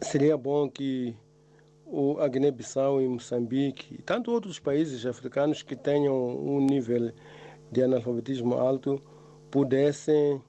seria 0.00 0.36
bom 0.36 0.68
que 0.68 1.16
o, 1.86 2.18
a 2.18 2.26
Guiné-Bissau 2.26 3.00
e 3.00 3.06
Moçambique, 3.06 3.94
e 3.94 4.02
tanto 4.02 4.32
outros 4.32 4.58
países 4.58 5.06
africanos 5.06 5.62
que 5.62 5.76
tenham 5.76 6.14
um 6.14 6.60
nível 6.60 7.12
de 7.70 7.82
analfabetismo 7.82 8.54
alto, 8.54 9.02
pudessem 9.50 10.42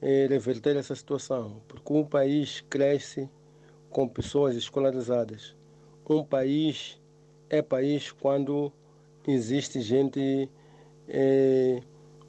eh, 0.00 0.26
reverter 0.28 0.76
essa 0.76 0.94
situação, 0.94 1.62
porque 1.68 1.92
um 1.92 2.04
país 2.04 2.60
cresce 2.68 3.28
com 3.90 4.08
pessoas 4.08 4.56
escolarizadas. 4.56 5.54
Um 6.08 6.24
país 6.24 7.00
é 7.48 7.62
país 7.62 8.10
quando 8.10 8.72
existe 9.26 9.80
gente 9.80 10.50
eh, 11.08 11.80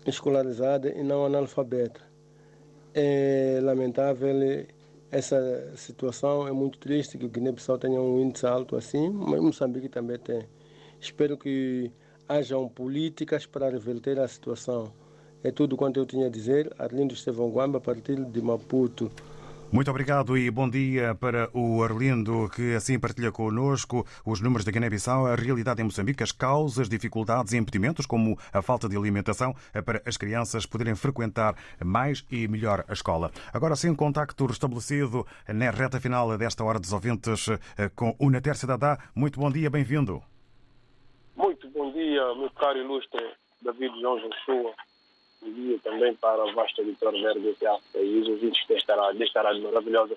escolarizada 0.05 0.89
e 0.89 1.03
não 1.03 1.25
analfabeta. 1.25 2.01
É 2.93 3.59
lamentável 3.63 4.67
essa 5.09 5.71
situação, 5.75 6.47
é 6.47 6.51
muito 6.51 6.77
triste 6.79 7.17
que 7.17 7.25
o 7.25 7.29
Guiné-Bissau 7.29 7.77
tenha 7.77 8.01
um 8.01 8.19
índice 8.19 8.45
alto 8.45 8.75
assim, 8.75 9.09
mas 9.09 9.39
Moçambique 9.41 9.89
também 9.89 10.17
tem. 10.19 10.47
Espero 10.99 11.37
que 11.37 11.91
hajam 12.27 12.67
políticas 12.69 13.45
para 13.45 13.69
reverter 13.69 14.19
a 14.19 14.27
situação. 14.27 14.91
É 15.43 15.51
tudo 15.51 15.75
quanto 15.75 15.99
eu 15.99 16.05
tinha 16.05 16.27
a 16.27 16.29
dizer. 16.29 16.73
Arlindo 16.79 17.13
Estevão 17.13 17.49
Guamba, 17.49 17.77
a 17.77 17.81
partir 17.81 18.23
de 18.23 18.41
Maputo. 18.41 19.11
Muito 19.73 19.89
obrigado 19.89 20.37
e 20.37 20.51
bom 20.51 20.69
dia 20.69 21.15
para 21.15 21.49
o 21.51 21.81
Arlindo, 21.81 22.47
que 22.55 22.75
assim 22.75 22.99
partilha 22.99 23.31
connosco 23.31 24.05
os 24.23 24.39
números 24.39 24.63
da 24.63 24.71
Guiné-Bissau, 24.71 25.25
a 25.25 25.33
realidade 25.33 25.81
em 25.81 25.85
Moçambique, 25.85 26.21
as 26.21 26.31
causas, 26.31 26.87
dificuldades 26.87 27.53
e 27.53 27.57
impedimentos, 27.57 28.05
como 28.05 28.37
a 28.53 28.61
falta 28.61 28.87
de 28.87 28.95
alimentação, 28.95 29.55
para 29.83 29.99
as 30.05 30.15
crianças 30.15 30.67
poderem 30.67 30.93
frequentar 30.93 31.55
mais 31.83 32.23
e 32.29 32.47
melhor 32.47 32.85
a 32.87 32.93
escola. 32.93 33.31
Agora 33.51 33.75
sim, 33.75 33.95
contacto 33.95 34.45
restabelecido 34.45 35.25
na 35.47 35.71
reta 35.71 35.99
final 35.99 36.37
desta 36.37 36.63
Hora 36.63 36.79
dos 36.79 36.93
Ouvintes 36.93 37.47
eh, 37.49 37.89
com 37.95 38.15
o 38.19 38.29
Nater 38.29 38.55
Dadá. 38.67 38.99
Muito 39.15 39.39
bom 39.39 39.49
dia, 39.49 39.71
bem-vindo. 39.71 40.21
Bom 42.13 42.19
dia, 42.19 42.35
meu 42.35 42.49
caro 42.51 42.77
ilustre 42.77 43.27
David 43.59 43.99
João 43.99 44.19
Joshua 44.19 44.75
um 45.41 45.51
dia 45.51 45.79
também 45.79 46.13
para 46.17 46.45
o 46.45 46.53
vasto 46.53 46.81
auditório 46.81 47.19
da 47.23 47.31
RDPA 47.31 47.79
e 47.95 48.19
os 48.19 48.27
ouvintes 48.27 48.67
desta 48.67 48.95
rádio, 48.95 49.17
desta 49.17 49.41
rádio 49.41 49.63
maravilhosa. 49.63 50.15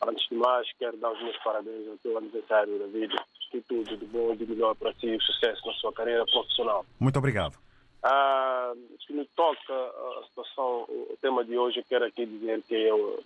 Antes 0.00 0.26
de 0.30 0.36
mais, 0.36 0.66
quero 0.78 0.96
dar 0.96 1.12
os 1.12 1.22
meus 1.22 1.36
parabéns 1.44 1.86
ao 1.86 1.98
teu 1.98 2.16
aniversário, 2.16 2.78
David. 2.78 3.14
Que 3.50 3.60
tudo 3.60 3.94
de 3.94 4.06
bom 4.06 4.32
e 4.32 4.36
de 4.36 4.46
melhor 4.46 4.74
para 4.74 4.94
si 4.94 5.14
e 5.14 5.20
sucesso 5.20 5.66
na 5.66 5.74
sua 5.74 5.92
carreira 5.92 6.24
profissional. 6.24 6.86
Muito 6.98 7.18
obrigado. 7.18 7.58
Ah, 8.02 8.72
que 9.06 9.12
me 9.12 9.26
toca 9.36 9.74
a 9.74 10.24
situação, 10.28 10.84
o 10.88 11.18
tema 11.20 11.44
de 11.44 11.58
hoje, 11.58 11.80
eu 11.80 11.84
quero 11.86 12.06
aqui 12.06 12.24
dizer 12.24 12.62
que 12.62 12.74
é 12.74 12.94
o, 12.94 13.22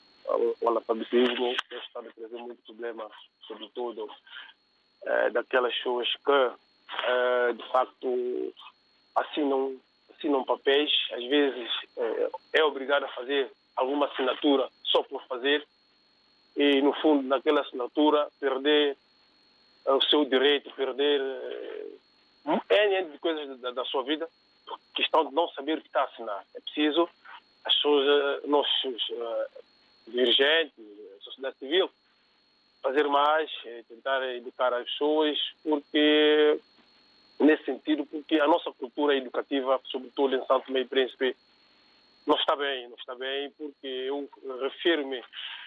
analfabetismo 0.66 1.54
estado 1.70 2.08
a 2.08 2.12
trazer 2.12 2.36
muito 2.36 2.60
problema, 2.64 3.08
sobretudo 3.46 4.10
é, 5.04 5.30
daquelas 5.30 5.72
pessoas 5.76 6.08
que, 6.16 6.63
é, 6.90 7.52
de 7.52 7.68
facto, 7.70 8.54
assinam 9.14 9.76
assinam 10.16 10.44
papéis, 10.44 10.90
às 11.12 11.24
vezes 11.24 11.70
é, 11.96 12.30
é 12.54 12.64
obrigado 12.64 13.04
a 13.04 13.08
fazer 13.08 13.50
alguma 13.76 14.06
assinatura 14.06 14.68
só 14.84 15.02
por 15.02 15.22
fazer 15.26 15.66
e, 16.56 16.80
no 16.80 16.92
fundo, 16.94 17.26
naquela 17.26 17.60
assinatura, 17.60 18.28
perder 18.40 18.96
é, 19.84 19.92
o 19.92 20.00
seu 20.02 20.24
direito, 20.24 20.70
perder 20.74 21.20
é, 22.70 23.00
N 23.00 23.10
de 23.10 23.18
coisas 23.18 23.58
da, 23.60 23.72
da, 23.72 23.84
sua 23.84 24.04
vida, 24.04 24.28
questão 24.94 25.26
de 25.26 25.34
não 25.34 25.48
saber 25.48 25.78
o 25.78 25.80
que 25.80 25.88
está 25.88 26.02
a 26.02 26.04
assinar. 26.04 26.44
É 26.54 26.60
preciso 26.60 27.08
as 27.64 27.74
pessoas, 27.74 28.44
nossos 28.44 29.08
uh, 29.10 29.64
dirigentes, 30.06 30.74
a 31.18 31.24
sociedade 31.24 31.56
civil, 31.58 31.90
fazer 32.82 33.08
mais, 33.08 33.50
tentar 33.88 34.22
educar 34.34 34.72
as 34.74 34.84
pessoas, 34.84 35.38
porque 35.62 36.60
nesse 37.38 37.64
sentido, 37.64 38.06
porque 38.06 38.40
a 38.40 38.46
nossa 38.46 38.70
cultura 38.72 39.16
educativa, 39.16 39.80
sobretudo 39.84 40.36
em 40.36 40.46
Santo 40.46 40.70
Meio 40.72 40.86
Príncipe, 40.86 41.36
não 42.26 42.36
está 42.36 42.56
bem, 42.56 42.88
não 42.88 42.96
está 42.96 43.14
bem, 43.14 43.50
porque 43.50 43.86
eu 43.86 44.28
refiro-me 44.62 45.22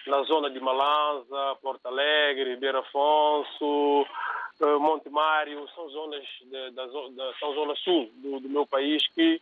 na 0.06 0.22
zona 0.22 0.50
de 0.50 0.58
Malanza, 0.58 1.56
Porto 1.62 1.86
Alegre, 1.86 2.56
Beira 2.56 2.80
Afonso, 2.80 4.06
eh, 4.60 4.78
Monte 4.78 5.08
Mário, 5.08 5.68
são 5.74 5.88
zonas 5.90 6.24
de, 6.42 6.70
da, 6.72 6.86
da, 6.86 7.34
são 7.38 7.54
zonas 7.54 7.78
sul 7.80 8.10
do, 8.14 8.40
do, 8.40 8.48
meu 8.48 8.66
país 8.66 9.06
que 9.14 9.40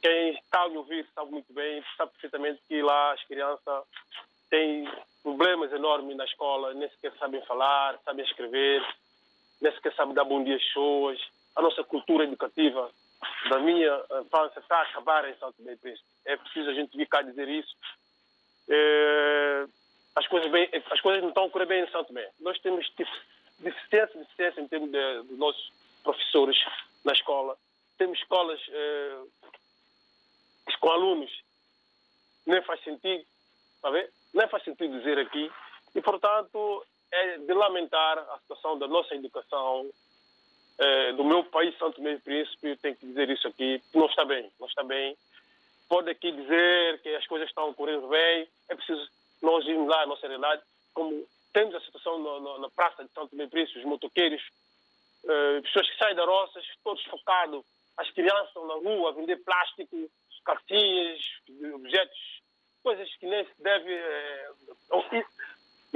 quem 0.00 0.30
está 0.30 0.62
a 0.62 0.68
me 0.68 0.78
ouvir 0.78 1.06
sabe 1.14 1.30
muito 1.30 1.52
bem, 1.52 1.84
sabe 1.96 2.12
perfeitamente 2.12 2.60
que 2.66 2.80
lá 2.80 3.12
as 3.12 3.22
crianças 3.24 3.84
têm 4.48 4.88
problemas 5.22 5.70
enormes 5.72 6.16
na 6.16 6.24
escola, 6.24 6.72
nem 6.72 6.88
sequer 6.90 7.12
sabem 7.18 7.42
falar, 7.42 7.98
sabem 8.04 8.24
escrever, 8.24 8.82
nem 9.62 9.72
sequer 9.72 9.94
sabem 9.94 10.12
dar 10.12 10.24
bom 10.24 10.42
dia 10.44 10.58
pessoas 10.58 11.18
a 11.54 11.62
nossa 11.62 11.84
cultura 11.84 12.24
educativa 12.24 12.90
da 13.48 13.58
minha 13.60 14.04
infância 14.20 14.58
está 14.58 14.78
a 14.78 14.82
acabar 14.82 15.28
em 15.28 15.36
Santo 15.36 15.56
Tomé 15.56 15.76
Príncipe. 15.76 16.08
É 16.24 16.36
preciso 16.36 16.70
a 16.70 16.74
gente 16.74 16.96
vir 16.96 17.06
cá 17.06 17.22
dizer 17.22 17.48
isso. 17.48 17.74
É, 18.68 19.66
as, 20.16 20.26
coisas 20.26 20.50
bem, 20.50 20.68
as 20.90 21.00
coisas 21.00 21.22
não 21.22 21.28
estão 21.28 21.44
a 21.44 21.50
correr 21.50 21.66
bem 21.66 21.84
em 21.84 21.90
Santo 21.90 22.08
Tomé. 22.08 22.28
Nós 22.40 22.58
temos 22.60 22.90
deficiência, 23.60 24.18
deficiência 24.18 24.60
em 24.60 24.66
termos 24.66 24.90
de, 24.90 25.22
de 25.24 25.34
nossos 25.34 25.72
professores 26.02 26.58
na 27.04 27.12
escola. 27.12 27.56
Temos 27.96 28.18
escolas 28.18 28.60
é, 28.68 29.18
com 30.80 30.90
alunos. 30.90 31.30
Nem 32.44 32.60
faz 32.62 32.82
sentido, 32.82 33.24
está? 33.76 34.08
Nem 34.34 34.48
faz 34.48 34.64
sentido 34.64 34.98
dizer 34.98 35.18
aqui. 35.18 35.50
E, 35.94 36.00
portanto, 36.00 36.84
é 37.12 37.38
de 37.38 37.52
lamentar 37.52 38.18
a 38.18 38.38
situação 38.38 38.78
da 38.78 38.88
nossa 38.88 39.14
educação 39.14 39.88
é, 40.78 41.12
do 41.12 41.24
meu 41.24 41.44
país, 41.44 41.76
Santo 41.78 42.00
Meio 42.00 42.18
Príncipe, 42.20 42.76
tenho 42.76 42.96
que 42.96 43.06
dizer 43.06 43.28
isso 43.30 43.46
aqui, 43.46 43.80
não 43.94 44.06
está 44.06 44.24
bem, 44.24 44.50
não 44.58 44.66
está 44.66 44.82
bem. 44.82 45.16
Pode 45.88 46.10
aqui 46.10 46.32
dizer 46.32 47.00
que 47.02 47.14
as 47.14 47.26
coisas 47.26 47.48
estão 47.48 47.72
correndo 47.74 48.08
bem, 48.08 48.48
é 48.68 48.74
preciso 48.74 49.06
nós 49.42 49.66
irmos 49.66 49.88
lá, 49.88 50.02
a 50.02 50.06
nossa 50.06 50.26
realidade, 50.26 50.62
como 50.94 51.26
temos 51.52 51.74
a 51.74 51.80
situação 51.80 52.18
no, 52.18 52.40
no, 52.40 52.58
na 52.58 52.70
praça 52.70 53.04
de 53.04 53.12
Santo 53.12 53.36
Meio 53.36 53.50
Príncipe, 53.50 53.80
os 53.80 53.84
motoqueiros, 53.84 54.42
é, 55.28 55.60
pessoas 55.60 55.90
que 55.90 55.98
saem 55.98 56.16
da 56.16 56.24
roças, 56.24 56.64
todos 56.82 57.04
focados, 57.04 57.62
as 57.98 58.10
crianças 58.10 58.48
estão 58.48 58.66
na 58.66 58.74
rua 58.74 59.10
a 59.10 59.12
vender 59.12 59.36
plástico, 59.44 60.10
cartinhas, 60.44 61.20
objetos, 61.74 62.42
coisas 62.82 63.14
que 63.16 63.26
nem 63.26 63.44
se 63.44 63.62
deve 63.62 63.92
é, 63.92 64.48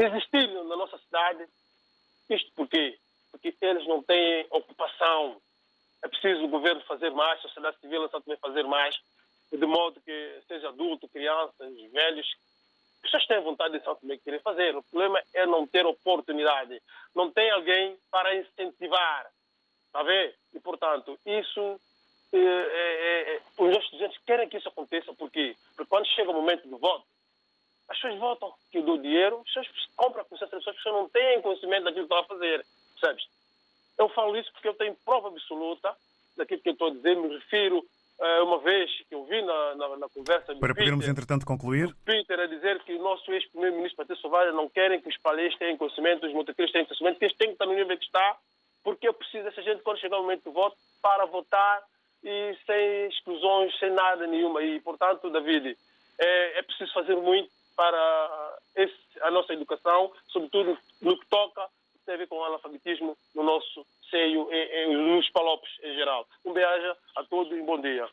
existir 0.02 0.48
na 0.48 0.76
nossa 0.76 0.98
cidade. 0.98 1.46
Isto 2.28 2.50
porque 2.54 2.98
porque 3.30 3.54
eles 3.60 3.86
não 3.86 4.02
têm 4.02 4.46
ocupação. 4.50 5.40
É 6.02 6.08
preciso 6.08 6.44
o 6.44 6.48
governo 6.48 6.80
fazer 6.82 7.10
mais, 7.10 7.38
a 7.38 7.42
sociedade 7.42 7.78
civil 7.80 8.08
também 8.08 8.36
fazer 8.38 8.62
mais, 8.64 8.96
de 9.52 9.66
modo 9.66 10.00
que 10.00 10.40
seja 10.48 10.68
adulto, 10.68 11.08
crianças, 11.08 11.74
velhos, 11.92 12.26
pessoas 13.02 13.26
têm 13.26 13.40
vontade 13.40 13.78
de 13.78 13.84
São 13.84 13.94
Tomé 13.96 14.16
querer 14.18 14.40
fazer. 14.42 14.76
O 14.76 14.82
problema 14.82 15.20
é 15.34 15.46
não 15.46 15.66
ter 15.66 15.86
oportunidade. 15.86 16.80
Não 17.14 17.30
tem 17.30 17.50
alguém 17.50 17.96
para 18.10 18.34
incentivar. 18.36 19.26
Está 19.86 20.00
a 20.00 20.02
ver? 20.02 20.34
E, 20.54 20.60
portanto, 20.60 21.18
isso. 21.24 21.80
É, 22.32 22.38
é, 22.38 23.34
é, 23.36 23.40
os 23.56 23.70
nossos 23.70 23.84
estudantes 23.84 24.20
querem 24.26 24.48
que 24.48 24.56
isso 24.58 24.68
aconteça. 24.68 25.14
Por 25.14 25.30
quê? 25.30 25.56
Porque 25.76 25.88
quando 25.88 26.06
chega 26.08 26.30
o 26.30 26.34
momento 26.34 26.68
do 26.68 26.76
voto, 26.76 27.06
as 27.88 27.96
pessoas 27.98 28.18
votam, 28.18 28.52
que 28.70 28.78
eu 28.78 28.82
dou 28.82 28.98
dinheiro, 28.98 29.40
as 29.40 29.52
pessoas 29.52 29.88
compram 29.96 30.24
com 30.24 30.36
pessoas, 30.36 30.66
as 30.66 30.76
pessoas 30.76 30.94
não 30.94 31.08
têm 31.08 31.40
conhecimento 31.40 31.84
daquilo 31.84 32.06
que 32.06 32.14
estão 32.14 32.18
a 32.18 32.24
fazer. 32.24 32.64
Percebes? 32.98 33.28
Eu 33.98 34.08
falo 34.10 34.36
isso 34.36 34.52
porque 34.52 34.68
eu 34.68 34.74
tenho 34.74 34.96
prova 35.04 35.28
absoluta 35.28 35.94
daquilo 36.36 36.60
que 36.60 36.68
eu 36.68 36.72
estou 36.72 36.88
a 36.88 36.90
dizer. 36.90 37.16
Me 37.16 37.28
refiro 37.28 37.78
uh, 37.78 38.44
uma 38.44 38.58
vez 38.58 38.90
que 39.08 39.14
eu 39.14 39.24
vi 39.24 39.40
na, 39.42 39.74
na, 39.76 39.96
na 39.96 40.08
conversa 40.08 40.54
Para 40.54 40.74
Peter, 40.74 40.84
podermos, 40.84 41.08
entretanto, 41.08 41.46
concluir. 41.46 41.94
Peter 42.04 42.40
a 42.40 42.46
dizer 42.46 42.82
que 42.82 42.94
o 42.94 43.02
nosso 43.02 43.30
ex-primeiro-ministro 43.32 43.96
Patrício 43.96 44.22
Sovalha 44.22 44.52
não 44.52 44.68
querem 44.68 45.00
que 45.00 45.08
os 45.08 45.16
palestres 45.18 45.58
tenham 45.58 45.78
conhecimento, 45.78 46.26
os 46.26 46.32
motoqueiros 46.32 46.72
tenham 46.72 46.86
conhecimento, 46.86 47.18
que 47.18 47.24
eles 47.24 47.36
têm 47.36 47.48
que 47.48 47.54
estar 47.54 47.66
no 47.66 47.74
nível 47.74 47.96
que 47.96 48.04
está, 48.04 48.36
porque 48.82 49.08
eu 49.08 49.14
preciso 49.14 49.44
dessa 49.44 49.62
gente, 49.62 49.82
quando 49.82 50.00
chegar 50.00 50.18
o 50.18 50.22
momento 50.22 50.44
do 50.44 50.52
voto, 50.52 50.76
para 51.00 51.24
votar 51.24 51.82
e 52.22 52.56
sem 52.66 53.06
exclusões, 53.08 53.78
sem 53.78 53.90
nada 53.90 54.26
nenhuma. 54.26 54.62
E, 54.62 54.80
portanto, 54.80 55.30
David, 55.30 55.76
é, 56.18 56.58
é 56.58 56.62
preciso 56.62 56.92
fazer 56.92 57.16
muito 57.16 57.50
para 57.76 58.58
esse, 58.74 58.96
a 59.20 59.30
nossa 59.30 59.52
educação, 59.52 60.10
sobretudo 60.28 60.76
no 61.00 61.18
que 61.18 61.26
toca 61.26 61.68
tem 62.06 62.14
a 62.14 62.18
ver 62.18 62.28
com 62.28 62.38
o 62.38 62.44
analfabetismo 62.44 63.16
no 63.34 63.42
nosso 63.42 63.84
seio 64.08 64.48
e, 64.50 64.86
nos 64.86 65.28
palopes 65.30 65.70
em 65.82 65.94
geral. 65.94 66.26
Um 66.44 66.52
beijo 66.52 66.96
a 67.16 67.24
todos 67.24 67.52
e 67.52 67.60
um 67.60 67.66
bom 67.66 67.80
dia. 67.80 68.08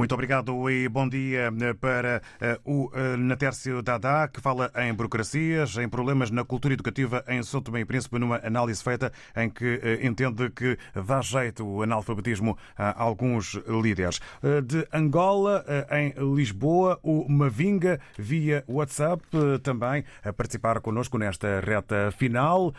Muito 0.00 0.14
obrigado 0.14 0.70
e 0.70 0.88
bom 0.88 1.06
dia 1.06 1.52
eh, 1.60 1.74
para 1.74 2.22
uh, 2.64 2.72
o 2.72 2.86
uh, 2.86 3.18
Natércio 3.18 3.82
Dada, 3.82 4.28
que 4.28 4.40
fala 4.40 4.72
em 4.76 4.94
burocracias, 4.94 5.76
em 5.76 5.86
problemas 5.90 6.30
na 6.30 6.42
cultura 6.42 6.72
educativa 6.72 7.22
em 7.28 7.42
São 7.42 7.60
Tomé 7.60 7.80
e 7.80 7.84
Príncipe, 7.84 8.18
numa 8.18 8.40
análise 8.42 8.82
feita 8.82 9.12
em 9.36 9.50
que 9.50 9.78
entende 10.02 10.48
que 10.48 10.78
dá 11.06 11.20
jeito 11.20 11.66
o 11.66 11.82
analfabetismo 11.82 12.56
a 12.78 12.98
alguns 12.98 13.60
líderes. 13.82 14.22
De 14.64 14.88
Angola, 14.90 15.66
em 15.90 16.14
Lisboa, 16.34 16.98
o 17.02 17.28
Mavinga, 17.28 18.00
via 18.16 18.64
WhatsApp, 18.66 19.22
também 19.62 20.02
a 20.24 20.32
participar 20.32 20.80
connosco 20.80 21.18
nesta 21.18 21.60
reta 21.60 22.10
final, 22.12 22.72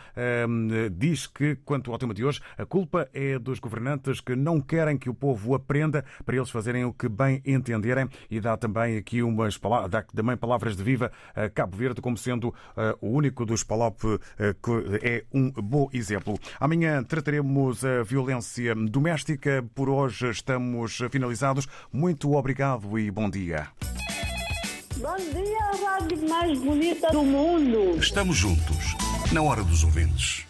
diz 0.90 1.28
que, 1.28 1.56
quanto 1.64 1.92
ao 1.92 1.98
tema 1.98 2.14
de 2.14 2.24
hoje, 2.24 2.40
a 2.58 2.66
culpa 2.66 3.08
é 3.14 3.38
dos 3.38 3.60
governantes 3.60 4.20
que 4.20 4.34
não 4.34 4.60
querem 4.60 4.98
que 4.98 5.08
o 5.08 5.14
povo 5.14 5.54
aprenda 5.54 6.04
para 6.24 6.36
eles 6.36 6.50
fazerem 6.50 6.84
o 6.84 6.92
que 6.92 7.11
bem 7.12 7.42
entenderem 7.44 8.08
e 8.30 8.40
dá 8.40 8.56
também 8.56 8.96
aqui 8.96 9.22
umas 9.22 9.56
palavras, 9.56 9.90
dá 9.90 10.02
também 10.02 10.36
palavras 10.36 10.76
de 10.76 10.82
viva 10.82 11.12
a 11.34 11.48
Cabo 11.48 11.76
Verde 11.76 12.00
como 12.00 12.16
sendo 12.16 12.48
uh, 12.48 12.54
o 13.00 13.08
único 13.10 13.44
dos 13.44 13.62
PALOP 13.62 14.04
uh, 14.04 14.18
que 14.38 15.06
é 15.06 15.24
um 15.32 15.50
bom 15.50 15.88
exemplo. 15.92 16.38
Amanhã 16.58 17.02
trataremos 17.02 17.84
a 17.84 18.02
violência 18.02 18.74
doméstica. 18.74 19.64
Por 19.74 19.88
hoje 19.88 20.30
estamos 20.30 20.98
finalizados. 21.10 21.66
Muito 21.92 22.32
obrigado 22.34 22.98
e 22.98 23.10
bom 23.10 23.28
dia. 23.28 23.68
Bom 24.96 25.16
dia, 25.16 25.58
a 25.58 25.98
rádio 25.98 26.28
mais 26.28 26.58
bonita 26.58 27.10
do 27.10 27.24
mundo. 27.24 27.98
Estamos 27.98 28.36
juntos, 28.36 28.94
na 29.32 29.42
hora 29.42 29.64
dos 29.64 29.82
ouvintes. 29.84 30.46